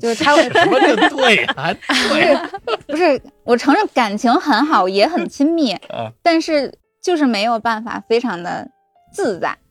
[0.00, 1.76] 就是 他什么叫对呀、
[2.10, 6.72] 对 不是我承认感情很好，也很亲密， 啊，但是
[7.02, 8.66] 就是没有办法非常的
[9.12, 9.65] 自在，嗯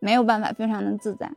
[0.00, 1.30] 没有办法非常的自在。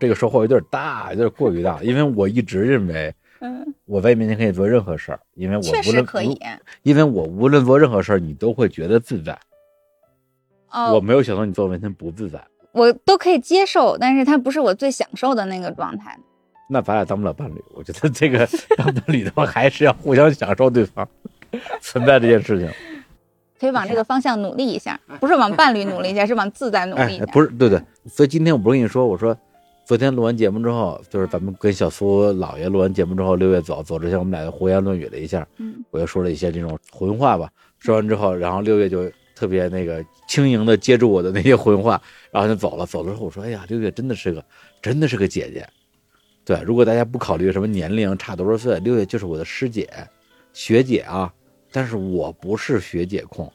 [0.00, 6.38] 这个收获有点大，有点过于大，因为我一直认为嗯，我在你面前可以做任何事儿，因为我确无论实可以。
[6.82, 9.38] 因为我无论做任何事儿，你都会觉得自在。
[10.70, 12.42] 我哦，没有想到你做我面前不自在，
[12.72, 16.18] 我都可以接受，但是它不是我最享受的那个状态。
[16.68, 17.62] 那咱俩当不了伴侣。
[17.74, 18.48] 我觉得这个
[18.78, 21.06] 当伴侣的话，还是要互相享受对方
[21.82, 22.68] 存在这件事情。
[23.62, 27.80] 可以往这个方向努力一下，不是往伴侣努力一下，是往自在努力一下。，哎不是，对对。
[28.08, 29.38] 所以今天我不是跟你说，我说
[29.84, 35.46] 昨天录完节目之后，就是咱们跟小苏姥爷录完节目之后，六月走走之前，我们俩就胡言乱语了一下。
[35.58, 37.48] 嗯我就说了一些这种混话吧。
[37.78, 42.02] 说完之后，然后六月就特别那个轻盈的接住我的那些混话，
[42.32, 42.84] 然后就走了。
[42.84, 44.44] 走了之后，我说：“哎呀，六月真的是个，
[44.80, 45.64] 真的是个姐姐。”
[46.44, 49.88] 对，如果大家不考虑什么年龄差多少岁，六月就是我的师姐、
[50.52, 51.32] 学姐啊。
[51.72, 53.50] 但是我不是学姐控，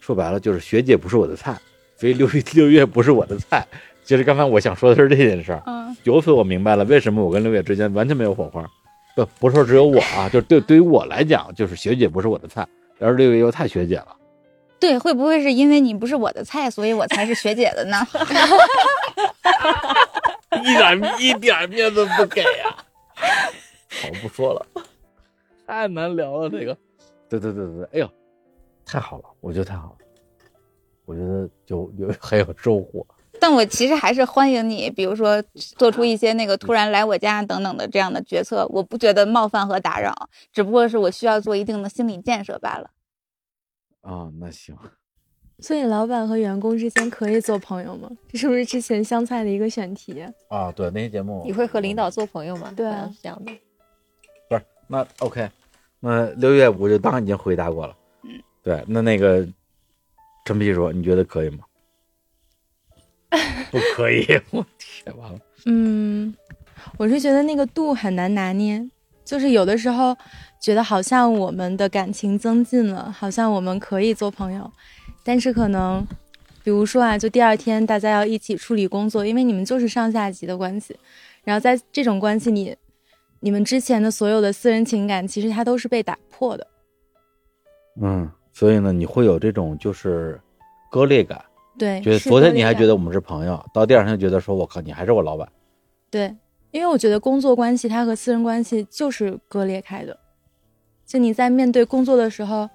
[0.00, 1.58] 说白了就是学姐不是我的菜，
[1.96, 3.66] 所以六月 六月不是我的菜。
[4.04, 5.62] 其实刚才我想说的是这件事儿。
[5.66, 8.68] 嗯由此我明白了为什么我跟六月之间完全没有火花。
[9.14, 12.66] 不，不是说只有我啊， 就是对对于我来讲，就是学姐不是我的菜，
[12.98, 14.16] 而六月又太学姐了。
[14.80, 17.96] 对，会不会是因为你不是我的菜，所以我才是学姐的呢？
[20.64, 22.74] 一点一点面子不给啊！
[24.02, 24.66] 好，不说了，
[25.66, 26.76] 太难聊了这个。
[27.40, 28.10] 对对对对对，哎呦，
[28.84, 29.96] 太好了，我觉得太好了，
[31.06, 33.06] 我觉得就有 很有收获。
[33.40, 40.14] 但我其实还是欢迎你，比如说做出一些那个突然来我家等等的这样的决策，我不觉得冒犯和打扰，
[40.52, 42.90] 只不过是我需要做一定的心理建设罢了。
[44.02, 44.76] 啊，那行，
[45.58, 48.10] 所以老板和员工之间可以做朋友吗？
[48.28, 50.22] 这是不是之前香菜的一个选题？
[50.48, 52.72] 啊，对那些节目你会和领导做朋友吗？
[52.76, 53.52] 对啊是这样的。
[54.48, 55.50] 不是，那 OK，
[56.04, 57.96] 那六月我就当已经回答过了。
[58.24, 59.46] 嗯，对，那那个
[60.44, 61.60] 陈皮说，你觉得可以吗？
[63.70, 65.38] 不可以，我天，完了。
[65.66, 66.34] 嗯，
[66.98, 68.84] 我是觉得那个度很难拿捏，
[69.24, 70.14] 就是有的时候
[70.60, 74.70] 觉得好像我们的感情增进了，好像我们可以做朋友，
[75.24, 76.04] 但是可能，
[76.64, 80.94] 比如说啊，就第二天大家要一起处理工作，因为你们就是上下级的关系，
[81.44, 82.76] 然后在这种关系里，
[83.44, 86.64] 你们之前的所有的私人情感，其实它都是被打破的。
[88.00, 90.40] 嗯，所以呢，你会有这种就是
[90.92, 91.44] 割裂感，
[91.76, 95.50] 对，觉得是昨天你还觉得我们是朋友，到第二天就觉得说我靠，你还是我老板。
[96.08, 96.32] 对，
[96.70, 100.16] 因为我觉得工作关系它和私人关系就是割裂开的。
[101.04, 102.70] 就你在面对工作的时候，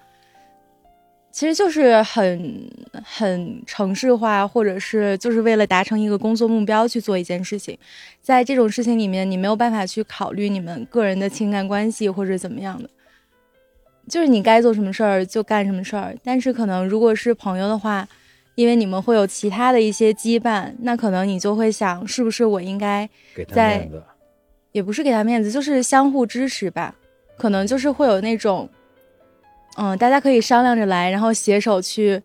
[1.38, 2.67] 其实就是很
[3.05, 7.77] 很城市化，或者是就是为了达成一个工作目标去做一件事情。
[8.23, 12.89] 在这种事情里面，你没有办法去考虑你们个人的情感关系或者怎么样的，
[14.09, 16.15] 就是你该做什么事儿就干什么事儿。
[16.23, 18.07] 但是可能如果是朋友的话，
[18.55, 24.03] 因为你们会有其他的一些羁绊，那可能你就会想，是不是我应该给他在面子，
[24.71, 26.95] 也不是给他面子，就是相互支持吧。
[27.38, 28.67] 可能就是会有那种，
[29.78, 32.21] 嗯，大家可以商量着来，然后携手去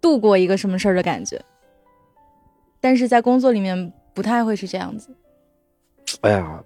[0.00, 1.42] 度过一个什么事儿的感觉。
[2.78, 5.08] 但是在工作里面不太会是这样子。
[6.20, 6.62] 哎呀，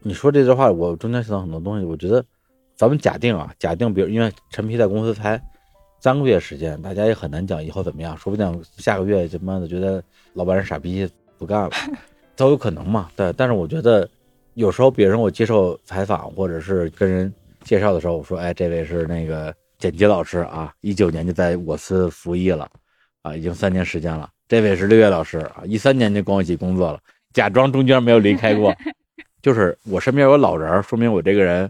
[0.00, 1.86] 你说这句话，我中间想到很多东西。
[1.86, 2.24] 我觉得，
[2.74, 5.40] 咱们假定啊，假定，比如因为陈皮在公司才
[6.00, 10.02] 三个月时间，大家也很难讲以后怎么样，说不定下个月他妈的觉得
[10.32, 11.08] 老板是傻逼
[11.38, 11.70] 不干了，
[12.34, 13.08] 都有可能嘛。
[13.14, 14.08] 对，但是我觉得
[14.54, 17.32] 有时候，比如我接受采访或者是跟人
[17.64, 22.68] 介绍的时候，我说，哎，这位是那个剪辑老师啊，一九年就在我司服役了，
[23.22, 24.28] 啊，已经三年时间了。
[24.48, 27.00] 这位是六月老师啊，一三年就跟我一起工作了，
[27.32, 28.74] 假装中间没有离开过。
[29.40, 31.68] 就是我身边有老人，说明我这个人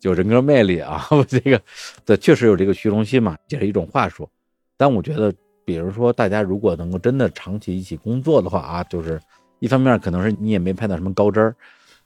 [0.00, 1.06] 有人格魅力啊。
[1.12, 1.60] 我这个
[2.04, 4.28] 对，确实有这个虚荣心嘛，这是一种话术。
[4.76, 5.32] 但我觉得，
[5.64, 9.20] 比如说大家如果能够真的长期一起工作的话啊，就是
[9.60, 11.54] 一方面可能是你也没拍到什么高枝儿，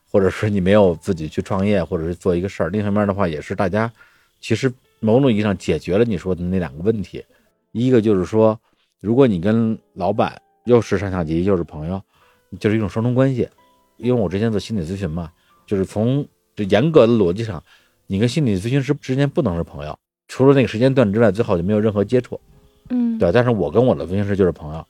[0.09, 3.91] 或者是你没有自己去创业，或者是做一个事儿；另一方面的话，也是大家
[4.39, 7.23] 其实某种意义上解决了你说的那两个问题。
[7.71, 8.59] 一个就是说，
[8.99, 12.01] 如果你跟老板又是上下级又是朋友，
[12.59, 13.47] 就是一种双重关系。
[13.97, 15.31] 因为我之前做心理咨询嘛，
[15.65, 17.61] 就是从就严格的逻辑上，
[18.05, 19.97] 你跟心理咨询师之间不能是朋友，
[20.27, 22.39] 除了那个时间段之外，最好就没有任何接触。
[22.89, 24.85] 嗯，对，但是我跟我的咨询师就是朋友，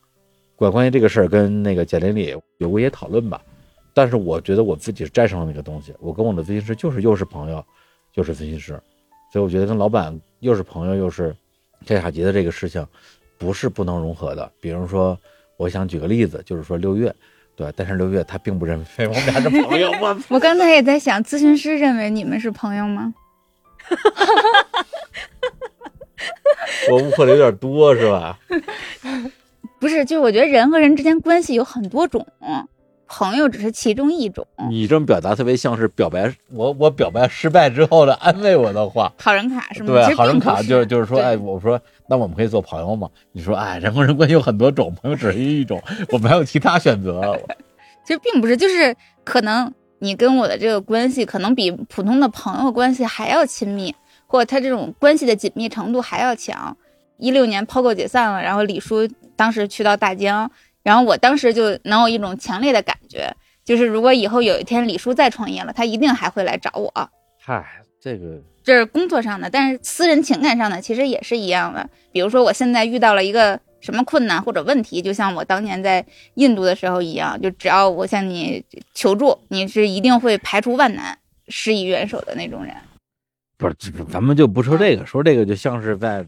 [0.56, 3.42] 管关于这个事儿跟那个简经理有过一些讨论吧。
[3.98, 7.66] 但是我觉得我自己是战胜了那个东西，我跟我的咨询师就是又是朋友，
[8.14, 8.80] 又是咨询师，
[9.34, 11.36] 所以我觉得跟老板又是朋友又是
[11.84, 12.86] 下下级的这个事情，
[13.40, 14.52] 不是不能融合的。
[14.62, 15.18] 比如说，
[15.58, 17.12] 我想举个例子，就是说六月，
[17.56, 23.16] 对，但是六月他并不认为我们俩是朋友，我 我刚才也在想，咨询师认为你们是朋友吗？
[26.92, 28.38] 我误会的有点多是吧？
[29.80, 32.24] 不是，就是我觉得人和人之间关系有很多种，
[33.08, 34.46] 朋友只是其中一种。
[34.70, 39.12] 你这么表达特别像是表白，我我表白失败之后的安慰我的话。
[39.18, 39.94] 好人卡是吗？
[39.94, 43.10] 对，好人卡就是就是说，对哎，我说那我们可以做朋友吗？
[43.32, 47.38] 你说，哎，人和人关系有很多种，朋友只是一种，我们还有其他选择。
[48.06, 53.94] 其实并不是，就是可能你跟我的这个关系，可能比普通的朋友关系还要亲密，
[54.26, 56.76] 或者他这种关系的紧密程度还要强。
[57.18, 60.50] 一六年抛购解散了，然后李叔当时去到大疆，
[60.88, 63.30] 然后我当时就能有一种强烈的感觉，
[63.66, 67.10] 就是如果以后有一天李叔再创业了，他一定还会来找我。
[67.44, 67.62] 嗨，
[68.00, 71.90] 这个这是工作上的，但是私人情感上的其实也是一样的。
[72.14, 78.64] 比如说，我现在遇到了一个什么困难或者问题，就像我当年在印度的时候一样，就只要我向你
[78.94, 81.20] 求助，你是一定会排除万难、
[81.50, 82.74] 施以援手的那种人。
[83.58, 86.26] 不是，咱们就不说这个，说这个就像是在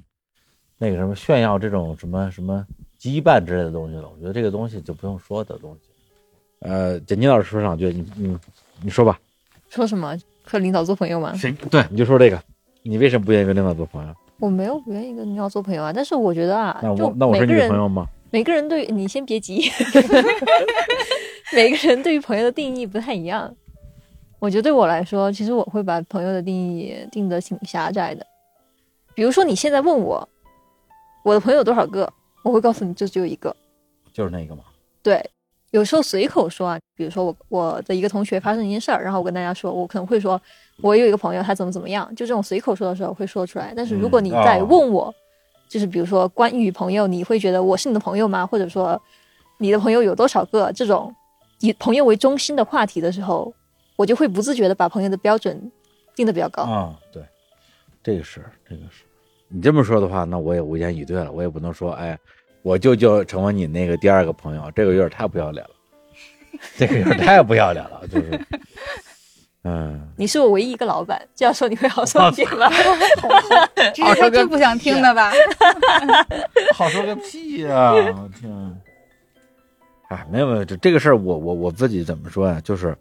[0.79, 2.65] 那个什么炫耀这种什么什么
[2.99, 4.09] 羁绊之类的东西了。
[4.09, 5.89] 我觉得这个东西就不用说的东西。
[6.59, 8.37] 呃，简妮老师说两句，你你
[8.83, 9.19] 你说吧。
[9.69, 11.33] 说什么和领导做朋友吗？
[11.35, 12.41] 谁对你就说这个，
[12.83, 14.13] 你为什么不愿意跟领导做朋友？
[14.39, 18.07] 我没有不愿意跟领导做朋友啊，但是我觉得啊，那就我那我是你每个人的朋友吗？
[18.31, 19.63] 每个人对你先别急，
[21.53, 23.53] 每个人对于朋友的定义不太一样。
[24.39, 28.25] 我觉得对我来说，其实我会把朋友的定义定得挺狭窄的。
[29.13, 30.27] 比如说你现在问我，
[31.23, 32.11] 我的朋友有多少个，
[32.43, 33.55] 我会告诉你这只有一个。
[34.11, 34.63] 就是那个嘛。
[35.01, 35.23] 对，
[35.71, 40.39] 有时候随口说啊，比如说我我的一个同学发生一件事儿，然后我跟大家说，我可能会说，
[40.81, 43.73] 我有一个朋友他怎么怎么样，就这种随口说的时候会说出来。
[43.75, 45.13] 但是如果你在哦问我，
[45.69, 48.45] 就是比如说关于朋友，你会觉得我是你的朋友吗？
[48.45, 49.01] 或者说
[49.59, 50.71] 你的朋友有多少个？
[50.73, 51.13] 这种
[51.59, 53.53] 以朋友为中心的话题的时候，
[53.95, 55.71] 我就会不自觉的把朋友的标准
[56.15, 56.63] 定的比较高。
[56.63, 57.23] 啊、对，
[58.03, 59.05] 这个是这个是。
[59.49, 61.31] 你这么说的话，那我也无言以对了。
[61.31, 62.17] 我也不能说，哎，
[62.61, 65.71] 我就就成为你那个第二个朋友，这个有点太不要脸了，
[66.77, 68.45] 这个有点太不要脸了，就是，
[69.63, 72.69] 嗯，你是我唯一一个老板，这样说你会好受一点吗？
[73.93, 75.31] 这是他 最不想听的吧？
[76.75, 78.81] 好说个屁呀、我天！
[80.09, 82.61] 哎，没有没有，这这个事儿，我我我自己怎么说呀？
[82.63, 82.95] 就是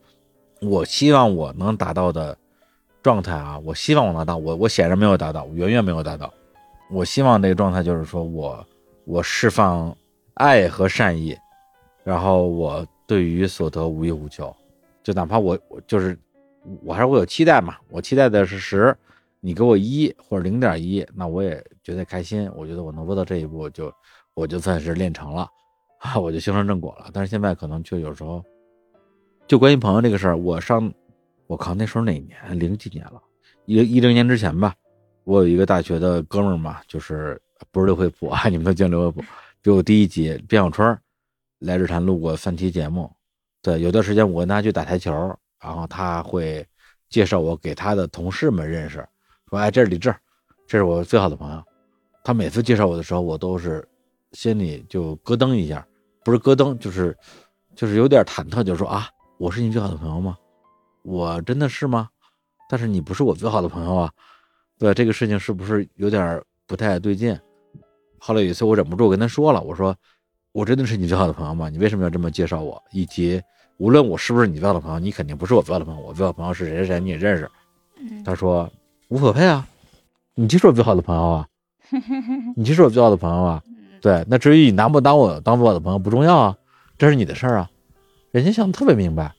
[0.60, 2.36] 我希望我能达到的
[3.08, 6.30] 状态啊，我希望我能达到，我我显然没有达到，我远远没有达到。
[6.90, 8.66] 我希望这个状态就是说我
[9.06, 9.96] 我释放
[10.34, 11.34] 爱和善意，
[12.04, 14.54] 然后我对于所得无欲无求，
[15.02, 16.18] 就哪怕我我就是
[16.84, 18.94] 我还是会有期待嘛，我期待的是十，
[19.40, 22.50] 你给我一或者零点一，那我也觉得开心。
[22.54, 23.90] 我觉得我能做到这一步，就
[24.34, 25.48] 我就算是练成了，
[26.00, 27.06] 啊， 我就修成正果了。
[27.12, 28.44] 但是现在可能就有时候，
[29.46, 30.92] 就关于朋友这个事儿，我上
[31.48, 32.58] 我靠那时候哪年？
[32.58, 33.20] 零几年了，
[33.64, 34.74] 一一零年之前吧。
[35.24, 37.40] 我有一个大学的哥们儿嘛，就是
[37.72, 39.24] 不是刘惠普啊， 你们都叫刘惠普，
[39.60, 40.98] 比我第一级卞小春
[41.60, 43.10] 来日坛录过三期节目。
[43.62, 45.10] 对，有段时间我跟他去打台球，
[45.60, 46.64] 然后他会
[47.08, 49.06] 介绍我给他的同事们认识，
[49.48, 50.14] 说：“哎，这是李志，
[50.66, 51.62] 这是我最好的朋友。”
[52.22, 53.86] 他每次介绍我的时候，我都是
[54.32, 55.86] 心里就咯噔一下，
[56.22, 57.16] 不是咯噔，就是
[57.74, 60.36] 就是有点忐忑，就说：“啊，我是你最好的朋友吗？
[61.02, 62.08] 我真的是吗？
[62.68, 64.12] 但是你不是我最好的朋友啊。”
[64.78, 67.36] 对这个事情是不是有点不太对劲？
[68.18, 69.96] 后来有一次我忍不住我跟他说了，我说
[70.52, 71.68] ：“我真的是你最好的朋友吗？
[71.68, 72.80] 你为什么要这么介绍我？
[72.92, 73.42] 以及
[73.78, 76.00] 无论我是不是你最好的朋友，你肯定不是我最好的朋友。
[76.00, 77.50] 我最好的朋友是谁谁谁，你也认识。”
[78.24, 78.70] 他说
[79.08, 79.66] ：“无所谓啊，
[80.34, 81.48] 你就是我最好的朋友啊，
[82.54, 83.62] 你就是我最好的朋友啊。
[84.00, 86.56] 对，那至于你拿不当我当我的朋友不重要啊，
[86.96, 87.68] 这是你的事儿啊。
[88.30, 89.34] 人家想的特别明白。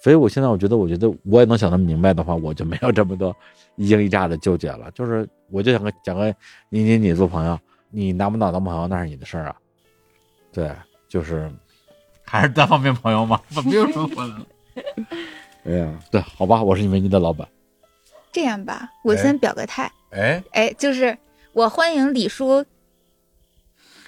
[0.00, 3.34] 嗯，所以我现在我觉得，我觉得我也能想得明白的话，我就没有这么多。”
[3.76, 6.34] 一惊一乍的纠结了，就是我就想跟讲个
[6.68, 9.56] 你你你做朋友，你拿不拿当朋友那是你的事儿啊，
[10.52, 10.70] 对，
[11.08, 11.50] 就是
[12.26, 14.46] 还是单方面朋友吗，怎么又说回来了？
[15.64, 17.48] 哎呀，对，好吧，我是你们的老板。
[18.32, 21.16] 这样吧，我先表个态，哎，哎，就是
[21.54, 22.62] 我欢迎李叔，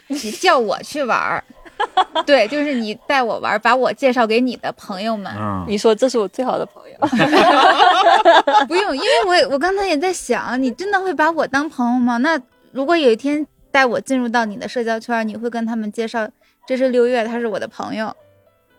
[0.09, 1.43] 你叫我去玩儿，
[2.27, 5.33] 对，就是你带我玩，把我介绍给你的朋友们。
[5.37, 6.97] 嗯，你说这是我最好的朋友，
[8.67, 12.17] 不用，因为我我刚才也在想，你真的会把我当朋友吗？
[12.19, 16.29] 那如果有一天带我进入到你的社交圈，你会跟他们介绍
[16.67, 18.15] 这是六月，他是我的朋友，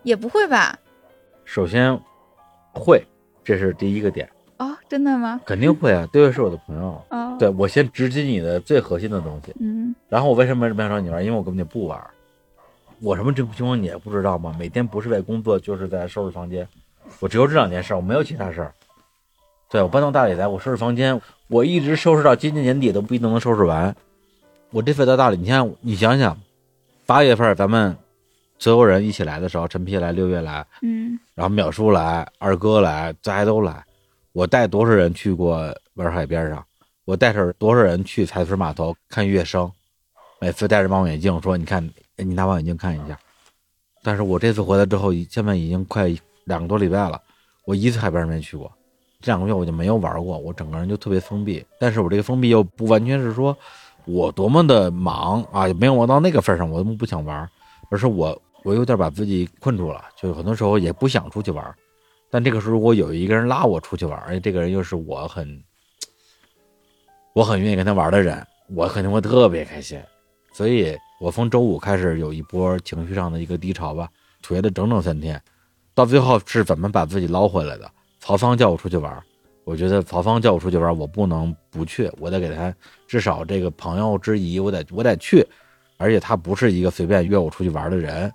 [0.02, 0.78] 也不会吧？
[1.44, 1.98] 首先
[2.72, 3.04] 会，
[3.44, 5.40] 这是第一个点，哦，真的吗？
[5.44, 11.22] 肯定会啊，六月是我的朋友，哦，对我先直击你的最核心的东西，嗯，然后我为什么没想找你玩？
[11.22, 12.00] 因为我根本就不玩，
[13.00, 14.54] 我什么情况你也不知道吗？
[14.58, 16.66] 每天不是在工作，就是在收拾房间，
[17.20, 18.72] 我只有这两件事，我没有其他事儿。
[19.68, 23.94] 对我搬到大理来，我收拾房间，我一直收拾到今年年底都不一定能收拾完。
[24.70, 26.38] 我这次到大理，你看，你想想，
[27.06, 27.96] 八月份咱们
[28.58, 33.84] 所有人一起来的时候，陈皮来，六月来，嗯，然后淼叔来，二哥来，大家都来。
[34.32, 36.64] 我带多少人去过洱海边上？
[37.04, 39.70] 我带着多少人去彩水码头看月升？
[40.40, 43.18] 每次戴着望远镜说：“你看，哎哎你拿望远镜看一下。”
[44.02, 47.20] 但是我这次回来之后，现在已经快两个多礼拜了，
[47.64, 48.70] 我一次海边没去过。
[49.20, 51.64] 这两个月我就没有玩过，我整个人就特别封闭。
[51.80, 53.56] 但是我这个封闭又不完全是说
[54.04, 57.48] 我多么的忙啊，也没有忙到那个份上，我不想玩，
[57.90, 61.74] 而是我我有点把自己困住了，就很多时候也不想出去玩。
[62.30, 65.64] 但这个时候，如果有一个人拉我出去玩，而且这个人又是我很
[67.32, 69.98] 我很愿意跟他玩的人，我肯定会特别开心。
[70.52, 70.94] 所以
[71.24, 74.06] 我从周五开始有一波情绪上的一个低潮吧，
[74.42, 75.40] 颓了整整三天，
[75.94, 77.90] 到最后是怎么把自己捞回来的？
[78.20, 79.18] 曹芳叫我出去玩，
[79.64, 82.74] 我觉得曹芳叫我出去玩，我不能不去，我得给他
[83.08, 85.42] 至少这个朋友之谊，我得我得去。
[85.96, 88.30] 而且他不是一个随便约我出去玩的人，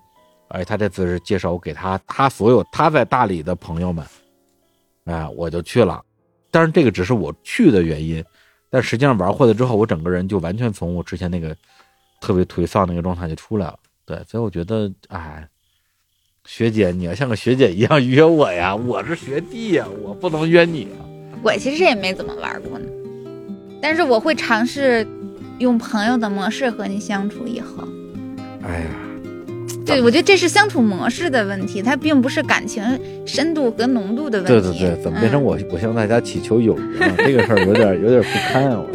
[0.47, 4.03] 而且他这次是介绍我给他他所有他在大理的朋友们，
[5.05, 6.03] 哎，我就去了。
[6.49, 8.25] 但是这个只是我去的原因，
[8.67, 11.55] 但实际上玩会了之后，我整个人就完全从我之前那个
[12.20, 13.78] 特别颓丧那个状态就出来了。
[14.05, 15.47] 对，所以我觉得，哎。
[16.45, 18.74] 学姐，你要像个学姐一样约我呀！
[18.88, 21.05] 我是学弟呀，我不能约你啊。
[21.43, 22.88] 我其实也没怎么玩过呢，
[23.80, 25.05] 但是我会尝试
[25.59, 27.88] 用朋友的模式和你相处以后。
[28.63, 28.89] 哎呀，
[29.86, 32.84] 对，我觉得这是相处模式的问题，它并不是感情
[33.28, 34.53] 深度和浓度的问题。
[34.53, 37.13] 对对对，怎么变成我、我向大家祈求友谊了？
[37.17, 38.80] 这个事儿有点有点不堪啊！
[38.80, 38.89] 我，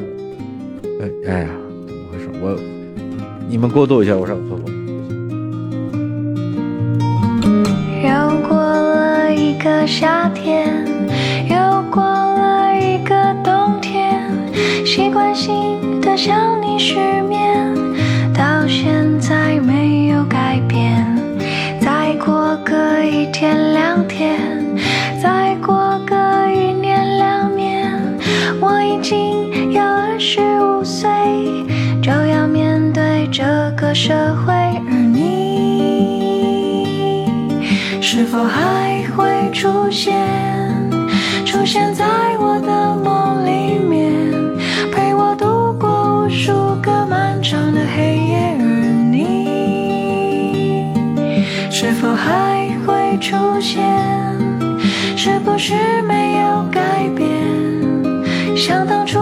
[1.01, 1.51] 哎哎呀，
[1.87, 2.29] 怎么回事？
[2.43, 2.59] 我，
[3.49, 4.59] 你们过渡一下，我上厕所。
[8.03, 10.84] 又过了一个夏天，
[11.49, 13.14] 又过了一个
[13.45, 14.28] 冬天，
[14.84, 17.74] 习惯性的想你失眠，
[18.34, 21.07] 到现在没有改变。
[21.80, 24.66] 再过个一天两天，
[25.22, 26.16] 再过个
[26.51, 27.99] 一年两年，
[28.61, 31.09] 我已经要二十五岁，
[33.37, 33.43] 这
[33.76, 34.14] 个社
[34.47, 35.24] 会，而你。
[38.01, 40.14] 是否还会出现？
[41.45, 42.05] 出现在
[42.39, 44.22] 我的梦里面，
[44.93, 48.57] 陪我度过无数个漫长的黑夜。
[48.61, 48.64] 而
[49.11, 49.16] 你
[51.72, 53.82] 是否还会出现？
[55.16, 57.26] 是不是没有改变？
[58.57, 59.18] 像当初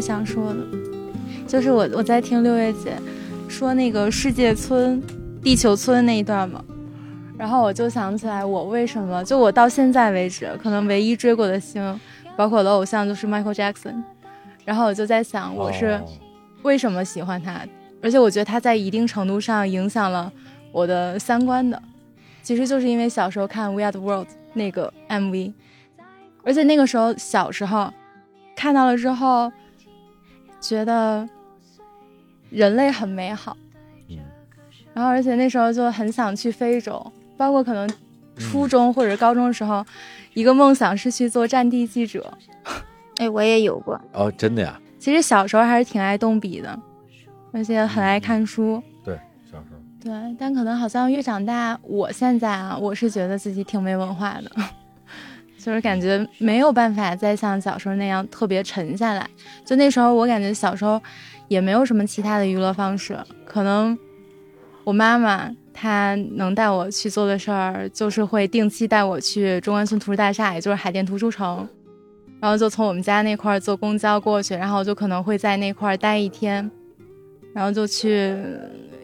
[0.00, 0.58] 想说的，
[1.46, 2.96] 就是我我在听六月姐
[3.48, 5.02] 说那个世界村、
[5.42, 6.64] 地球村那一段嘛，
[7.36, 12.00] 然后我就想起来，我为什么就我到现在为止，可能唯一追过的星，
[12.36, 14.02] 包括我的偶像就是 Michael Jackson，
[14.64, 16.02] 然后我就在想，我是哦。
[16.62, 17.66] 为什么喜欢他，
[18.02, 20.30] 而且我觉得他在一定程度上影响了
[20.72, 21.82] 我的三观的，
[22.42, 25.54] 其实就是因为小时候看《We Are the World》那个 MV，
[26.44, 27.90] 而且那个时候小时候
[28.54, 29.50] 看到了之后，
[30.60, 31.28] 觉得
[32.50, 33.56] 人类很美好，
[34.08, 34.18] 嗯
[34.92, 37.04] 然后而且那时候就很想去非洲，
[37.36, 37.88] 包括可能
[38.36, 39.84] 初中或者高中的时候，
[40.34, 42.32] 一个梦想是去做战地记者。
[43.18, 44.80] 哎，我也有过，哦，真的呀？
[44.98, 46.78] 其实小时候还是挺爱动笔的，
[47.52, 48.82] 而且很爱看书。
[49.04, 49.18] 对，
[49.50, 49.76] 小时候。
[50.02, 54.50] 对，但可能好像越长大，我现在啊，我是觉得自己挺没文化的，
[55.62, 59.28] 就是感觉没有办法再像小时候那样特别沉下来。
[59.64, 61.00] 就那时候，我感觉小时候
[61.48, 63.96] 也没有什么其他的娱乐方式，可能
[64.84, 71.68] 我妈妈她能带我去做的事儿，就是会定期带我去中关村图书大厦，也就是海淀图书城。
[72.40, 76.70] 然后就从我们家那块儿坐公交过去，然后就可能会在那块儿待一天，
[77.52, 78.34] 然后就去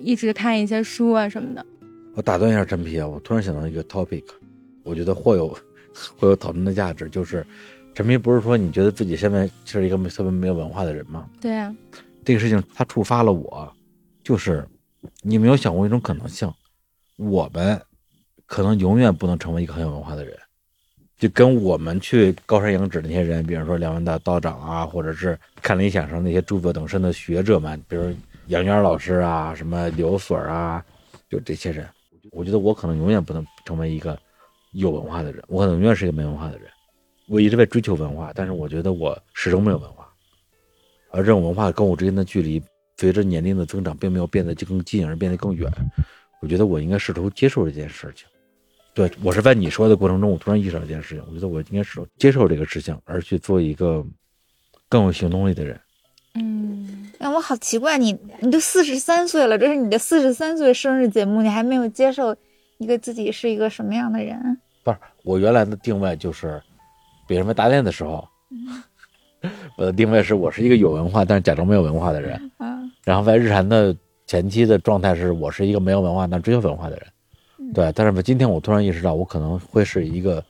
[0.01, 1.65] 一直看一些书啊什么的。
[2.15, 4.25] 我打断一下陈皮啊，我突然想到一个 topic，
[4.83, 5.55] 我觉得或有
[6.17, 7.47] 会有讨论的价值，就是
[7.95, 11.29] 陈皮不是说你觉得自己现在是一个特别没有文化的人吗？
[11.41, 11.75] 对呀、
[12.25, 13.73] 这个事情它触发了我，
[14.23, 14.67] 就是
[15.23, 16.53] 你有没有想过一种可能性，
[17.17, 17.81] 我们
[18.45, 20.37] 可能永远不能成为一个很有文化的人，
[21.19, 28.15] 就跟我们去高山仰止那些人，比如说梁文道道长啊，或者是看理想上那些著作等身的学者们，比如
[28.49, 30.85] 杨元老师啊，什么刘所啊，
[31.31, 31.89] 就这些人，
[32.33, 34.19] 我觉得我可能永远不能成为一个
[34.81, 36.69] 有文化的人，我可能永远是一个没文化的人。
[37.29, 40.09] 我一直在追求文化，但是我觉得我始终没有文化。
[41.11, 42.63] 而这种文化跟我之间的距离，
[42.97, 45.71] 随着年龄的增长，并没有变得就更近，而变得更远。
[46.41, 48.27] 我觉得我应该试图接受这件事情。
[48.95, 51.25] 对我是在你说的过程中，我突然意识到这件事情。
[51.29, 54.05] 我觉得我应该是接受这个事情，而去做一个
[54.89, 55.81] 更有行动力的人。
[56.35, 62.37] 嗯，哎，我好奇怪，你你都四十三岁了，这是你的四十三岁生日节目，你还没有接受
[62.79, 64.61] 一个自己是一个什么样的人？
[64.87, 66.63] 不是我原来的定位就是，
[67.27, 68.27] 别人在搭恋的时候，
[69.77, 72.53] 我的定位是我是一个有文化但是假装没有文化的人。
[72.59, 73.95] 啊，然后在日常的
[74.29, 77.91] 前期的状态是我是一个没有文化但追求文化的人，对。
[77.97, 80.45] 但是我今天我突然意识到，我可能会是一个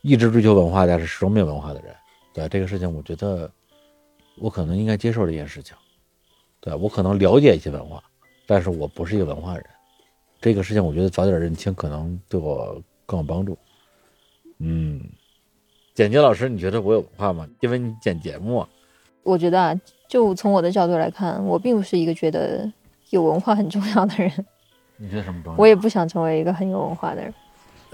[0.00, 1.94] 一直追求文化但是始终没有文化的人。
[2.32, 3.50] 对这个事情，我觉得
[4.38, 5.76] 我可能应该接受这件事情。
[6.58, 8.02] 对我可能了解一些文化，
[8.46, 9.66] 但是我不是一个文化人。
[10.40, 13.58] 这个事情，我觉得早点认清可能对我更有帮助。
[14.58, 15.00] 嗯，
[15.94, 17.46] 简洁老师，你觉得我有文化吗？
[17.60, 18.68] 因为你剪节目啊，
[19.22, 22.70] 我觉得啊，就从我的角度来看，我并不是一个觉得
[23.10, 24.46] 有文化很重要的人，
[24.96, 25.58] 你觉得什么重要？
[25.58, 27.34] 我也不想成为一个很有文化的人。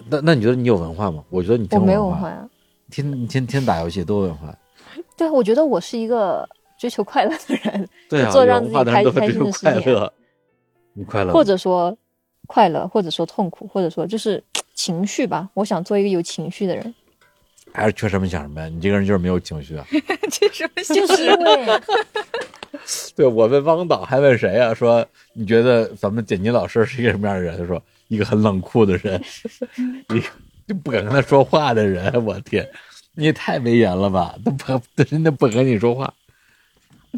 [0.08, 1.24] 那那你觉得你有文化吗？
[1.30, 2.48] 我觉得你我没有文化呀。
[2.90, 4.56] 天天天天打游戏都有文化。
[5.16, 6.48] 对啊，我觉得我是一个
[6.78, 10.12] 追求快乐的人，对啊，做让自己开开心的事快乐。
[10.94, 11.96] 你快乐或者说
[12.46, 14.42] 快乐，或者说痛苦，或者说就是
[14.80, 15.50] 情绪吧。
[15.52, 16.94] 我想做一个有情绪的人，
[17.70, 18.66] 还是缺什么想什么呀？
[18.68, 19.86] 你这个人就是没有情绪啊。
[20.32, 21.80] 缺什么就是因为
[23.14, 24.72] 对，我问汪导还问谁啊？
[24.72, 27.58] 说你觉得咱们剪辑老师是一个什么样的人？
[27.58, 29.22] 他说一个很冷酷的人，
[30.08, 30.26] 一个
[30.66, 32.24] 就不敢跟他说话的人。
[32.24, 32.66] 我天，
[33.12, 34.34] 你也太威严了吧？
[34.42, 36.14] 他不，他真的不跟你说话。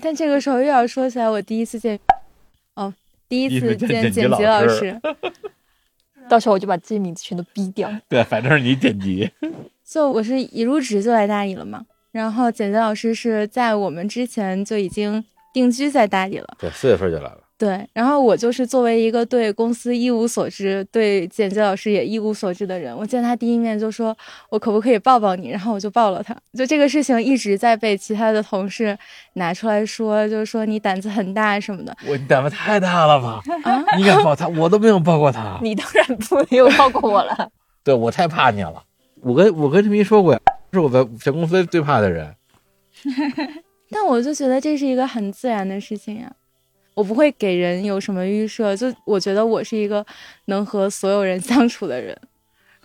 [0.02, 1.96] 但这个时候又要说起来，我第一次见，
[2.74, 2.92] 哦，
[3.28, 5.00] 第一次次见剪辑老师，
[6.28, 7.90] 到时候我就把这些名字全都逼掉。
[8.08, 9.30] 对，反正是你剪辑。
[9.84, 16.56] 就我是一入职就来大理了嘛，然后剪辑老师是在我们之前就已经定居在大理了。
[16.58, 17.40] 对，四月份就来了。
[17.62, 24.16] 对，然后我就是作为一个对公司一无所知、对剪辑老师也一无所知的人，我见他第一面就说
[24.50, 26.36] 我可不可以抱抱你，然后我就抱了他。
[26.58, 28.98] 就这个事情一直在被其他的同事
[29.34, 33.40] 拿出来说，就是说你胆子很大什么的我你胆子太大了吧？
[33.62, 33.84] 啊。
[33.96, 35.56] 你敢抱他，我都没有抱过他。
[35.62, 37.48] 你当然不没有抱过我了。
[37.84, 38.82] 对我太怕你了。
[39.20, 40.40] 我跟我跟陈明说过呀，
[40.72, 42.34] 是我在全公司最怕的人。
[43.88, 46.32] 但我就觉得这是一个很自然的事情呀。
[46.94, 50.04] 我不会给人有什么预设，就我觉得我是一个
[50.46, 52.16] 能和所有人相处的人，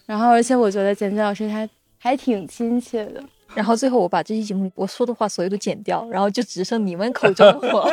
[0.05, 3.24] 然后而且我觉得简简老师他还挺亲切的。
[3.55, 7.89] 然后最后我把这期节目我说的话所有都剪掉，然后就只剩你们口中的我。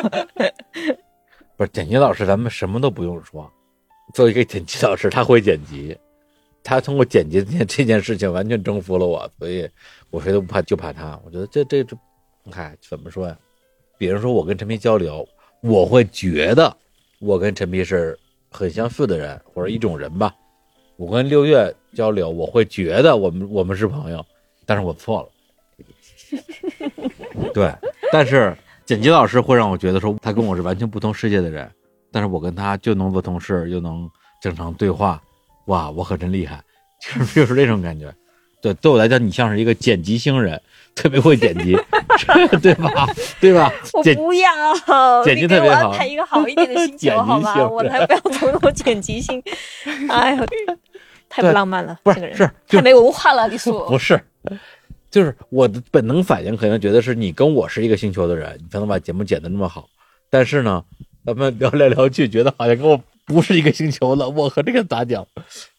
[1.57, 3.49] 不是剪辑老师，咱们什么都不用说。
[4.13, 5.97] 作为一个剪辑老师，他会剪辑，
[6.61, 9.67] 他通过剪辑这件这件事情完全征服了我，所以
[10.11, 11.19] 我谁都不怕，就怕他。
[11.25, 11.97] 我觉得这这这，
[12.51, 13.37] 嗨，怎么说呀？
[13.97, 15.25] 比如说我跟陈皮交流，
[15.61, 16.75] 我会觉得
[17.19, 18.17] 我跟陈皮是
[18.49, 20.33] 很相似的人，或者一种人吧。
[20.97, 24.25] 我跟六月交流，我会觉得我们我们是朋友，
[24.65, 25.29] 但是我错了。
[27.53, 27.73] 对，
[28.11, 31.69] 但是剪辑老师会让我觉得说他跟我是完全不同世界的人，
[32.11, 34.09] 但是我跟他就能做同事，又能
[34.41, 35.21] 正常对话，
[35.65, 36.63] 哇，我可真厉害，
[37.01, 38.13] 就是就是这种感觉。
[38.61, 40.61] 对，对我来讲，你像是一个剪辑星人，
[40.95, 41.77] 特别会剪辑，
[42.61, 43.07] 对吧？
[43.39, 43.71] 对吧？
[43.93, 44.49] 我不要，
[45.23, 47.53] 剪辑特别好安排一个好一点的星球 好吗？
[47.53, 49.41] 星我才不要从我剪辑星。
[50.09, 50.45] 哎呦，
[51.29, 53.85] 太不对浪漫了，不这个人是太没文化了，李叔。
[53.87, 54.19] 不是，
[55.11, 59.87] 就是我的本能反应可能觉得是你跟我是一个星球的人，你才能把节目剪得那么好。
[60.29, 60.83] 但是呢，
[61.25, 65.25] 咱们聊来聊去，觉得好像跟我不是一个星球的，我和这个咋讲？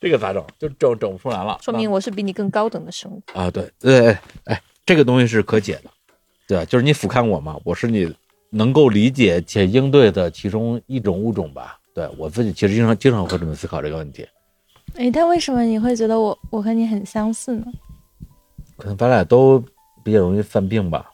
[0.01, 0.45] 这个咋整？
[0.59, 1.59] 就整整不出来了。
[1.63, 3.23] 说明我是比你更高等的生物。
[3.35, 5.91] 啊，对对，哎哎，这个东西是可解的，
[6.47, 6.65] 对吧？
[6.65, 8.15] 就是你俯瞰我嘛，我是你
[8.51, 11.79] 能够理解且应对的其中一种物种吧。
[11.95, 14.27] 对我自己其实经常经常会这么思考这个问题，
[14.97, 17.65] 哎，但为什么你会觉得我我和你很相似呢？
[18.77, 19.59] 可能咱俩都
[20.05, 21.11] 比较容易犯病吧。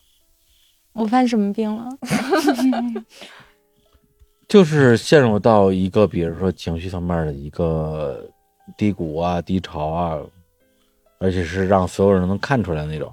[0.92, 1.88] 我犯什么病了？
[4.48, 8.28] 就是陷入到一个比如说情绪方面的一个
[8.76, 10.18] 低谷啊、低潮啊，
[11.18, 13.10] 而且是让所有人能看出来那种。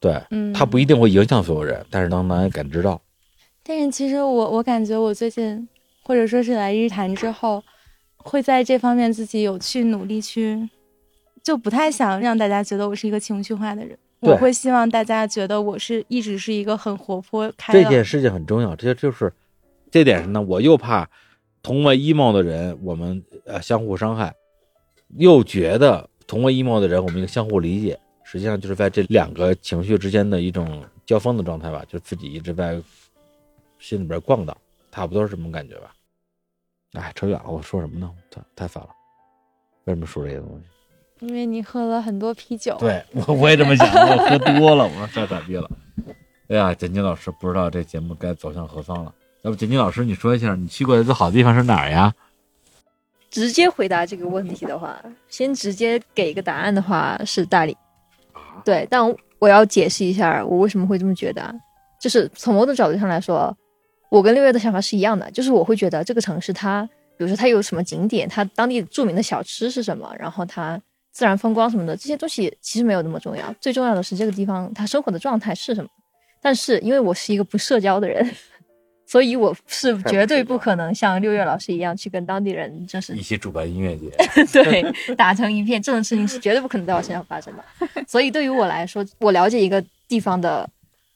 [0.00, 3.00] 对，嗯，它不一定会影响所有人，但是能能感知到。
[3.62, 5.68] 但是其实我我感觉我最近
[6.02, 7.62] 或者说是来日坛之后，
[8.16, 10.68] 会在这方面自己有去努力去，
[11.42, 13.98] 就不太想让大家觉得我是一个情绪化的人。
[14.20, 17.82] 我会希望大家觉得我是一直是一个很活泼开朗。
[17.82, 19.32] 这件事情很重要，这就是
[19.90, 21.08] 这点上呢，我又怕
[21.62, 24.34] 同为 emo 的人，我们呃相互伤害，
[25.16, 28.00] 又觉得同为 emo 的人，我们相互理解。
[28.30, 32.78] 实际上就是在这两个情绪之间的一种交锋的状态吧，就自己一直在
[33.78, 34.54] 心里边逛荡，
[34.92, 35.94] 差不多是这种感觉吧。
[36.92, 38.10] 哎，扯远了，我说什么呢？
[38.30, 38.90] 太太烦了，
[39.84, 41.26] 为什么说这些东西？
[41.26, 42.76] 因为你喝了很多啤酒。
[42.78, 45.70] 对 我我也这么想，我喝多了，我说太傻逼了。
[46.48, 49.14] 哎呀，简金老师不知道这节目该走向何方了。
[49.40, 52.14] 要不简金老师，你说一下你去过的最好的地方是哪儿呀？
[53.30, 57.74] 直接回答这个问题的话，先直接给一个答案的话是大理。
[58.64, 59.02] 对，但
[59.38, 61.54] 我要解释一下我为什么会这么觉得。
[62.00, 63.56] 就是从某种角度上来说，
[64.08, 70.80] 我跟六月的想法是一样的，就是我会觉得这个城市它，比如说它有什么景点，它当地著名的小吃是什么，然后它
[71.10, 75.90] 自然风光什么的，这些东西其实没有那么重要，最重要的是这个地方它生活的状态是什么。
[76.40, 78.24] 但是因为我是一个不社交的人，
[79.10, 84.10] 所以我是绝对不可能像六月老师一样去跟当地人就是 一起主办音乐节，
[84.52, 88.04] 对，打成一片，这种事情是绝对不可能在我身上发生的。
[88.06, 90.68] 所以对于我来说，我了解一个地方的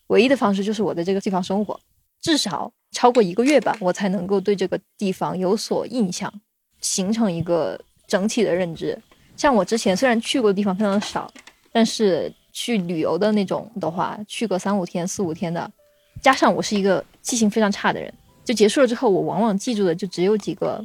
[0.07, 1.79] 唯一的方式就是我在这个地方生活，
[2.23, 6.33] 至少超过一个月吧，我才能够对这个地方有所印象，
[6.81, 8.99] 形成一个整体的认知。
[9.37, 11.31] 像我之前虽然去过的地方非常少，
[11.71, 15.71] 但是去旅游的那种的话，去个三五天、四五天的，
[16.23, 18.13] 加上我是一个记性非常差的人，
[18.45, 20.83] 就结束了之后，我往往记住的就只有几个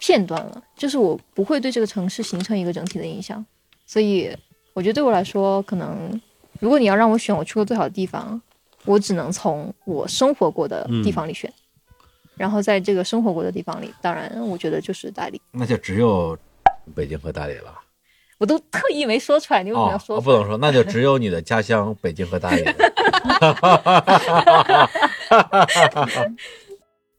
[0.00, 3.44] 片段了，就是我不会对这个城市形成一个整体的印象。
[3.86, 4.34] 所以
[4.72, 6.20] 我觉得对我来说，可能
[6.58, 8.40] 如果你要让我选我去过最好的地方，
[8.84, 11.52] 我只能从我生活过的地方里选。
[12.36, 16.38] 然后在这个生活过的地方里，当然我觉得就是大理，那就只有
[16.94, 17.77] 北京和大理了。
[18.38, 20.18] 我都特意没说出来，你为什么要哦，说出来？
[20.18, 22.64] 哦不能说，那就只有你的家乡北京和大理。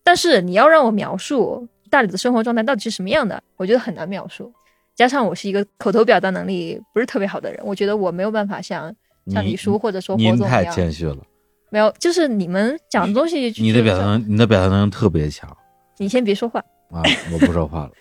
[0.03, 4.51] 但是你要让我描述大理的生活状态到底是什么样的，我觉得很难描述。
[4.95, 8.93] 加上我是一个口头表达能力不是特别好的人，我觉得我没有办法像
[9.27, 11.17] 像李叔或者说您太火总一样，谦虚了，
[11.69, 15.55] 没有，就是你们讲的东西，你的表达能，你的表达能力特别强
[15.97, 16.59] 你先别说话。
[16.91, 17.03] 啊！
[17.31, 17.91] 我不说话了。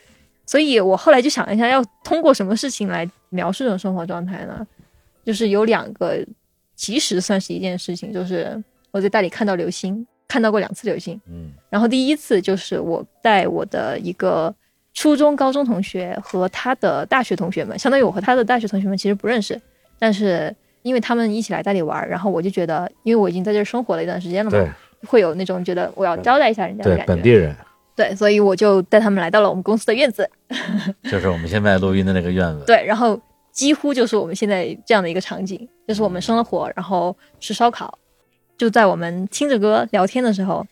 [0.48, 4.66] 所以我后来就想了一下，要通过什么事情来描述这种生活状态呢？
[5.22, 6.24] 就是有两个，
[6.74, 11.20] 其实算是一件事情，就是我在大理看到流星，看到过两次流星。
[11.26, 14.54] 嗯然后第一次就是我带我的一个
[14.94, 19.60] 初中、高中同学和他的大学同学们，相当于我和他的大学同学们其实不认识，
[19.98, 24.70] 但是因为他们一起来大理玩，然后我就觉得，因为我已经在这儿生活了一段时间了嘛对，
[25.06, 27.12] 会有那种觉得我要招待一下人家的感觉。
[27.12, 27.54] 本地人，
[27.98, 30.30] 对，所以我就带他们来到了我们公司的院子，
[31.10, 32.62] 就是我们现在录音的那个院子。
[32.64, 33.20] 对，然后
[33.50, 37.98] 几乎就是我们现在这样的一个场景，就是我们生了火，然后吃烧烤，
[38.56, 40.64] 就在我们听着歌聊天的时候，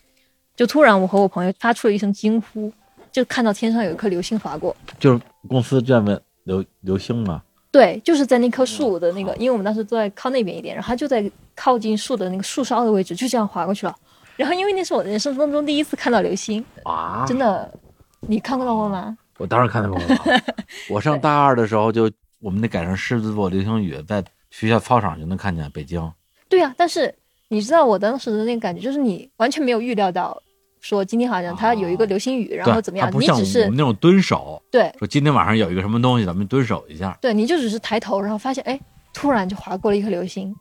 [0.54, 2.72] 就突然我和我朋友发出了一声惊呼，
[3.10, 4.76] 就看到天上有一颗流星划过。
[5.00, 7.42] 就是公司院子流流星嘛，
[7.72, 13.92] 对，就是在那棵树的那个，因为我们当时坐在靠那边一点，然后它就在靠近树的那个树梢的位置，就这样划过去了。
[14.36, 17.72] 然后因为那是我人生当中第一次看到流星，啊真的，
[18.20, 19.16] 你看到过吗？
[19.38, 20.06] 我当然看到过了。
[20.88, 22.10] 我上大二的时候就，
[22.40, 26.12] 我们得赶上狮子座流星雨，在学校操场就能看见北京。
[26.48, 27.14] 对呀、但是
[27.48, 30.40] 你知道我当时的那个感觉，就是你完全没有预料到，
[30.80, 37.16] 说今天好像它有一个流星雨，然后怎么样，不像你只是们那种蹲守，对说今天晚上有一个什么东西，咱们蹲守一下。
[37.20, 38.78] 对，你就只是抬头，然后发现哎，
[39.12, 40.54] 突然就划过了一颗流星。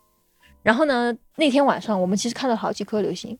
[0.63, 3.37] 然后呢，那天晚上我们其实看到好几颗流星，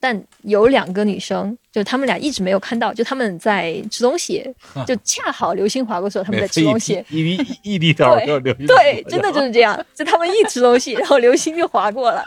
[0.00, 4.44] 但有两个女生，就她们俩一直没有看到，就她们在吃东西，
[4.86, 7.04] 就恰好流星划过的时候，她们在 吃东西。
[7.10, 8.54] 一 一一一低头对就流。
[8.66, 12.22] 对，真的就是这样，就他们一吃东西，然后流星就划过了，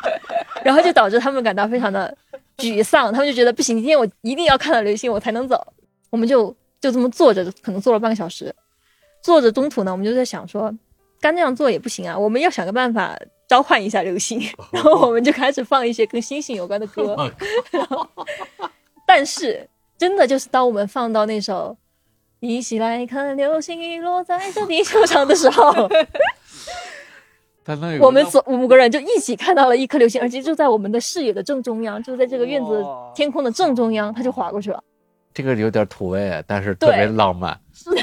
[0.63, 2.15] 然后就导致他们感到非常的
[2.57, 5.65] 沮丧，他们就觉得不行，今天我一定要看到流星，我才能走。
[6.09, 8.53] 我们就就这么坐着，可能坐了半个小时，
[9.23, 10.69] 坐着中途呢，我们就在想说，
[11.21, 13.17] 干这样做也不行啊，我们要想个办法
[13.51, 14.41] 召唤一下流星，
[14.71, 17.17] 然后我们就开始放一些跟星星有关的歌，
[19.05, 19.67] 但是
[19.97, 21.75] 真的就是当我们放到那首。
[22.39, 25.87] 一起来看流星雨落在这地球上的时候，
[27.63, 32.83] 但那我们所五个人就一起看到了一颗流星，而且就在我们的视野的正中央，就在这个院子
[33.13, 34.83] 天空的正中央，它就划过去了。
[35.35, 37.55] 这个有点土味，但是特别浪漫，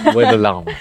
[0.04, 0.72] 土味的浪漫。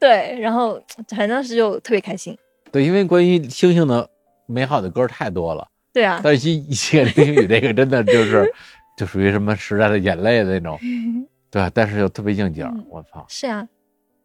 [0.00, 2.34] 对，然后反正当时就特别开心。
[2.74, 4.10] 对，因为关于星星的
[4.46, 8.52] 美好的歌太多了，对啊，但是一切流星雨这个真的就是
[8.96, 10.76] 就属于什么时代的眼泪的那种，
[11.52, 11.70] 对啊？
[11.72, 13.24] 但是又特别应景，嗯我操！
[13.28, 13.68] 是啊，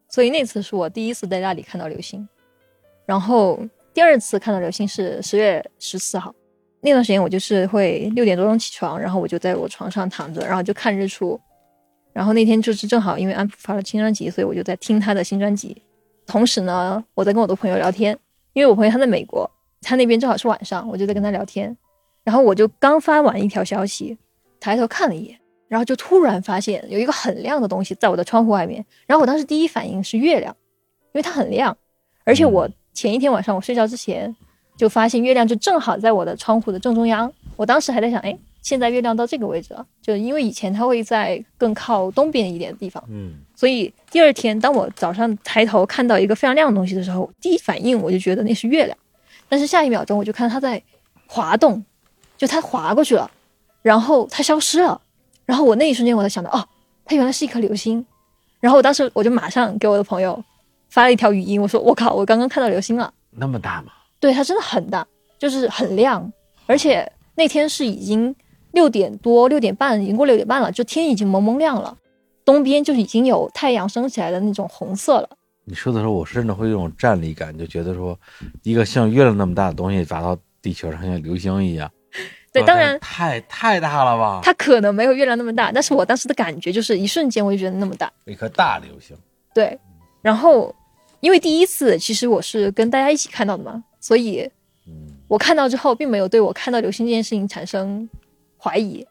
[0.08, 2.28] 所以那次是我第一次在那里看到流星，
[3.06, 3.64] 然后
[3.94, 6.34] 第二次看到流星是十月十四号。
[6.80, 11.40] 那段时间我就是会六点多钟起床，然后我就在我床上躺着，然后就看日出。
[12.12, 15.80] 然后那天就是正好因为安普发了新专辑，所以我就在听他的新专辑。
[16.26, 18.18] 同时呢，我在跟我的朋友聊天，
[18.52, 19.48] 因为我朋友他在美国，
[19.80, 21.76] 他那边正好是晚上，我就在跟他聊天。
[22.22, 24.16] 然后我就刚发完一条消息，
[24.58, 28.84] 抬头看了一眼，然后就突然发现有一个很亮的东西在我的窗户外面。
[29.06, 30.54] 然后我当时第一反应是月亮，
[31.12, 31.76] 因为它很亮，
[32.24, 34.34] 而且我前一天晚上我睡觉之前
[34.76, 37.32] 就发现月亮就正好在我的窗户的正中央。
[37.60, 48.96] 我当时还在想，哎，现在月亮到这个位置了，就因为以前它会在更靠东边一点的地方，嗯，所以第二天当我早上抬头看到一个非常亮的东西的时候，第一反应我就觉得那是月亮，
[49.46, 50.82] 但是下一秒钟我就看到它在
[51.26, 51.84] 滑动，
[52.38, 53.30] 就它滑过去了，
[53.82, 54.98] 然后它消失了，
[55.44, 56.66] 然后我那一瞬间我才想到，哦，
[57.04, 58.02] 它原来是一颗流星，
[58.58, 60.42] 然后我当时我就马上给我的朋友
[60.88, 63.12] 发了一条语音，我说我靠，我刚刚看到流星了。
[63.32, 63.92] 那么大吗？
[64.18, 65.06] 对，它真的很大，
[65.38, 66.32] 就是很亮，
[66.64, 67.06] 而且
[67.40, 68.36] 那天是已经
[68.72, 71.96] 六点多、六点半，已经过六点半了，就天已经蒙蒙亮了，
[72.44, 75.30] 东边就是已经有太阳升起来的那种红色了。
[75.64, 78.18] 你说的时候，我甚至会有种站立感，就觉得说，
[78.62, 81.90] 一个像月亮那么大的东西砸到地球上，像流星一样。
[82.52, 84.40] 对，当然太太大了吧？
[84.44, 88.12] 它可能没有月亮那么大，但是我当时的感觉就是一瞬间我就觉得那么大。
[88.26, 89.16] 一颗大流星。
[89.54, 89.78] 对，
[90.20, 90.74] 然后
[91.20, 94.50] 因为第一次其实我是跟大家一起看到的嘛，所以
[94.86, 98.08] 嗯，我看到之后并没有对我看到流星这件事情产生
[98.58, 99.06] 怀疑。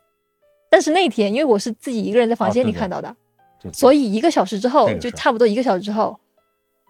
[0.70, 3.16] 但是那天因为我是自己一个人在房间里看到的，
[3.64, 6.20] 就所以一个小时之后这，个就差不多一个小时之后，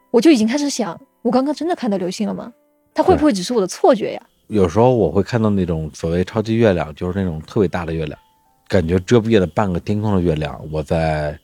[0.10, 2.52] 我就已经开始想，我刚刚真的看到流星了吗？
[2.92, 4.22] 它会不会只是我的错觉呀？
[4.48, 8.20] 有时候我会看到那种所谓超级月亮，就是那种特别大的月亮，
[8.68, 10.60] 感觉遮蔽了半个天空的月亮。
[10.72, 11.38] 我在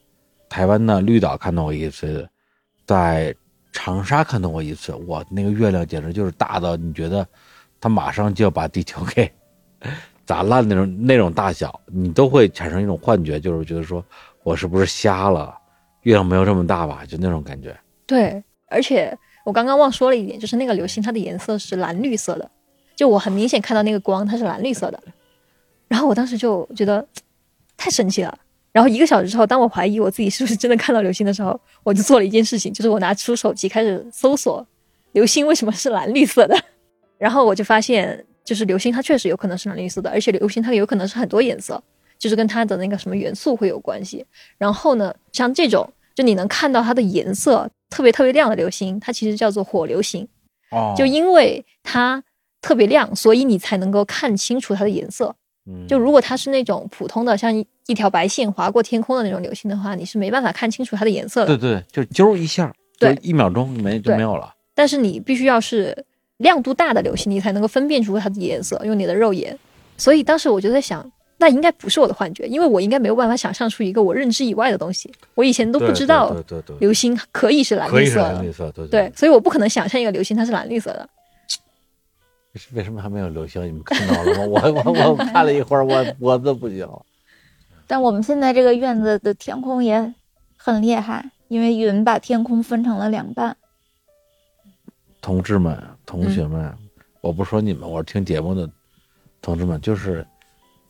[0.48, 2.28] 台湾的绿岛看到过一次，
[2.84, 3.32] 在
[3.72, 7.26] 长沙看到过一次，哇，那个月亮简直就是大到你觉得
[7.80, 9.30] 它马上就要把地球给
[10.24, 14.04] 砸烂那种那种大小，你都会产生一种幻觉，就是觉得说
[14.42, 15.56] 我是不是瞎了？
[16.02, 17.04] 月亮没有这么大吧？
[17.06, 17.76] 就那种感觉。
[18.06, 22.50] 对，而且我刚刚忘说了一点，就是那个流星它的颜色是蓝绿色的，
[22.94, 25.02] 就我很明显看到那个光它是蓝绿色的，
[25.88, 27.06] 然后我当时就觉得
[27.76, 28.38] 太神奇了。
[28.72, 34.66] 然后一个小时之后，当我怀疑我自己是不是真的看到流星的时候，我就做了一件事情，就是我拿出手机开始搜索
[35.12, 36.54] 流星为什么是蓝绿色的，
[37.18, 41.82] 然后我就发现，就是流星它确实有可能是蓝绿色的，而且流星它有可能是很多颜色，
[42.18, 44.24] 就是跟它的那个什么元素会有关系。
[44.58, 50.26] 然后呢，像这种就你能看到它的颜色特别特别亮的流星，它其实叫做火流星。
[50.70, 52.22] 哦就因为它
[52.60, 55.34] 特别亮，所以你才能够看清楚它的颜色。
[55.68, 61.56] 嗯就如果它是那种普通的，像一一条白线划过天空的那种流星的话，你是没办法看清楚它的颜色的。
[61.56, 64.52] 对对，就揪一下，就对一秒钟没就没有了。
[64.74, 66.04] 但是你必须要是
[66.38, 69.58] 亮度大的流星，你才能够分辨出它的颜色，用你的肉眼。
[69.96, 75.10] 所以当时我就在想，那应该不是我的幻觉，因为我应该没有办法想象出一个我认知以外的东西。
[75.34, 81.08] 我以前都不知道对对对对，流星可以是蓝绿色的，是蓝绿色，对对，所以我不可能想象一个流星它是蓝绿色的。
[82.72, 83.62] 为什么还没有流星？
[83.66, 84.44] 你们看到了吗？
[84.46, 87.02] 我我我看了一会儿，我脖子不行了。
[87.86, 90.14] 但我们现在这个院子的天空也
[90.56, 93.56] 很厉害，因为云把天空分成了两半。
[95.26, 95.76] 同志们、
[96.06, 96.72] 同学们，
[97.20, 98.70] 我不说你们，我是听节目的
[99.42, 100.24] 同志们，就是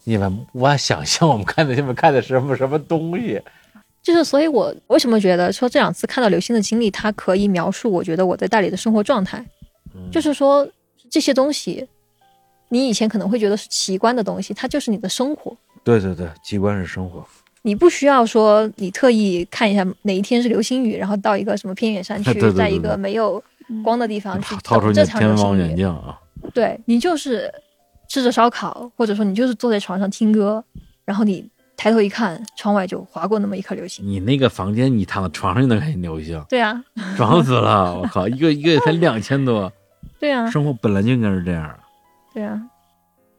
[0.05, 3.41] 你们无法想象我们看的你们看的是什么什么东西。
[4.03, 9.43] 就是，所以我为什么觉得说这两次看到流星的经历，它可以描述我觉得我在大理的生活状态。
[9.95, 10.69] 嗯就是说
[11.11, 11.89] 这些东西，
[12.69, 15.57] 你以前可能会觉得是奇观的东西，它就是你的生活。
[15.83, 17.27] 对对对，奇观是生活。
[17.63, 23.43] 你不需要说你特意看一下哪一天是流星雨，然后到一个什么偏远山区， 在一个没有
[23.85, 25.57] 光的地方去掏出你等这场的天文望。
[25.57, 26.19] 远镜啊！
[26.55, 27.53] 对你就是
[28.09, 30.63] 吃着烧烤，或者说你就是坐在床上听歌，
[31.05, 34.07] 然后你抬头一看，窗外就划过那么一颗流星。
[34.07, 36.85] 你那个房间，你躺在床上就能看见流星，对啊，
[37.17, 37.99] 爽死了！
[37.99, 39.73] 我靠，一个一个月才两千多，
[40.21, 41.77] 对啊，生活本来就应该是这样。
[42.33, 42.61] 对啊，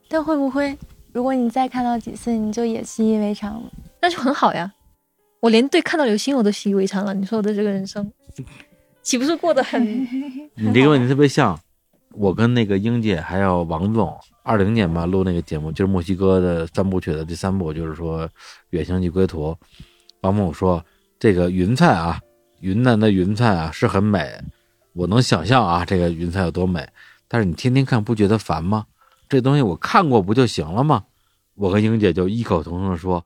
[0.10, 0.78] 但会不会，
[1.14, 3.72] 如果你再看到几次，你就也习以为常了？
[4.02, 4.72] 那就很好呀。
[5.40, 8.12] 我连对看到流星我都习以为常了，你说我的这个人生，
[9.08, 9.82] 岂不是过得很？
[10.56, 11.58] 你这个问题特别像
[12.12, 14.14] 我跟那个英姐还有王总，
[14.44, 18.28] 二零年吧录那个节目，就是墨西哥的三部曲的第三部，就是说
[18.72, 19.52] 《远行及归途》。
[20.24, 20.84] 王总说
[21.18, 22.20] 这个云彩啊，
[22.60, 24.38] 云南的云彩啊是很美，
[24.92, 26.86] 我能想象啊这个云彩有多美，
[27.30, 28.88] 但是你天天看不觉得烦吗？
[29.30, 31.06] 这东西我看过不就行了吗？
[31.56, 33.26] 我跟英姐就异口同声地说，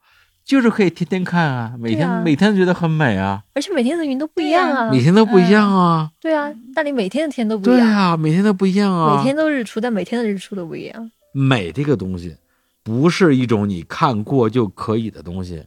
[0.52, 4.92] 就是可以天天看啊，每天、啊每天都觉得很美啊，而且每天的云都不一样啊。
[4.92, 6.12] 每天都不一样啊。
[6.20, 9.16] 对啊，大理每天的天都不一样，对啊，每天都不一样啊。
[9.16, 11.10] 每天都日出，但每天的日出都不一样。
[11.32, 12.36] 美这个东西，
[12.84, 15.64] 不是一种你看过就可以的东西，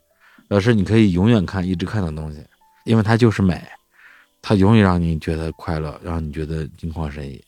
[0.50, 2.44] 而是你可以永远看、一直看的东西，
[2.84, 3.64] 因为它就是美，
[4.42, 7.42] 它永远让你觉得快乐，让你觉得心旷神怡。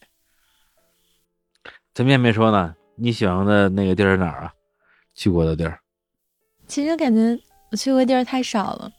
[1.92, 4.52] 咱们也没说呢，你喜欢的那个地儿是哪儿啊？
[5.14, 5.78] 去过的地儿？
[6.66, 7.38] 其实感觉
[7.70, 8.90] 我去过地儿太少了。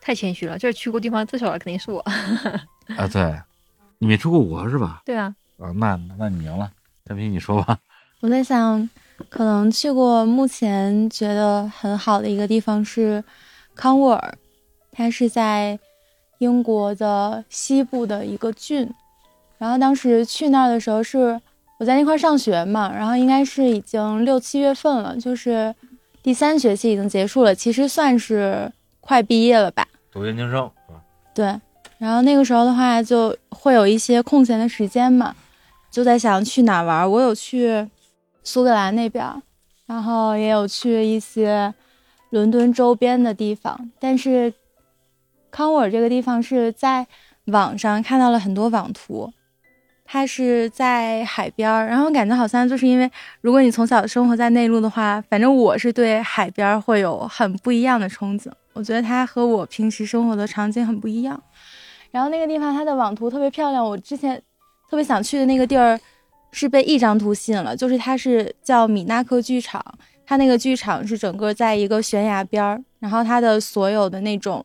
[0.00, 1.98] 太谦虚了，就是去过地方最少的肯定是我。
[2.96, 3.34] 啊，对，
[3.98, 5.02] 你没出过国是吧？
[5.04, 6.70] 对啊，啊，那那你赢了，
[7.04, 7.76] 张平你说吧。
[8.20, 8.88] 我在想，
[9.28, 13.22] 可能去过目前觉得很好的一个地方是
[13.74, 14.38] 康沃尔，
[14.92, 15.76] 它是在
[16.38, 18.88] 英国的西部的一个郡。
[19.58, 21.40] 然后当时去那儿的时候是
[21.80, 25.74] 我在那块儿上学嘛，然后应该是已经六七月份了，就是
[26.26, 29.86] 第三学期已经结束了，其实算是快毕业了吧。
[30.10, 30.68] 读研究生，
[31.32, 31.44] 对，
[31.98, 35.36] 然后那个时候的话，就会有一些空闲的时间嘛，
[35.88, 37.08] 就在想去哪玩。
[37.08, 37.88] 我有去
[38.42, 39.24] 苏格兰那边，
[39.86, 41.72] 然后也有去一些
[42.30, 44.52] 伦敦周边的地方，但是
[45.52, 47.06] 康沃尔这个地方是在
[47.44, 49.32] 网上看到了很多网图，
[50.06, 53.10] 它是在海边儿，然后感觉好像就是因为
[53.40, 58.50] 如果你从小生活在内陆的话，反正我是对海边会有很不一样的憧憬。
[58.72, 61.42] 我觉得它和我平时生活的场景很不一样。
[62.12, 64.40] 然后那个地方它的网图特别漂亮，我之前
[64.88, 65.98] 特别想去的那个地儿
[66.52, 69.84] 是被一张图吸引了，就是它是叫米纳克剧场，
[70.24, 74.64] 它那个剧场是整个在一个悬崖边儿，然后它的所有的那种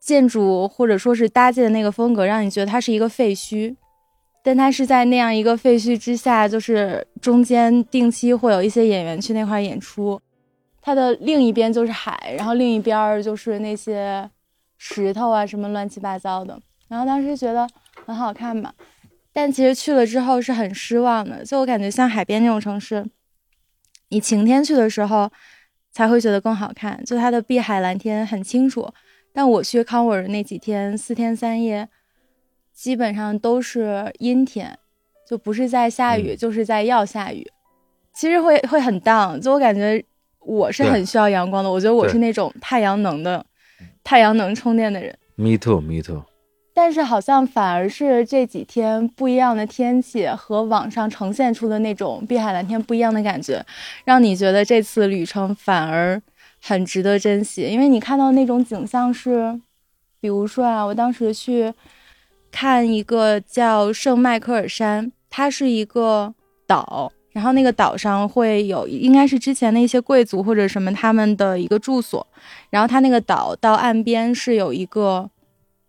[0.00, 3.76] 建筑或者说是搭建的那个风格，让你觉得它是一个废墟。
[4.42, 10.20] 但它是在那样一个废墟之下，就是中间定期会有一些演员去那块演出，
[10.80, 14.28] 它的另一边就是海，然后另一边就是那些
[14.78, 16.60] 石头啊什么乱七八糟的。
[16.88, 17.66] 然后当时觉得
[18.04, 18.72] 很好看嘛，
[19.32, 21.44] 但其实去了之后是很失望的。
[21.44, 23.06] 就我感觉像海边那种城市，
[24.08, 25.30] 你晴天去的时候
[25.92, 28.92] 才会觉得更好看，就它的碧海蓝天很清楚。
[29.32, 31.88] 但我去康沃尔那几天四天三夜，
[32.82, 34.76] 基本上都是阴天，
[35.24, 37.46] 就不是在下雨，嗯就是在要下雨。
[38.12, 40.04] 其实会会很 down，就我感觉
[40.40, 41.70] 我是很需要阳光的。
[41.70, 43.46] 我觉得我是那种太阳能的，
[44.02, 45.16] 太阳能充电的人。
[45.36, 46.24] Me too, me too。
[46.74, 53.64] 但是好像反而是这几天不一样的天气和网上呈现出的那种碧海蓝天不一样的感觉，
[54.04, 56.20] 让你觉得这次旅程反而
[56.60, 57.62] 很值得珍惜。
[57.62, 59.60] 因为你看到那种景象是，
[60.20, 61.72] 比如说啊，我当时去
[62.52, 66.32] 看一个叫圣迈克尔山，它是一个
[66.66, 72.24] 岛，然后那个岛上会有，应该是之前的一些贵族或者什么他们的一个住所。
[72.68, 75.28] 然后它那个岛到岸边是有一个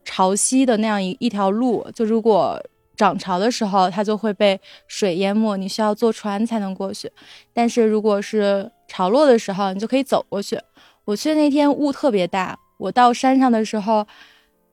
[0.06, 2.60] 潮汐的那样一一条路，就如果
[2.96, 7.12] 涨潮的时候，它就会被水淹没，你需要坐船才能过去。
[7.54, 10.58] 但是如果是潮落的时候，你就可以走过去。
[11.04, 14.08] 我去那天雾特别大，我到山上的时候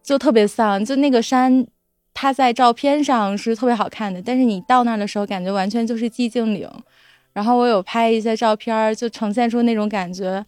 [0.04, 1.66] 就特别丧，就那个山。
[2.12, 6.68] 它在照片上是特别好看的，但是你到那儿的时候，感觉完全就是寂静岭。
[7.32, 10.44] 然后我有拍一些照片，就呈现出那种感觉，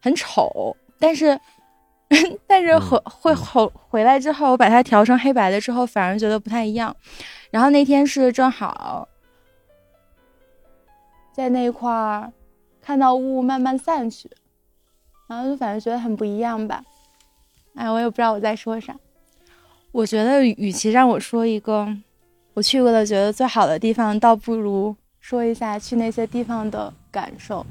[0.00, 0.76] 很丑。
[0.98, 1.38] 但是，
[2.46, 6.94] 但是回会回回来之后，我把它调成黑白的之后，反而觉得不太一样。
[7.50, 9.08] 然后那天是正好
[11.32, 12.32] 在那块儿
[12.80, 14.30] 看到雾慢慢散去，
[15.28, 16.82] 然后就反正觉得很不一样吧。
[17.74, 18.96] 哎，我也不知道我在说啥。
[19.94, 21.86] 我觉得，与其让我说一个
[22.52, 27.64] 我去过的觉得最好的地方，倒不如说一下去那些地方的感受。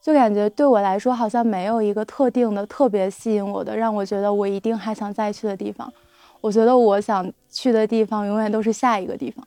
[0.00, 5.92] 就感觉对我来说，好像没有一个特定的、特别吸引我的，让我觉得我一定还想再去的地方。
[6.40, 9.46] 我觉得我想去的地方，永远都是下一个地方。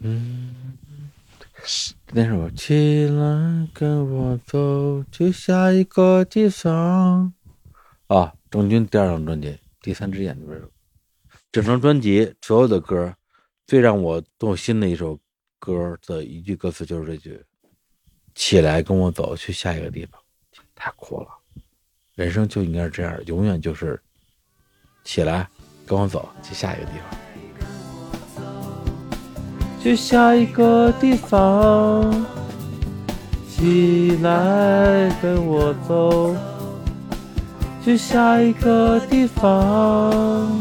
[0.00, 0.78] 嗯，
[2.12, 7.34] 那首起来跟我走，去下一个地方。
[8.06, 8.32] 啊。
[8.50, 9.48] 郑钧第二张专辑
[9.82, 10.58] 《第三只眼》里边，
[11.52, 13.14] 整张专辑所有的歌，
[13.66, 15.18] 最让我动心的一首
[15.58, 17.44] 歌的一句歌词就是这句
[18.34, 20.18] ：“起来，跟我走，去下一个地方。”
[20.74, 21.28] 太酷了！
[22.14, 24.00] 人生就应该是这样，永远就是
[25.04, 25.46] 起来，
[25.86, 27.18] 跟我走，去下一个地方。
[29.82, 32.26] 去下一个地方，
[33.46, 36.34] 起来，跟我走。
[37.88, 40.60] 去下一个地方。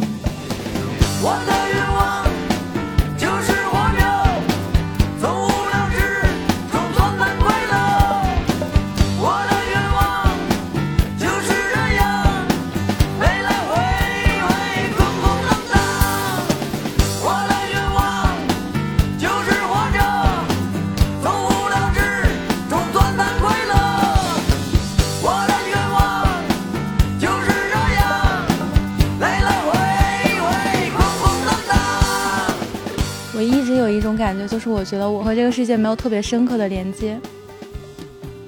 [34.18, 37.20] 感觉就是我觉得我和这个世界没有特别深刻的连接。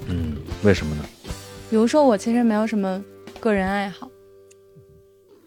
[0.08, 1.04] 嗯，为什么呢？
[1.70, 3.04] 比如说我其实没有什么
[3.40, 4.10] 个人爱好，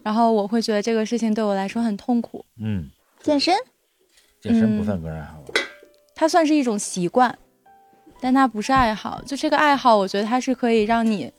[0.01, 2.45] 然后我会觉得这个事情对我来说很痛苦。
[2.59, 2.89] 嗯，
[3.21, 3.53] 健身，
[4.41, 5.59] 健身不算个人爱好吧？
[6.15, 7.37] 它算是一种习惯，
[8.21, 9.21] 但它不是爱好。
[9.25, 11.31] 就这个爱好，我觉得它是可以让你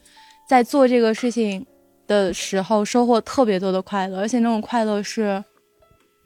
[0.47, 1.65] 在做这个事情
[2.07, 5.43] 的时候收获特别多的快乐，而且那种快乐是，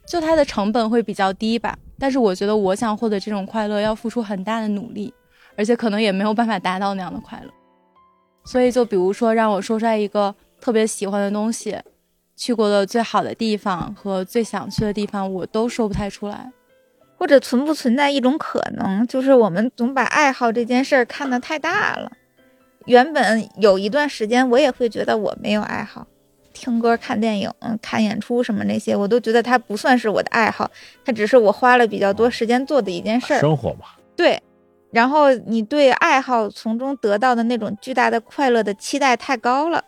[0.05, 1.77] 就它的成本会比较低吧。
[1.99, 5.13] 但是我觉得，我想获得这种快乐要付出很大的努力，
[5.57, 7.51] 而且可能也没有办法达到那样的快乐。
[8.45, 11.77] 所以，就比如说让我说出来一个特别喜欢的东西，
[12.35, 16.51] 去过的最好的地方和最想去的地方，我都说不太出来。
[17.17, 22.09] 或者存不存在一种可能，就是我们总把爱好这件事儿看得太大了。
[22.85, 26.07] 原本有一段时间，我也会觉得我没有爱好。
[26.59, 27.49] 听歌、看电影、
[27.81, 30.69] 看演出什么那些，我都觉得它不算是我的爱好，
[31.05, 33.39] 它只是我花了比较多时间做的一件事儿。
[33.39, 33.85] 生活嘛。
[34.17, 34.41] 对，
[34.91, 39.81] 然后你对爱好从中得到的那种巨大的快乐的期待太高了，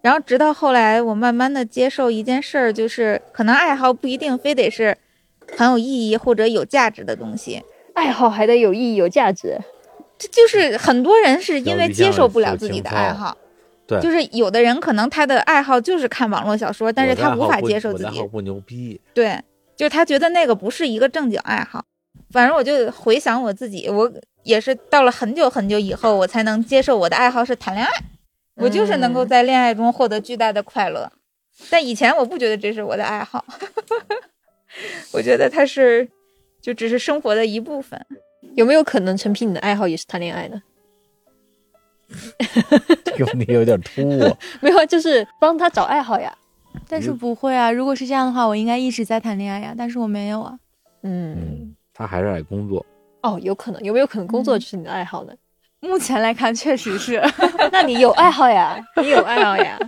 [0.00, 4.96] 然后直到后来我慢慢的接受一件事儿，就是可能爱好不一定非得是
[5.56, 7.62] 很有意义或者有价值的东西，
[7.92, 9.58] 爱好还得有意义、有价值。
[10.16, 13.36] 这就是很多人是因为接受不了自己的爱好。
[13.88, 18.22] 对，就是有的人可能他的爱好就是看网络小说，但是他无法接受自己。
[18.30, 19.00] 不牛逼。
[19.14, 19.42] 对，
[19.74, 21.82] 就是他觉得那个不是一个正经爱好。
[22.30, 24.12] 反正我就回想我自己，我
[24.42, 27.90] 也是到了很久很久以后，我才能接受我的爱好是谈恋爱。
[28.56, 31.10] 我就是能够在恋爱中获得巨大的快乐，
[31.70, 33.42] 但以前我不觉得这是我的爱好。
[35.14, 36.06] 我觉得它是，
[36.60, 37.98] 就只是生活的一部分。
[38.54, 40.60] 有没有可能陈皮，你的爱好也是谈恋爱呢？
[43.04, 44.36] 这个问题有点突兀。
[44.60, 46.32] 没有，就是帮他找爱好呀。
[46.88, 49.74] 但是不会啊，如果是这样的话，我应该一直在谈恋爱呀。
[49.76, 50.58] 但是我没有啊。
[51.02, 52.84] 嗯，他还是爱工作。
[53.22, 55.32] 哦，有可能，有没有可能工作就是你的爱好呢？
[55.80, 57.22] 目前来看，确实是。
[57.70, 58.78] 那你有爱好呀？
[59.00, 59.78] 你有爱好呀？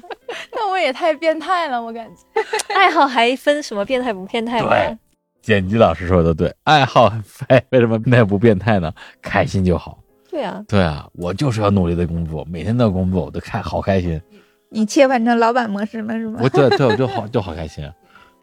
[0.53, 2.43] 那我也太变态了，我感觉。
[2.75, 4.69] 爱好还分什么变态不变态吗？
[4.71, 4.99] 对，
[5.43, 7.09] 剪辑老师说的对，爱好
[7.49, 8.93] 还为什么变态不变态呢？
[9.23, 9.99] 开心就好。
[10.31, 14.21] 对啊，对啊，我就是要努力的工作，每天都要工作，我都开好开心。
[14.69, 16.39] 你切换成老板模式了是吗？
[16.43, 17.91] 我对对，我就好 就好开心。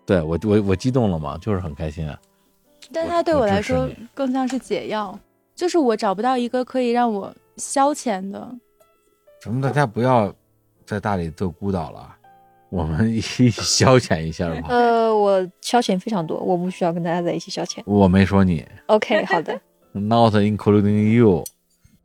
[0.05, 2.17] 对我我我激动了嘛，就是很开心啊。
[2.91, 5.17] 但他对我来说更像是解药，
[5.55, 8.49] 就是我找不到一个可以让我消遣的。
[9.41, 10.33] 咱们大家不要
[10.85, 12.15] 在大理做孤岛了，
[12.69, 14.67] 我们一起消遣一下吧。
[14.69, 17.81] 呃，我消遣非常多，我不需要跟大家在一起消遣。
[17.85, 19.59] 我没说你 OK，好的，，
[19.93, 21.43] not including you。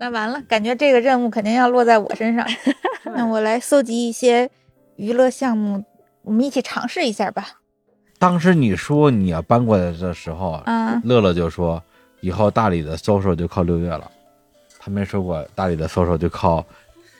[0.02, 2.44] 那完了，感觉这个任务肯定要落在我身上。
[3.14, 4.50] 那我来搜集一些
[4.96, 5.84] 娱乐项目，
[6.22, 7.60] 我们一起尝试一下吧。
[8.18, 11.80] 当时你说你要搬过来的时候，啊，乐乐就说
[12.20, 14.10] 以后大理的 social 就靠六月了，
[14.80, 16.66] 他没说过大理的 social 就靠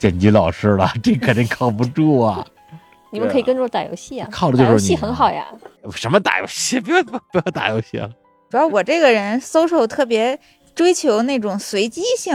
[0.00, 2.44] 剪辑老师了，这肯定靠不住啊！
[3.12, 5.46] 你们可以跟着我打游戏啊，靠的就是打游戏很好呀。
[5.94, 6.80] 什么打游戏？
[6.80, 8.10] 不要不要打游戏了。
[8.50, 10.36] 主要我这个人 social 特别
[10.74, 12.34] 追求那种随机性，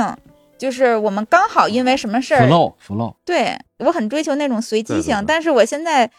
[0.58, 5.26] 就是我们刚好因为什么事儿，flow flow，对我很追求那种随机性，对对对。
[5.28, 6.10] 但是我现在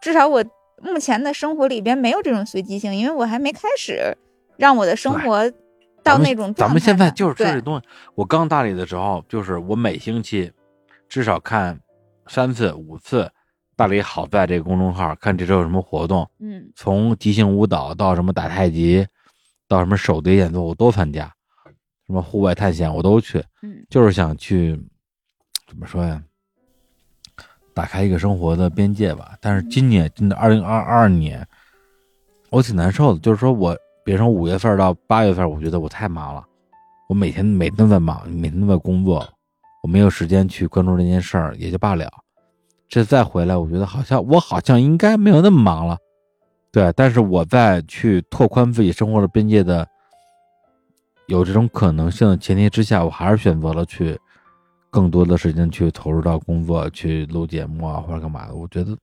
[0.00, 0.44] 至少我
[0.82, 4.16] 目前的生活里边没有这种随机性，因为我还没开始
[4.56, 5.50] 让我的生活
[6.02, 7.86] 到那种咱们现在就是这东西。
[8.14, 10.52] 我刚大理的时候，就是我每星期
[11.08, 11.78] 至少看
[12.26, 13.30] 三次五次
[13.76, 16.70] 大理好在这个公众号，看这周有什么活动，嗯。
[16.74, 19.06] 从即兴舞蹈到什么打太极，
[19.68, 21.32] 到什么手碟演奏我都参加，
[22.06, 24.78] 什么户外探险我都去，嗯就是想去
[25.66, 26.22] 怎么说呀，
[27.72, 29.36] 打开一个生活的边界吧。
[29.40, 31.46] 但是今年真的二零二二年，
[32.50, 36.44] 我挺难受的，就是说我比如说五月份到八月份，我觉得我太忙了，
[37.08, 39.26] 我每天每天都在忙，每天都在工作，
[39.82, 42.06] 我没有时间去关注这件事儿，也就罢了。
[42.86, 45.96] 这再回来，我觉得好像我好像应该没有那么忙了，
[46.70, 46.92] 对。
[46.92, 49.88] 但是我在去拓宽自己生活的边界的
[51.26, 54.18] 有这种可能性的前提之下，我还是选择了去
[54.90, 58.54] 更多的时间去投入到工作，去录节目啊或者干嘛的。
[58.54, 58.96] 我觉得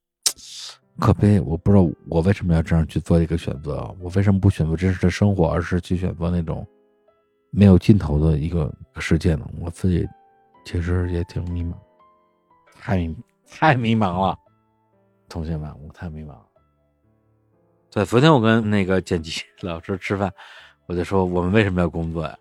[0.99, 6.65] 可悲，我不知道我为什么要这样去做一个选择，我为什么不选择真实的生活，而是去选择那种
[7.49, 9.49] 没有尽头的一个世界呢？
[9.59, 10.07] 我自己
[10.63, 11.73] 其实也挺迷茫，
[12.79, 13.15] 太迷
[13.49, 14.37] 太迷茫了，
[15.27, 16.45] 同学们，我太迷茫了。
[17.89, 20.31] 对，昨天我跟那个剪辑老师吃饭，
[20.91, 22.37] 我就说我们为什么要工作呀？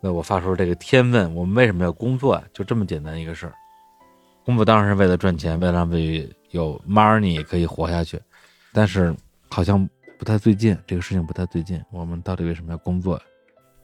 [0.00, 2.42] 那我发出这个天问，我们为什么要工作呀？
[2.54, 3.52] 就这么简单一个事儿。
[4.46, 8.18] 工作当然是为了赚钱，为了让自己有 money 可以活下去，
[8.72, 9.14] 但是
[9.50, 9.86] 好像
[10.18, 11.78] 不太对劲，这个事情不太对劲。
[11.90, 13.22] 我们到底为什么要工作呀？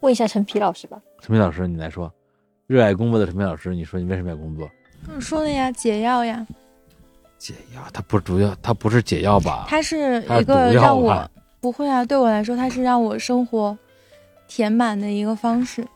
[0.01, 0.99] 问一下陈皮老师吧。
[1.21, 2.11] 陈皮老师，你来说，
[2.67, 4.67] 热爱工作的陈皮老师，你说你为什么要工作？
[5.15, 6.47] 我说的呀，解药呀，
[7.37, 9.67] 解药，它不是主要，它不是解药吧？
[9.69, 11.31] 它是一个药让我吧
[11.61, 13.77] 不会啊，对我来说，它是让我生活
[14.49, 15.87] 填满的一个方式。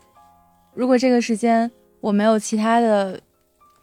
[0.75, 1.71] 如果这个时间
[2.01, 3.19] 我没有其他的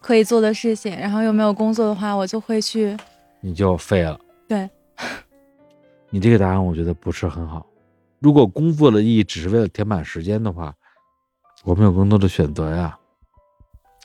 [0.00, 2.96] 可以做的事情，然后又没有工作的话，我就会去
[3.40, 4.18] 你就废了。
[4.46, 4.68] 对，
[6.10, 7.66] 你这个答案我觉得不是很好。
[8.20, 10.72] 如果工作的意义只是为了填满时间的话，
[11.64, 12.96] 我们有更多的选择呀。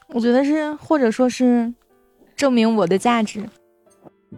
[0.08, 1.72] 我觉得是，或者说是
[2.36, 3.48] 证明我的价值。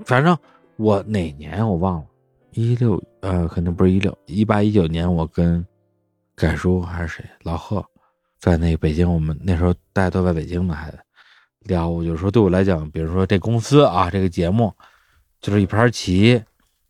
[0.03, 0.37] 反正
[0.75, 2.05] 我哪年我忘了，
[2.51, 5.65] 一六呃，可能不是一六，一八一九年，我跟
[6.35, 7.85] 改叔还是谁老贺，
[8.39, 10.93] 在那个北京，我们那时候大家都在北京呢，还
[11.61, 11.87] 聊。
[11.87, 14.73] 我就说，对我来讲，比如说这公司啊，这个节目
[15.41, 16.41] 就是一盘棋，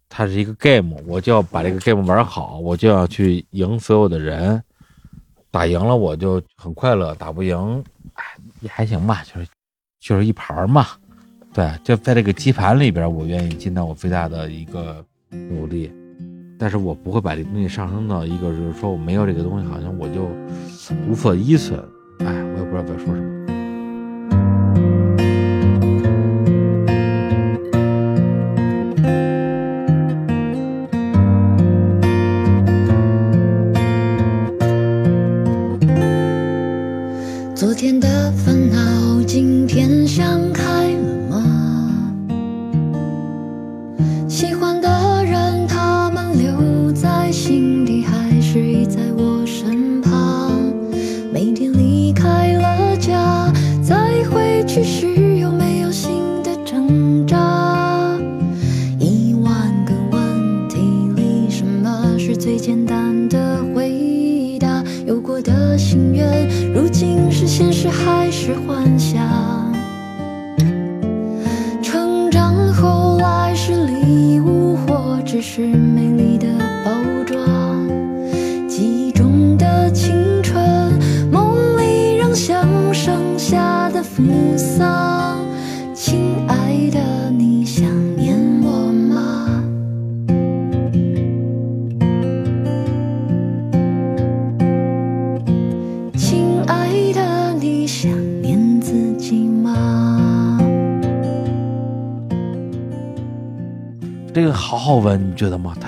[0.07, 4.61] 它是一个 game，我就要把这个 game 玩好，我就要去赢所有的人。
[5.51, 7.83] 打赢了我就很快乐，打不赢，
[8.13, 8.23] 哎，
[8.61, 9.47] 也还行吧，就是
[9.99, 10.85] 就是一盘嘛。
[11.51, 15.91] 对，就在这个棋盘里边，我愿意尽到我最大的一个努力，
[16.57, 20.27] 但是我不会把这东西上升到一个，就是说我没有这个东西，好像我就
[21.07, 21.79] 无法依存。
[22.19, 23.38] 哎，我也不知道该说什么。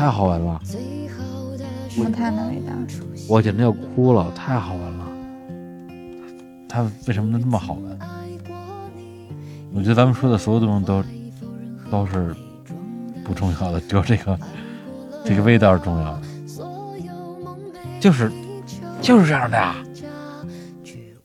[0.01, 0.59] 太好闻了，
[1.95, 2.73] 木炭的味道。
[3.29, 5.05] 我简直要哭了，太好闻了。
[6.67, 7.99] 它为什么能这么好闻？
[9.71, 11.03] 我觉得咱们说的所有东西都
[11.91, 12.35] 都是
[13.23, 14.39] 不重要的，只有这个
[15.23, 16.21] 这个味道是重要的。
[17.99, 18.31] 就是
[19.03, 19.75] 就是这样的呀，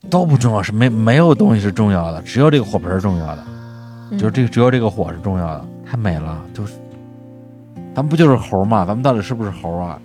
[0.07, 3.43] 都不重要，是没没有东西是重要的，只有这个火盆是重要的，
[4.11, 6.73] 就是这个只有这个火是重要的，太美了，就是。
[7.97, 8.85] 咱们不就是猴吗？
[8.85, 9.99] 咱们到底是不是猴啊？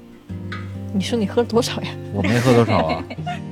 [0.95, 1.91] 你说你喝了多少呀？
[2.15, 3.05] 我没喝多少啊。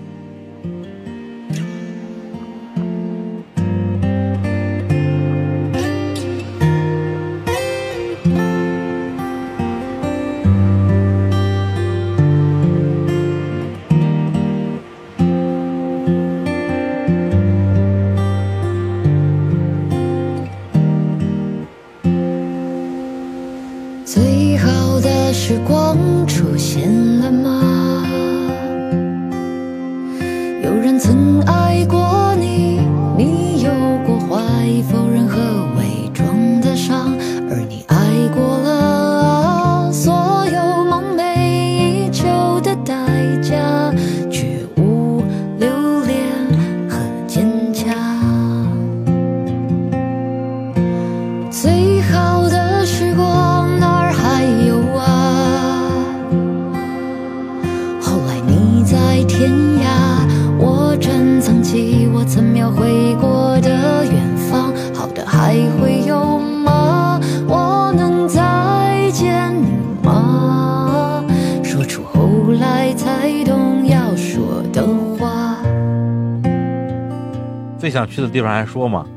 [78.10, 79.08] 去的地方还说吗？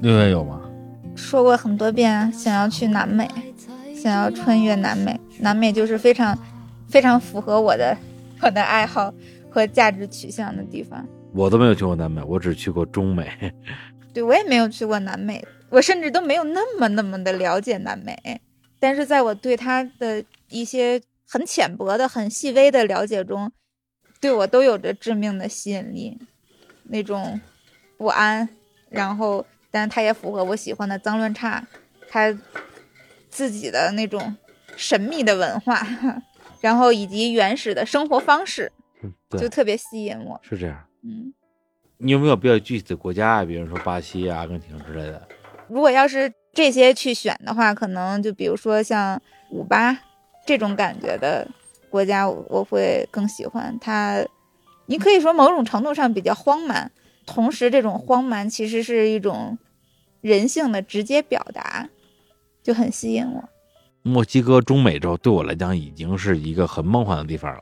[0.00, 0.62] 六月有吗？
[1.16, 3.28] 说过很多遍，想要去南美，
[3.92, 5.18] 想要穿越南美。
[5.40, 6.38] 南美就是非常
[6.88, 7.96] 非常符合我的
[8.40, 9.12] 我的爱好
[9.50, 11.04] 和价值取向的地方。
[11.34, 13.28] 我都没有去过南美，我只去过中美。
[14.14, 18.40] 对我也没有去过南美，我甚至都没有那么那么的了解南美。
[18.78, 23.50] 但是在我对它的一些很浅薄的、很细微的了解中，
[24.20, 26.16] 对我都有着致命的吸引力，
[26.84, 27.40] 那种
[27.98, 28.48] 不安，
[28.88, 31.66] 然后，但是它也符合我喜欢的脏乱差，
[32.08, 32.32] 他
[33.28, 34.34] 自己的那种
[34.76, 35.86] 神秘的文化，
[36.62, 38.72] 然后以及原始的生活方式，
[39.30, 40.40] 就，特别吸引我。
[40.42, 40.84] 是这样。
[41.02, 41.34] 嗯，
[41.98, 43.44] 你有没有比较具体的国家啊？
[43.44, 45.28] 比如说巴西啊、阿根廷之类的？
[45.68, 49.20] 如果要是这些去选的话，可能就比如说像
[49.50, 49.98] 古巴
[50.46, 51.46] 这种感觉的
[51.90, 54.24] 国家，我我会更喜欢它。
[54.86, 56.90] 你可以说某种程度上比较荒蛮，
[57.28, 59.58] 同时这种荒蛮其实是一种
[60.20, 61.88] 人性的直接表达，
[62.62, 63.48] 就很吸引我。
[64.02, 67.60] 墨西哥、中美洲对我来讲已经是一个很梦幻的地方了。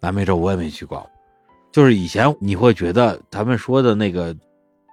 [0.00, 1.08] 南美洲我也没去过，
[1.70, 4.36] 就是以前你会觉得咱们说的那个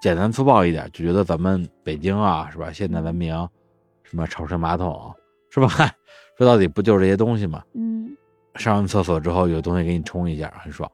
[0.02, 2.72] 简单粗暴一点，就觉得咱们北京啊，是吧？
[2.72, 3.34] 现代文明，
[4.04, 5.14] 什么抽水马桶，
[5.50, 5.70] 是吧？
[6.38, 7.64] 说到底不就是这些东西吗？
[7.74, 8.16] 嗯
[8.56, 10.90] 上完厕所之后有东西给你冲一下，很爽。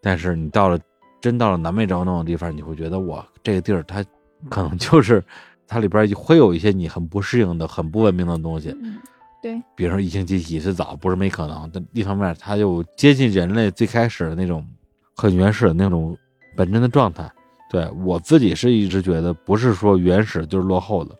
[0.00, 0.78] 但是你到了
[1.24, 4.04] 真到了南美洲那种地方，你会觉得哇，这个地儿它
[4.50, 5.24] 可能就是
[5.66, 8.76] 它里边会有一些你很不适应的、很不文明的东西。
[8.82, 8.98] 嗯，
[9.42, 11.70] 对，比如说疫情集体是早，不是没可能。
[11.72, 14.68] 但一方面，它又接近人类最开始的那种
[15.16, 16.14] 很原始的那种
[16.54, 17.26] 本真的状态。
[17.70, 21.16] 对我自己是一直觉得，不是说原始就是落后的。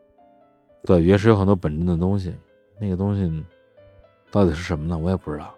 [0.84, 2.30] 对，原始有很多本真的东西，
[2.78, 3.42] 那个东西
[4.30, 4.98] 到底是什么呢？
[4.98, 5.54] 我也不知道。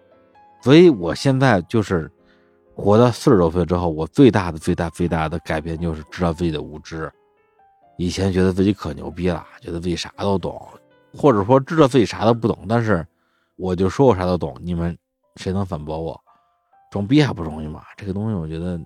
[0.61, 2.09] 所以我现在就是
[2.77, 7.11] 活到四十多岁之后，我最大的、最大、最大的改变就是知道自己的无知。
[7.97, 10.63] 以前觉得自己可牛逼了，觉得自己啥都懂，
[11.11, 13.05] 或者说知道自己啥都不懂，但是
[13.55, 14.95] 我就说我啥都懂，你们
[15.37, 16.21] 谁能反驳我？
[16.91, 17.81] 装逼还不容易吗？
[17.97, 18.79] 这个东西我觉得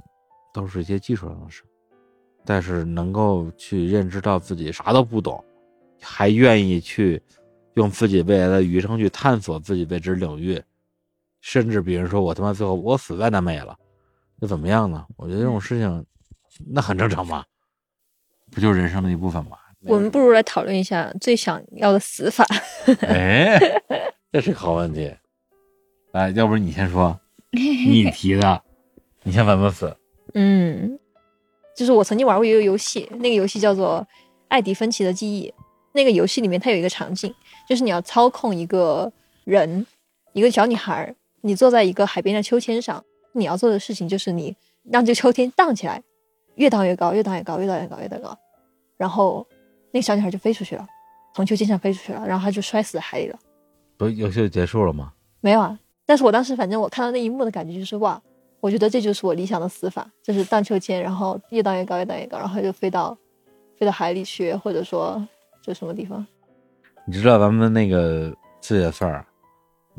[0.54, 1.62] 都是一些技术上的事，
[2.46, 5.44] 但是能够去认知到自己啥都不懂，
[6.02, 7.22] 还愿意去
[7.74, 10.64] 用自己未来的余生去探索自己未知领域，
[11.42, 13.76] 甚至比如说我他妈最后我死在南美了，
[14.40, 15.06] 那怎么样呢？
[15.18, 16.06] 我觉得这种事情
[16.68, 17.44] 那很正常嘛，
[18.52, 19.58] 不就是人生的一部分吗？
[19.84, 22.46] 我们不如来讨论一下最想要的死法。
[23.02, 23.60] 哎，
[24.32, 25.12] 这是个好问题。
[26.12, 27.20] 来，要不然你先说，
[27.50, 28.62] 你提的，
[29.24, 29.98] 你先怎么死？
[30.36, 31.00] 嗯，
[31.76, 34.06] 就是我曾经玩过一个游戏，那个游戏叫做
[34.50, 35.50] 《艾迪芬奇的记忆》。
[35.94, 37.34] 那个游戏里面它有一个场景，
[37.68, 39.12] 就是你要操控一个
[39.46, 39.86] 人，
[40.34, 43.04] 一个小女孩，你坐在一个海边的秋千上，
[43.34, 46.02] 你要做的事情就是你让这个秋千荡起来，
[46.56, 48.38] 越荡越高，越荡越高，越荡越高，越荡越高，
[48.98, 49.46] 然后
[49.92, 50.88] 那个小女孩就飞出去了，
[51.34, 53.40] 从秋千上飞出去了，然后她就摔死在海里了。
[53.98, 55.14] 不游戏就结束了吗？
[55.42, 58.22] 没有啊，但是我当时反正我看到那一幕的感觉就是哇，
[58.60, 63.18] 我觉得这就是我理想的死法，就是荡秋千，然后越荡越高，越荡越高，然后就飞到
[63.78, 65.26] 飞到海里去，或者说
[65.64, 66.26] 就什么地方。
[67.06, 69.26] 你知道咱们那个四月份儿，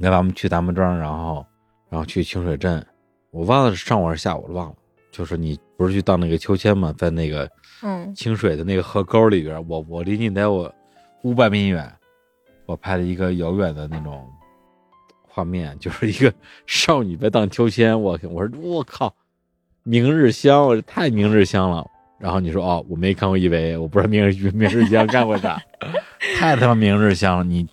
[0.02, 1.46] 你看咱们去咱们庄，然后
[1.88, 2.84] 然后去清水镇，
[3.30, 4.74] 我忘了是上午还是下午了，忘了。
[5.12, 6.92] 就是你不是去荡那个秋千吗？
[6.98, 7.48] 在那个
[7.84, 10.74] 嗯清水的那个河沟里边，我我离你得有
[11.22, 11.88] 五百米远，
[12.66, 14.28] 我拍了一个遥远的那种
[15.22, 16.34] 画面，就是一个
[16.66, 18.02] 少女在荡秋千。
[18.02, 19.14] 我我说我靠，
[19.84, 21.86] 明日香，我说太明日香了。
[22.18, 25.62] 然后你说哦，我没看过 EVA，我不知道明日明日香干过啥，
[26.40, 27.44] 太他妈明日香了。
[27.44, 27.68] 你，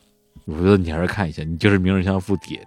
[0.49, 2.59] 我觉得你还是看一下，你就是明日香附体，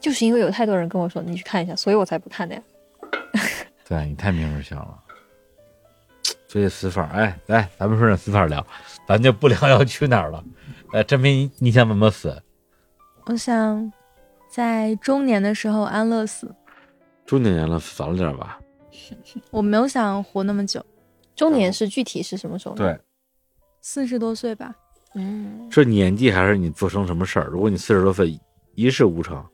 [0.00, 2.62] 就是因为有太多人跟我说你去看一下，所以我才不看的呀。
[3.88, 4.98] 对你太明日香了。
[6.46, 8.64] 所以死法，哎，来，咱们说点死法聊，
[9.06, 10.42] 咱就不聊要去哪儿了。
[10.92, 12.42] 哎，证明你你想怎么死？
[13.26, 13.92] 我想
[14.48, 16.52] 在中年的时候安乐死。
[17.24, 18.58] 中年人了，早了点吧。
[19.50, 20.84] 我没有想活那么久，
[21.36, 22.98] 中年是具体是什么时候？，对，
[23.80, 24.74] 四十多岁吧。
[25.14, 27.46] 嗯，是年纪还是你做成什么事儿？
[27.46, 28.38] 如果你四十多岁
[28.74, 29.44] 一事无成，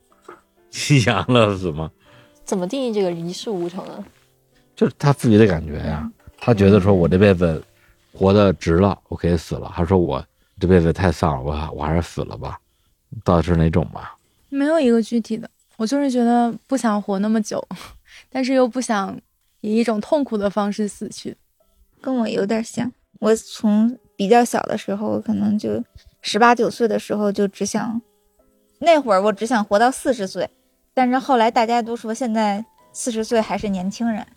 [0.89, 1.91] 你想安乐死吗？
[2.43, 4.05] 怎么定义这个一事无成呢？
[4.75, 6.09] 就是他自己的感觉呀。
[6.37, 7.61] 他觉得说我这辈子
[8.13, 9.71] 活得值了，我可以死了。
[9.75, 10.23] 他说我
[10.59, 12.59] 这辈子太丧了，我还我还是死了吧。
[13.23, 14.15] 到底是哪种吧？
[14.49, 17.65] 没有一个具体的，我就是觉得不想活那么久，
[18.29, 19.19] 但是又不想
[19.61, 21.35] 以一种痛苦的方式死去。
[21.99, 22.91] 跟我有点像。
[23.19, 25.81] 我从比较小的时候，可能就
[26.21, 28.01] 十八九岁的时候就只想，
[28.79, 30.49] 那会儿我只想活到四十岁，
[30.93, 34.27] 但是后来大家都说现在四十岁还是年轻人，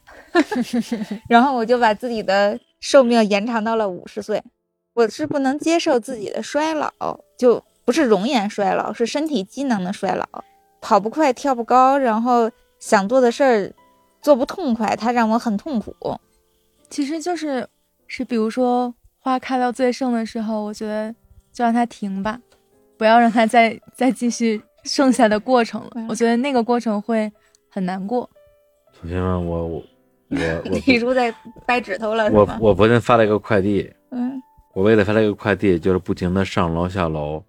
[1.28, 4.40] 然后我就把自己的寿命延长到了五十岁。
[4.92, 6.92] 我是不能接受自己的衰老，
[7.38, 10.26] 就不是容颜衰老，是身体机能的衰老。
[10.82, 13.72] 跑不快，跳不高，然后想做的事儿
[14.20, 15.94] 做不痛快，它让我很痛苦。
[16.90, 17.68] 其实就是
[18.08, 18.92] 是，比如说
[19.22, 21.14] 花开到最盛的时候，我觉得
[21.52, 22.40] 就让它停吧，
[22.96, 26.06] 不要让它再再继续剩下的过程了。
[26.08, 27.30] 我觉得那个过程会
[27.68, 28.28] 很难过。
[28.98, 29.84] 同学们，我我
[30.28, 30.36] 我
[30.86, 31.34] 李叔在
[31.66, 32.48] 掰指头了，我？
[32.60, 34.42] 我昨天发了一个快递，嗯，
[34.72, 37.42] 我为了发了一个快递，就是不停的上楼下楼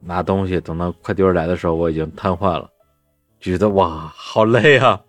[0.00, 2.70] 拿东西，等到快递员来的时候，我已经瘫痪了，
[3.40, 5.00] 觉得哇，好累啊！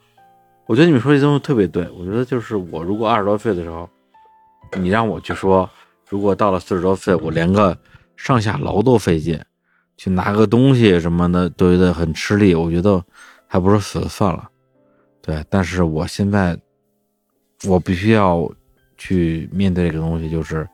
[0.66, 3.90] 我觉得你们说这东西特别对，我觉得就是我如果二十多岁的时候，
[4.78, 5.70] 你让我去说，
[6.10, 7.78] 如果到了四十多岁，我连个
[8.16, 9.40] 上下楼都费劲，
[9.98, 13.04] 去拿个东西什么的都觉得很吃力，我觉得
[13.48, 14.50] 还不如死了算了。
[15.22, 16.58] 对，但是我现在
[17.66, 18.50] 我必须要
[18.98, 20.68] 去面对这个东西，就是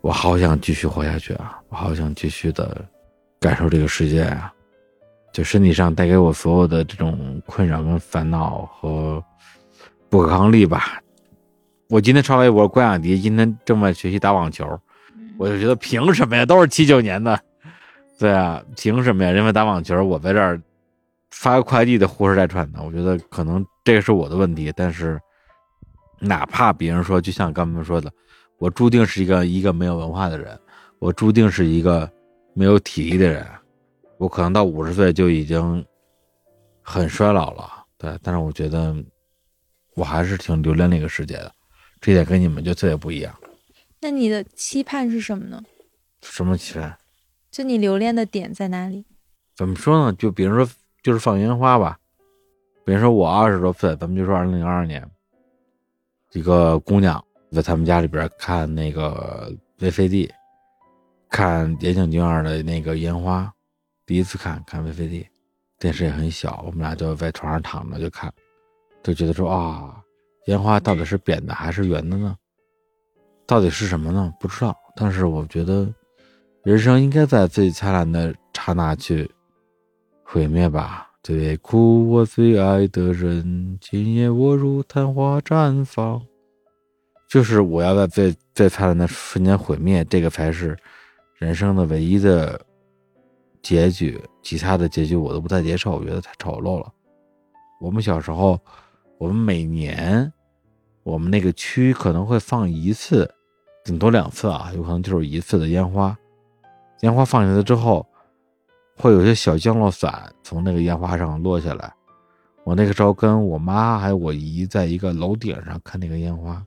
[0.00, 1.58] 我好想继续活下去啊！
[1.68, 2.82] 我好想继续的
[3.38, 4.52] 感受这个世界啊！
[5.30, 9.22] 就身体上带给我所有的这种困扰跟烦恼和
[10.08, 10.98] 不可抗力吧。
[11.90, 14.78] 我今天刷微博，关雅迪今天正在学习打网球，
[15.38, 16.44] 我就觉得凭什么呀？
[16.44, 17.40] 都是七九年的，
[18.18, 19.30] 对啊，凭什么呀？
[19.30, 20.60] 人家打网球，我在这儿
[21.30, 22.82] 发个快递的呼哧带喘的。
[22.82, 25.18] 我觉得可能这个是我的问题，但是
[26.20, 28.12] 哪怕别人说，就像刚才说的，
[28.58, 30.58] 我注定是一个一个没有文化的人，
[30.98, 32.10] 我注定是一个
[32.52, 33.46] 没有体力的人，
[34.18, 35.82] 我可能到五十岁就已经
[36.82, 37.70] 很衰老了。
[37.96, 38.94] 对，但是我觉得
[39.94, 41.50] 我还是挺留恋那个世界的，
[42.00, 43.34] 这点跟你们就特别不一样。
[44.00, 45.62] 那你的期盼是什么呢？
[46.22, 46.96] 什么期盼？
[47.50, 49.04] 就你留恋的点在哪里？
[49.56, 50.12] 怎么说呢？
[50.12, 50.72] 就比如说，
[51.02, 51.98] 就是放烟花吧。
[52.84, 55.04] 比如说我二十多岁，咱们就说二零零二年，
[56.32, 60.30] 一个姑娘在他们家里边看那个 VCD，
[61.28, 63.52] 看岩井俊二的那个烟花，
[64.06, 65.26] 第一次看看 VCD，
[65.78, 68.32] 电视也很小，我们俩就在床上躺着就看，
[69.02, 70.00] 就觉得说啊，
[70.48, 72.34] 烟花到底是扁的还是圆的呢？
[73.46, 74.32] 到底是什么呢？
[74.40, 74.74] 不知道。
[74.96, 75.86] 但是我觉得，
[76.64, 79.30] 人生应该在最灿烂的刹那去
[80.24, 81.06] 毁灭吧。
[81.22, 86.20] 最苦我最爱的人，今夜我如昙花绽放。
[87.28, 90.74] 就是我要在最最灿烂的瞬间毁灭，这个才是
[91.34, 92.58] 人生的唯一的
[93.60, 94.18] 结局。
[94.42, 96.90] 其他的结局我都不太接受，我觉得太丑陋了。
[97.82, 98.58] 我们小时候，
[99.18, 100.32] 我们每年
[101.08, 103.26] 我们那个区可能会放一次，
[103.82, 106.14] 顶多两次啊，有可能就是一次的烟花。
[107.00, 108.06] 烟花放下来之后，
[108.94, 111.90] 会有些小降落伞从那个烟花上落下来。
[112.62, 116.62] 我那个时候跟我妈还有我姨在一个楼顶上看那个烟花，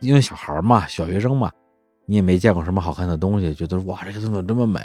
[0.00, 1.48] 因为小孩嘛，小学生嘛，
[2.04, 4.80] 你也没见过什么好看的东西，觉得哇，这个怎么这么美？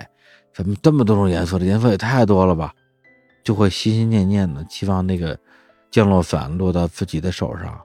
[0.53, 1.57] 怎么这么多种颜色？
[1.57, 2.71] 这颜色也太多了吧？
[3.43, 5.35] 就会心心念念的期望那个
[5.89, 7.81] 降落伞落到自己的手上，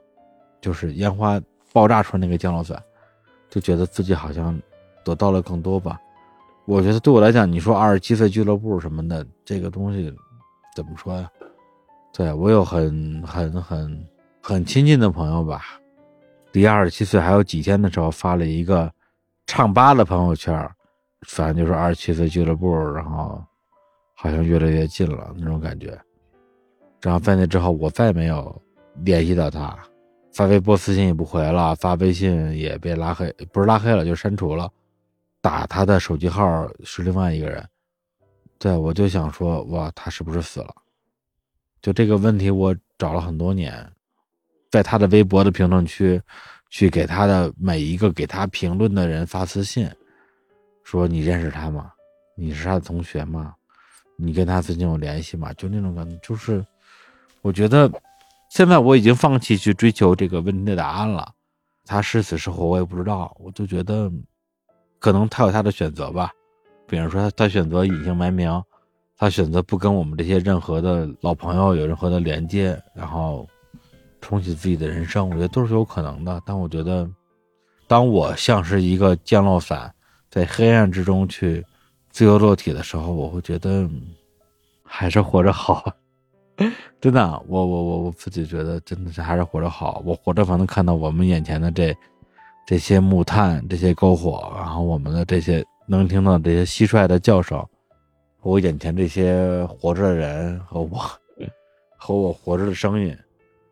[0.67, 1.41] 就是烟花
[1.71, 2.77] 爆炸出来那个降落伞，
[3.49, 4.61] 就觉得自己好像
[5.01, 5.97] 得到了更多吧。
[6.65, 10.13] 我觉得对我来讲，你说二十七岁俱乐部什么的，这个东西
[10.75, 11.31] 怎么说呀？
[12.11, 14.07] 对我有很很很
[14.41, 15.79] 很亲近的朋友吧，
[16.51, 18.91] 离二十七岁还有几天的时候发了一个
[19.45, 20.69] 唱吧的朋友圈，
[21.21, 23.41] 反正就是二十七岁俱乐部，然后
[24.15, 25.97] 好像越来越近了那种感觉。
[27.01, 28.61] 然后在那之后，我再没有
[29.05, 29.77] 联系到他，
[30.37, 34.71] 发微博私信也不回了，发微信也被拉黑，不是拉黑了，就删除了。
[35.41, 37.67] 打他的手机号是另外一个人，
[38.59, 40.75] 对我就想说，哇，他是不是死了？
[41.81, 43.83] 就这个问题，我找了很多年，
[44.69, 46.21] 在他的微博的评论区，
[46.69, 49.89] 去给他的每一个给他评论的人发私信，
[50.83, 51.91] 说你认识他吗？
[52.35, 53.55] 你是他的同学吗？
[54.15, 55.51] 你跟他最近有联系吗？
[55.53, 56.63] 就那种感觉，就是
[57.41, 57.91] 我觉得
[58.49, 61.33] 现在我已经放弃去追求这个问题的答案了，
[61.85, 64.11] 他是死是活我也不知道，我就觉得。
[64.99, 66.31] 可能他有他的选择吧，
[66.87, 68.51] 比如说他他选择隐姓埋名，
[69.15, 73.47] 他选择不跟我们这些任何的老朋友有任何的连接，然后
[74.21, 76.41] 重启自己的人生，我觉得都是有可能的。
[76.47, 77.07] 但我觉得，
[77.87, 79.93] 当我像是一个降落伞，
[80.31, 81.63] 在黑暗之中去
[82.09, 83.87] 自由落体的时候，我会觉得
[84.83, 85.93] 还是活着好。
[86.99, 90.01] 真的，我我我我自己觉得真的是还是活着好。
[90.05, 91.95] 我活着才能看到我们眼前的这。
[92.69, 97.65] 这些木炭，这些篝火，然后我们的这些能听到这些蟋蟀的叫声，
[98.41, 100.99] 我眼前这些活着的人和我，
[101.97, 103.17] 和我活着的声音，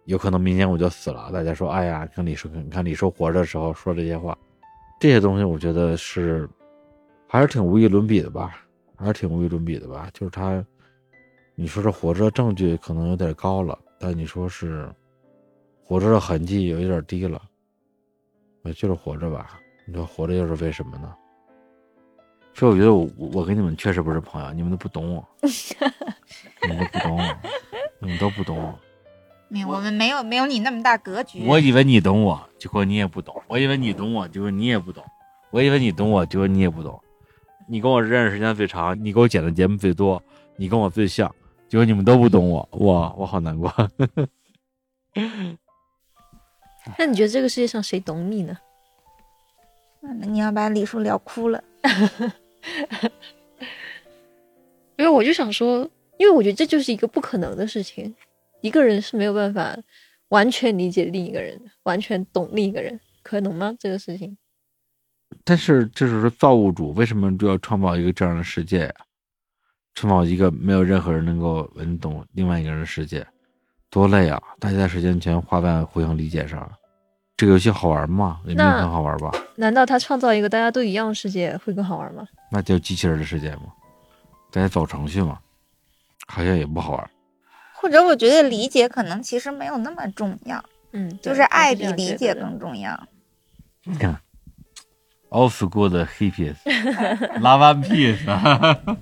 [0.06, 1.30] 有可能明天我就死了。
[1.34, 4.34] 大家说，哎呀，看李叔，你看李叔活着的时候说这些话，
[4.98, 6.48] 这些东西我觉得是，
[7.28, 8.56] 还是挺无与伦比的吧，
[8.96, 10.08] 还是挺无与伦比的吧。
[10.14, 10.64] 就是他，
[11.56, 14.94] 你说这活着证据可能有点高了，但你说是
[15.84, 17.42] 活着的痕迹有一点低了。
[18.62, 21.14] 我就是活着吧，你说活着又是为什么呢？
[22.54, 25.28] 所以我觉得我我跟你们确实不是朋友，你们都不懂我，
[26.62, 27.38] 你们都不懂我，
[28.00, 28.80] 你们都不懂我。
[29.48, 31.46] 没有，我们没有没有你那么大格局。
[31.46, 35.04] 我以为你懂我，结果你也不懂；我以为你懂我，结果你也不懂；
[35.52, 37.00] 我以为你懂我，结果你也不懂。
[37.68, 40.22] 你跟我认识时间最长，你给我剪的节目最多，
[40.58, 41.34] 你跟我最像，
[41.76, 43.70] 结果你们都不懂我， 哇，我好难过。
[46.98, 48.58] 那你觉得这个世界上谁懂你呢？
[50.00, 51.62] 那你要把李叔聊哭了。
[54.96, 55.80] 因为我就想说，
[56.18, 58.16] 因为我觉得这就是一个不可能的事情，
[58.62, 59.76] 一个人是没有办法
[60.30, 63.76] 完全理解另一个人的，完全懂另一个人，可能吗？
[63.78, 64.38] 这个事情？
[65.44, 68.94] 但是，这就是说造物主为什么就要创造一个这样的世界呀？
[69.96, 73.26] 创造一个没有任何人能够闻懂另外一个人的世界。
[73.90, 74.42] 多累啊！
[74.60, 76.72] 大家时间全花在互相理解上了。
[77.38, 78.42] 这个游戏好玩吗？
[78.46, 79.32] 也没有很好玩吧？
[79.56, 82.28] 难道他创造一个大家都一样的世界会更好玩吗？
[82.52, 83.72] 那就机器人的世界吗？
[84.52, 85.40] 大家走程序吗？
[86.28, 87.10] 好像也不好玩。
[87.74, 90.62] 或者我觉得理解可能其实没有那么重要。
[90.92, 93.02] 嗯，就是爱比理解更重要。
[93.84, 94.20] 你看
[95.30, 98.98] ，old school 的 hippies，love one piece。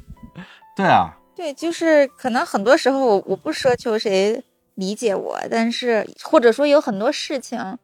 [0.76, 1.18] 对啊。
[1.36, 4.44] 对，就是可能很多时候我我不奢求谁。
[4.76, 7.78] 理解我，但是或者说有很多事情，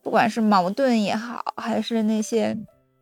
[0.00, 2.56] 不管是矛盾也好，还是那些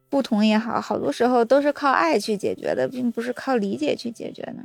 [0.08, 4.56] 不同也好，好多时候都是靠爱去解决的，并不是靠理解去解决的。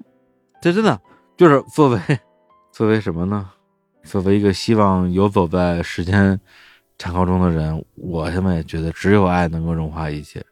[0.60, 1.00] 这真的
[1.38, 2.00] 就是作为
[2.72, 3.48] 作为什么呢？
[4.06, 6.40] 作为一个希望游走在时间
[6.98, 10.44] 长河中的人，我现在也觉得只有爱能够融化一切。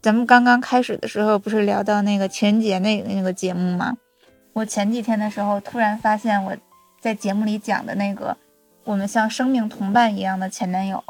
[0.00, 3.96] 咱们刚刚开始的时候不是聊到那个情人节那那个节目吗？
[4.52, 6.56] 我前几天的时候突然发现我。
[7.02, 8.36] 在节目里讲的那个，
[8.84, 11.02] 我们像生命同伴一样的前男友，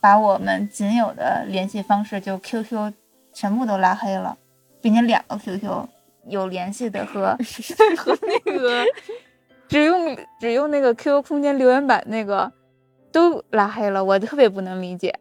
[0.00, 2.94] 把我们仅有的联系方式就 QQ
[3.34, 4.34] 全部都拉黑了，
[4.80, 5.86] 并且两个 QQ
[6.28, 7.36] 有联系的和
[7.98, 8.82] 和那个
[9.68, 12.50] 只用只用那个 QQ 空间留言板那个
[13.12, 15.14] 都拉黑了，我特别不能理解。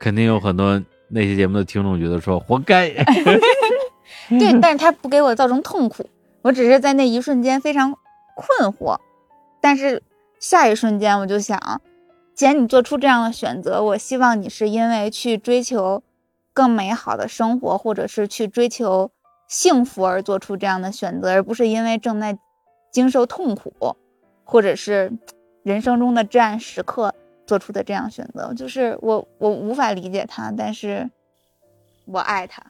[0.00, 2.90] 肯定有很多那些节目的听众觉得说活该。
[4.28, 6.08] 对，但是他不给我造成痛苦，
[6.42, 7.96] 我只是在那一瞬间非常。
[8.40, 8.96] 困惑，
[9.60, 10.00] 但是
[10.38, 11.80] 下一瞬间我就想，
[12.36, 16.04] 既然你做出这样的选择，我希望你是因为去追求
[16.54, 19.10] 更美好的生活，或者是去追求
[19.48, 22.38] 幸福而做出这样的选择，而不是因为正在
[22.92, 23.96] 经受痛苦，
[24.44, 25.12] 或者是
[25.64, 27.12] 人生中的至暗时刻
[27.48, 31.10] 做出的这样选择，就是我我无法理解他，但是
[32.04, 32.62] 我爱他。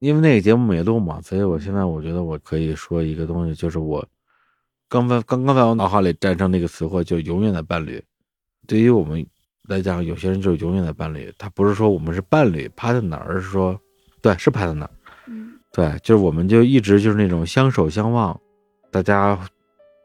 [0.00, 4.06] 因为那个节目没录嘛，所以我现在我觉得我可以说一个东西，就是我
[4.86, 8.04] 刚才刚刚在我脑海里诞生那个词汇，就永远的伴侣。
[8.66, 9.26] 对于我们
[9.62, 13.80] 来讲，有些人就是永远的伴侣，他不是说我们是伴侣 partner，而是说，
[14.20, 14.88] 对，是 partner，
[15.26, 18.38] 嗯对，就是我们就一直就是那种相守相望，
[18.90, 19.38] 大家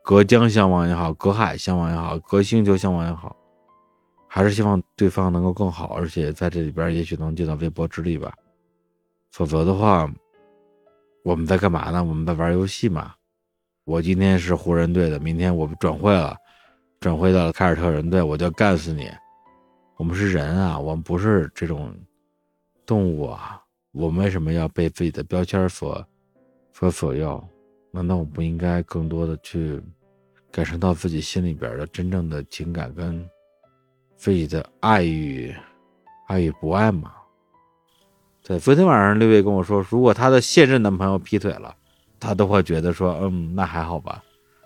[0.04, 3.36] 隔江相望也好，隔海相望也好，隔星球相望也好，
[4.36, 8.36] 还是希望对方能够更好，而且在这里边也许能尽到微薄之力吧。
[9.32, 10.14] 否则的话，
[11.24, 12.04] 我们在干嘛呢？
[12.04, 13.16] 我们在玩游戏嘛。
[13.86, 16.36] 我今天是湖人队的，明天我转会了，
[17.00, 19.10] 转会到了凯尔特人队，我就干死你。
[19.96, 21.96] 我们是人啊，我们不是这种
[22.86, 23.64] 动物啊。
[23.94, 26.06] 我们为什么要被自己的标签所
[26.74, 27.42] 所左右？
[27.90, 29.82] 难道我不应该更多的去
[30.52, 33.26] 感受到自己心里边的真正的情感跟
[34.16, 35.54] 自己的爱与
[36.28, 37.12] 爱与不爱嘛？
[38.44, 41.76] 对，昨天晚上六月跟我说，如果她的现任男朋友劈腿了，
[42.20, 44.24] 她都会觉得说，嗯，那还好吧，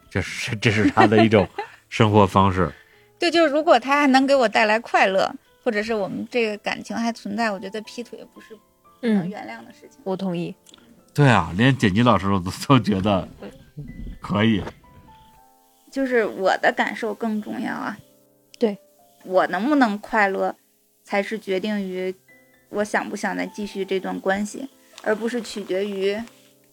[0.09, 1.47] 这是这是她的一种
[1.89, 2.71] 生活方式。
[3.17, 5.29] 对，就是如果他还能给我带来快乐，
[5.63, 8.55] 或者是我们这个感情还存在，我觉得劈腿不是
[9.01, 9.99] 不能嗯，原谅的事情。
[10.03, 10.55] 我同意。
[11.13, 13.27] 对啊，连剪辑老师都都觉得
[14.21, 14.63] 可以。
[15.91, 17.97] 就是我的感受更重要啊。
[19.23, 20.55] 对，我能不能快乐，
[21.03, 22.13] 才是决定于
[22.69, 24.69] 我想不想再继续这段关系，
[25.03, 26.17] 而不是取决于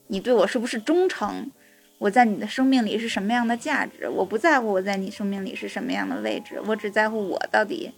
[0.09, 1.51] 你对我是不是忠诚，
[1.99, 4.09] 我在你的生命里是什么样的价值。
[4.09, 7.91] 我不在乎我在你生命里是什么样的位置，我只在乎我到底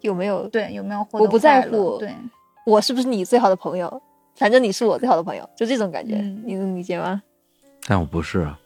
[0.00, 0.48] 有没有？
[0.48, 2.14] 对有没有获得我不在乎对，
[2.66, 4.02] 我是不是你最好的朋友？
[4.36, 7.22] 反正你是我最好的朋友，就这种感觉，嗯你能理解吗？
[7.86, 8.58] 但我不是啊。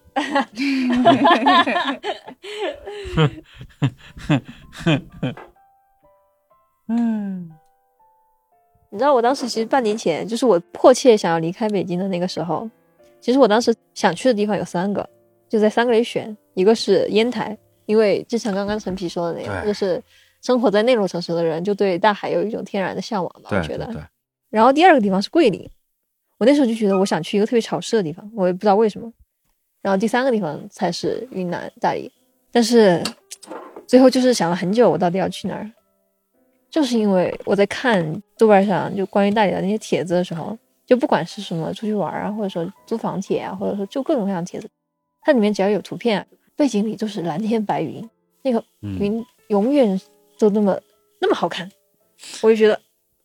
[6.89, 7.51] 嗯，
[8.91, 12.69] 你知道我当时其实半年前，就是我迫切想要离开北京的那个时候，
[13.21, 15.09] 其实我当时想去的地方有三个，
[15.49, 20.03] 就在三个里选，一个是烟台，因为就像刚刚陈皮说的那样，对就是
[20.43, 24.09] 生活在内陆城市的人就对大海有一种天然的向往吧，我觉得。
[24.51, 25.69] 然后第二个地方是桂林，
[26.39, 29.13] 我那时候就觉得我想去一个特别潮湿的地方，我也不知道为什么。
[29.83, 32.11] 然后第三个地方才是云南大理，
[32.51, 33.03] 但是
[33.87, 35.71] 最后就是想了很久，我到底要去哪儿？
[36.71, 40.57] 就是因为我在看豆瓣上就关于大理的那些帖子的时候，
[40.87, 44.69] 就不管是什么出去玩啊，或者说租房帖啊，或者说就各种各样的帖子，
[45.23, 46.27] 它里面只要有图片啊，
[46.57, 48.07] 背景里都是蓝天白云，
[48.43, 49.99] 那个嗯，云永远
[50.39, 50.79] 都那么
[51.21, 51.71] 那么好看，
[52.43, 52.79] 我就觉得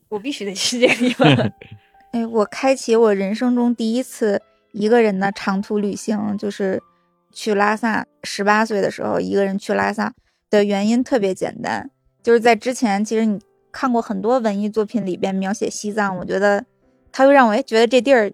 [0.08, 1.28] 我必须得去这个地方。
[2.14, 4.42] 哎，我开启我人生中第一次
[4.74, 6.84] 一个人的长途旅行，就是
[7.32, 8.06] 去拉萨。
[8.24, 10.14] 十八岁的时候，一个人去拉萨
[10.50, 11.90] 的原因特别简单，
[12.22, 13.40] 就是在之前，其实你
[13.72, 16.66] 看过很多文艺作品里边描写西藏，我觉得
[17.12, 18.32] 它会让我觉得这地儿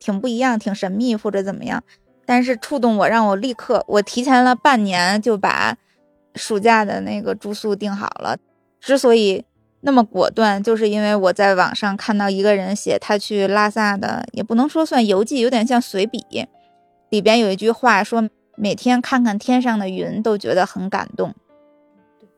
[0.00, 1.82] 挺不一样，挺神秘或者怎么样。
[2.26, 5.76] 但是触动我，让我立刻，我提前了半年就把
[6.34, 8.36] 暑假的那个住宿订好了。
[8.80, 9.44] 之所以
[9.80, 16.24] 那么果断，就是因为我在网上看到一个人写他去拉萨的，也不能说算游记，有点像随笔。
[17.10, 21.34] 里边有一句话说，每天看看天上的云都觉得很感动，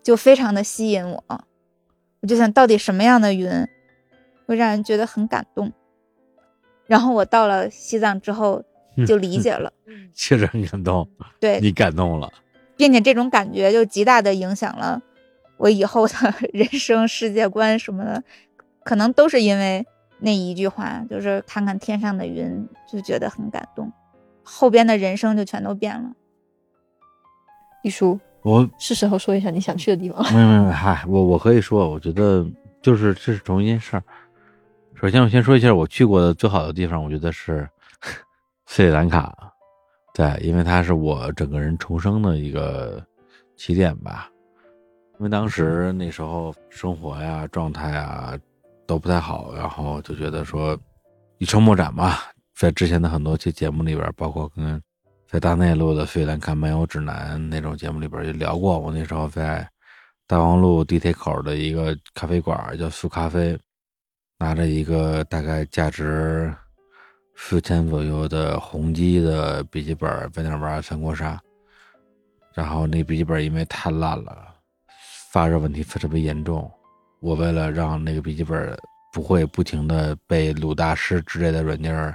[0.02, 1.24] 就非常的吸引我。
[2.20, 3.50] 我就想到底什么样的云
[4.46, 5.72] 会让人觉得很感动。
[6.86, 8.62] 然后我到了西藏之后
[9.06, 9.72] 就理解了，
[10.14, 11.08] 确实很感动，
[11.40, 12.30] 对，你感动了。
[12.76, 15.00] 并且这种感觉就极大的影响了
[15.60, 16.14] 我以后的
[16.54, 18.24] 人生世界观什么的，
[18.82, 19.86] 可能都是因为
[20.18, 23.92] 那一句话，就是看看天上的云就觉得很感动，
[24.42, 26.10] 后边的人生就全都变了。
[27.82, 30.30] 一叔，我是时候说一下你想去的地方了。
[30.32, 32.46] 没没没，嗨，我我可以说，我觉得
[32.80, 34.02] 就是这是同一件事儿。
[34.94, 37.68] 首先，我先说一下我去过的最好的地方，我觉得是
[38.64, 39.52] 斯里兰卡，
[40.14, 43.02] 对，因为它是我整个人重生的一个
[43.56, 44.30] 起点吧。
[45.20, 48.32] 因为当时那时候生活呀、状态啊
[48.86, 50.74] 都不太好，然后就觉得说
[51.36, 52.22] 一筹莫展吧。
[52.56, 54.82] 在之前的很多期节目里边，包括跟
[55.28, 59.68] 在大内录的费兰卡漫游指南那种节目里边也聊过，我那时候在
[60.26, 63.58] 大望路地铁口的一个咖啡馆叫苏咖啡，
[64.38, 66.50] 拿着一个大概价值
[67.36, 71.38] 四千左右的宏基的笔记本在那玩三国杀，
[72.54, 74.49] 然后那笔记本因为太烂了，
[75.32, 76.68] 发热问题特别严重，
[77.20, 78.76] 我为了让那个笔记本
[79.12, 82.14] 不会不停的被鲁大师之类的软件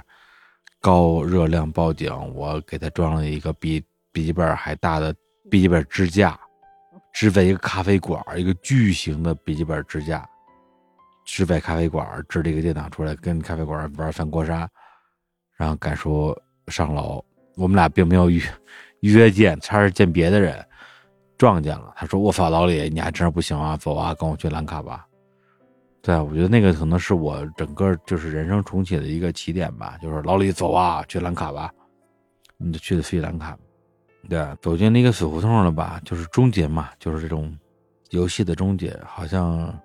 [0.82, 3.82] 高热量报警，我给它装了一个比
[4.12, 5.14] 笔记本还大的
[5.50, 6.38] 笔记本支架，
[7.14, 10.28] 支在一个咖啡馆，一个巨型的笔记本支架，
[11.24, 14.68] 支在咖啡馆，支了一个电脑出来，跟咖啡馆玩三国杀，
[15.56, 16.38] 然后赶说
[16.68, 17.24] 上楼。
[17.56, 18.42] 我们俩并没有约
[19.00, 20.62] 约见，他是见别的人
[21.38, 21.92] 撞见了。
[21.96, 25.06] 他说：“我操，老李，你还真是不行啊，走啊，跟我去兰卡吧。”
[26.02, 29.98] 对啊，我觉得那个可能是我整个就是人生重启的一个起点吧。
[30.00, 31.70] 就是老李，走啊，去兰卡吧。
[32.58, 33.58] 你就去的斯里兰卡，
[34.30, 36.00] 对，走进了一个死胡同了吧？
[36.04, 37.54] 就是终结嘛，就是这种
[38.10, 38.98] 游戏的终结。
[39.04, 39.78] 好像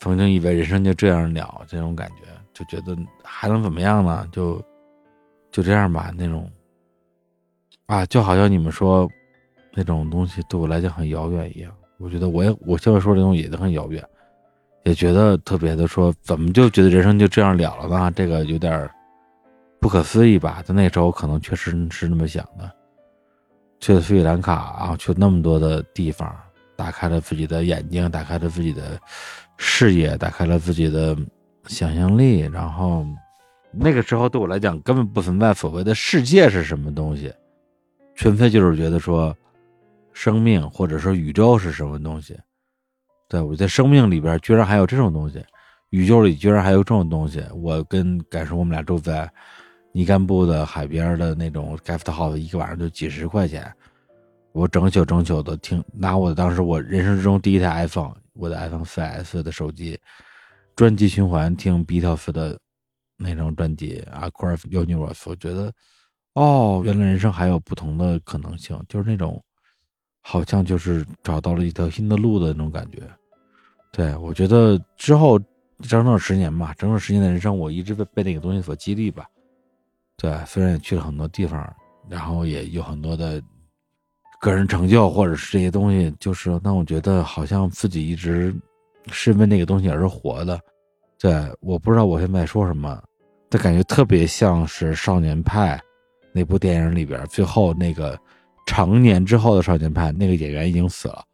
[0.00, 4.26] 曾经以为人生就这样了，这种感觉，就觉得还能怎么样呢？
[4.32, 4.60] 就
[5.52, 6.50] 就这样吧，那种
[7.86, 9.08] 啊，就好像你们说
[9.74, 11.72] 那种东西对我来讲很遥远一样。
[11.98, 14.04] 我觉得我也我现在说这东西也都很遥远。
[14.84, 18.10] 也觉得特别的说，怎么就觉得人生就这样了了呢？
[18.16, 18.88] 这个有点
[19.78, 20.62] 不可思议吧？
[20.64, 22.70] 在那时候可能确实是那么想的。
[23.78, 26.34] 去了斯里兰卡啊，去那么多的地方，
[26.76, 28.98] 打开了自己的眼睛，打开了自己的
[29.58, 31.14] 视野，打开了自己的
[31.66, 32.40] 想象力。
[32.40, 33.06] 然后
[33.70, 37.30] 那个时候对我来讲，根本不存在所谓的世界是什么东西，
[38.14, 39.36] 纯粹就是觉得说，
[40.20, 42.38] 生命或者说宇宙是什么东西。
[43.26, 45.42] 对，我在生命里边居然还有这种东西，
[45.88, 47.42] 宇宙里居然还有这种东西。
[47.54, 49.26] 我跟感受我们俩住在
[49.92, 53.72] 尼甘布的海边的那种 guest house，一个晚上就几十块钱。
[54.52, 59.98] 我整宿整宿的听，拿我当时我人生之中第一台 iPhone，我的 iPhone 4S 的手机，
[60.76, 62.58] 专辑循环听 Beatles 的
[63.16, 65.22] 那种专辑，Across Universe。
[65.24, 65.72] 我觉得，
[66.34, 69.42] 哦，原来人生还有不同的可能性，就是那种
[70.20, 73.02] 好像就是找到了一条新的路的那种感觉。
[73.92, 75.38] 对，我觉得之后
[75.80, 79.26] 整整十年吧，整整十年的人生，我一直被被那个东西所激励吧。
[80.16, 81.74] 对，虽然也去了很多地方，
[82.08, 83.42] 然后也有很多的
[84.40, 88.54] 个人成就，或者是这些东西，就是让我觉得好像自己一直
[89.10, 90.60] 是为那个东西而活的。
[91.18, 93.02] 对，我不知道我现在说什么，
[93.48, 95.76] 但感觉特别像是《少年派》
[96.32, 98.18] 那部电影里边最后那个
[98.70, 101.24] 成年之后的少年派，那个演员已经死了。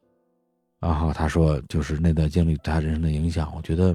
[0.80, 3.52] 然后他说，就是那段经历对他人生的影响。
[3.54, 3.94] 我觉得，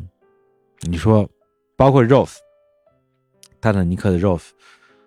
[0.82, 1.28] 你说，
[1.76, 2.36] 包括 Rose，
[3.60, 4.50] 泰坦尼克的 Rose，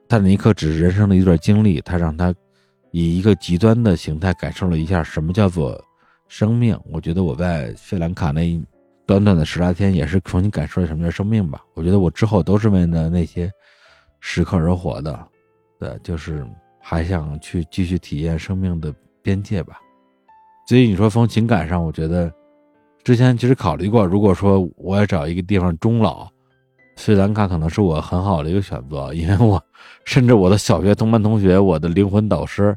[0.08, 2.34] 泰坦尼克只是人生的一段经历，他让他
[2.90, 5.80] 以一个极端的形态感受了一下什么叫做
[6.26, 6.76] 生命。
[6.90, 8.60] 我觉得我在费兰卡那
[9.06, 11.62] 短短的十来天，也是重新感受了什么叫生命吧。
[11.74, 13.48] 我觉得我之后都是为了那些
[14.18, 15.24] 时刻而活的，
[15.78, 16.44] 对，就是
[16.86, 19.80] 还想去继续体验生命的边界吧。
[20.68, 22.30] 所以你说从情感上，我觉得
[23.02, 26.28] 之前其实考虑过，如果说我要找一个地方终老，
[26.96, 29.62] 斯里兰卡可能是我很好的一个选择，因为我
[30.04, 32.76] 甚至我的小学同班同学，我的灵魂导师，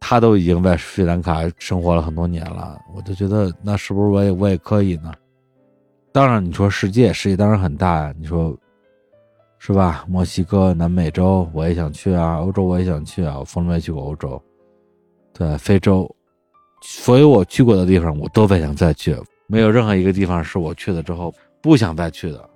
[0.00, 5.12] 他都已经在斯里兰卡生活了很多年了，我就觉得那是不是我也我也可以呢？
[6.12, 8.56] 当然，你说世界，世界当然很大呀，你说
[9.64, 10.04] 是吧？
[10.08, 14.42] 墨西哥、南美洲我也想去啊，欧洲我也想去啊，我从来没去过欧洲，
[15.32, 16.12] 对，非洲。
[16.82, 19.16] 所有我去过的地方，我都在想再去，
[19.46, 22.50] 没有任何一个地方是我去了之后不想再去的。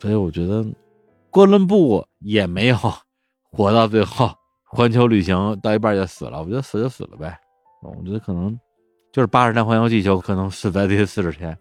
[0.00, 0.66] 所以我觉得，
[1.30, 2.76] 哥伦布也没有
[3.52, 4.28] 活到最后，
[4.64, 6.40] 环球旅行到一半就死了。
[6.40, 7.38] 我觉得死就死了呗。
[7.80, 8.58] 我觉得可能
[9.12, 11.56] 就是八十天环游地球，可能死在第四十天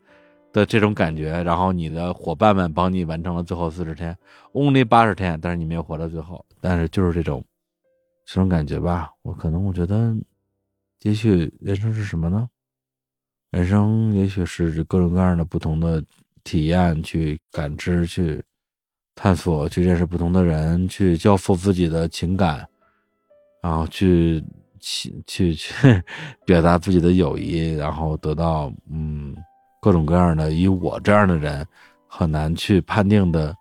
[0.51, 1.41] 的这种感觉。
[1.43, 4.17] 然后你的伙伴们帮你完成了最后四十天
[4.53, 6.45] ，only 八十天，但是你没有活到最后。
[6.59, 7.43] 但是就是这种
[8.25, 10.15] 这种感觉吧，我可能我觉得。
[11.03, 12.49] 也许人生是什么呢？
[13.51, 16.03] 人生也许是各种各样的不同的
[16.43, 18.43] 体验，去感知，去
[19.13, 22.67] 探索，去认识不同的人，去交付自己的情感，
[23.61, 24.43] 然后去
[24.79, 26.03] 去去去
[26.47, 29.37] 表达自己的友谊，然后得到嗯
[29.87, 31.65] 各种各样的以我这样的人
[32.07, 33.55] 很难去判定的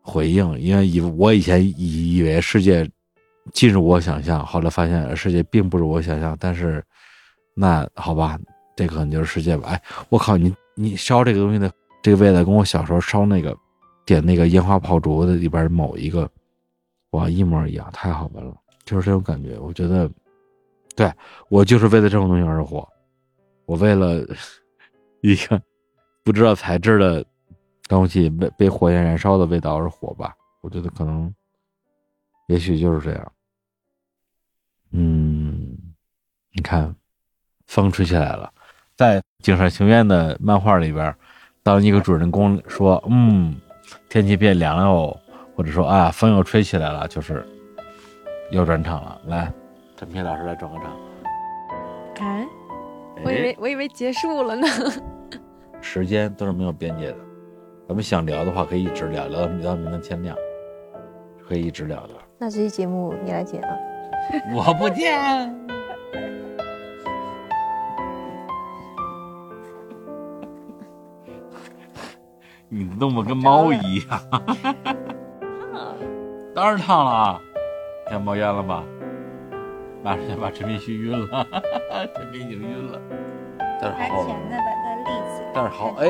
[0.00, 2.88] 回应，因为以我以前以以为世界。
[3.54, 6.36] 进入我想象，后来发现世界并不是我想象。
[6.38, 6.84] 但是，
[7.54, 8.38] 那好吧，
[8.76, 9.70] 这可能就是世界吧。
[9.70, 11.72] 哎，我靠，你你烧这个东西的
[12.02, 13.56] 这个味道，跟我小时候烧那个
[14.04, 16.30] 点那个烟花炮竹的里边某一个，
[17.12, 18.54] 哇，一模一样，太好闻了，
[18.84, 19.58] 就是这种感觉。
[19.58, 20.08] 我觉得，
[20.94, 21.10] 对
[21.48, 22.86] 我就是为了这种东西而活，
[23.64, 24.24] 我为了
[25.32, 25.60] 一个
[26.24, 27.24] 不知道材质的
[27.88, 30.34] 东西被被火焰燃烧的味道而火吧。
[30.60, 31.34] 我觉得可能，
[32.48, 33.32] 也许就是这样。
[34.92, 35.76] 嗯，
[36.52, 36.94] 你看，
[37.66, 38.52] 风吹起来了，
[38.96, 41.14] 在《井上情愿》的漫画里边，
[41.62, 43.56] 当一个主人公说：“嗯，
[44.08, 45.18] 天气变凉了哦，
[45.54, 47.46] 或者说啊，风又吹起来了，就是
[48.50, 49.52] 要转场了。”来，
[49.96, 50.96] 陈皮老师来转个场。
[52.14, 52.46] 看，
[53.24, 54.66] 我以为哎，我以为结束了呢。
[55.80, 57.16] 时间都是没有边界的，
[57.88, 60.36] 咱们想聊的话可以一直聊，聊到聊到明天天亮，
[61.46, 62.14] 可以一直聊的。
[62.38, 63.76] 那这期节目你来剪啊？
[64.54, 65.54] 我不见。
[72.68, 74.20] 你弄得跟猫一样，
[76.54, 77.40] 当然烫了啊！
[78.06, 78.84] 看冒烟了吧？
[80.02, 81.46] 马上就把陈明旭晕了，
[82.14, 83.00] 陈明已经晕了。
[83.82, 86.08] 但是好好玩，的把它立起来，但是好，哎，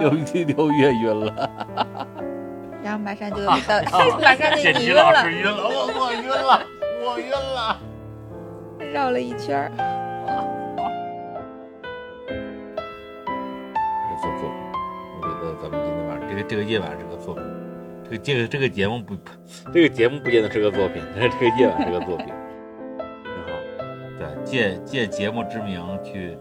[0.00, 1.50] 六六六月晕了，
[2.84, 3.56] 然后马上就到，
[4.20, 6.62] 马上就你晕了，晕了，我我晕了，
[7.02, 7.78] 我晕了。
[8.92, 9.70] 绕了一圈
[14.20, 14.52] 做作品，
[15.22, 17.42] 我觉得咱们今天晚上这个这个夜晚是个作品，
[18.04, 19.14] 这个这个这个节目不，
[19.72, 22.26] 这个节目不见得是个作品，但是这个夜晚是个作品。
[24.20, 26.36] 对，借借节目之名去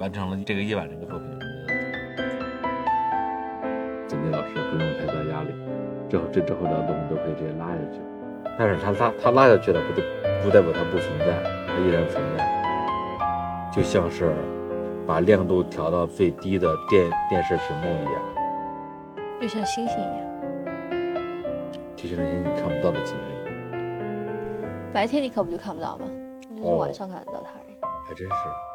[0.00, 1.72] 完成了这个夜晚这个作品，我觉得。
[4.08, 5.54] 景丽老师不用太大压力，
[6.10, 8.00] 之后这之后聊的东西都可以直接拉下去。
[8.58, 10.02] 但是他拉他拉下去了，不代
[10.42, 11.26] 不代表它不存在，
[11.68, 12.44] 它依然存在，
[13.72, 14.34] 就像是。
[15.04, 18.22] 把亮度调到最低的电电视屏幕一样，
[19.40, 20.20] 就像星星一样，
[21.96, 23.34] 就是那些你看不到的精灵，
[24.92, 26.06] 白天你可不就看不到吗？
[26.62, 27.76] 你就是晚上看得到它而已。
[28.06, 28.71] 还真是。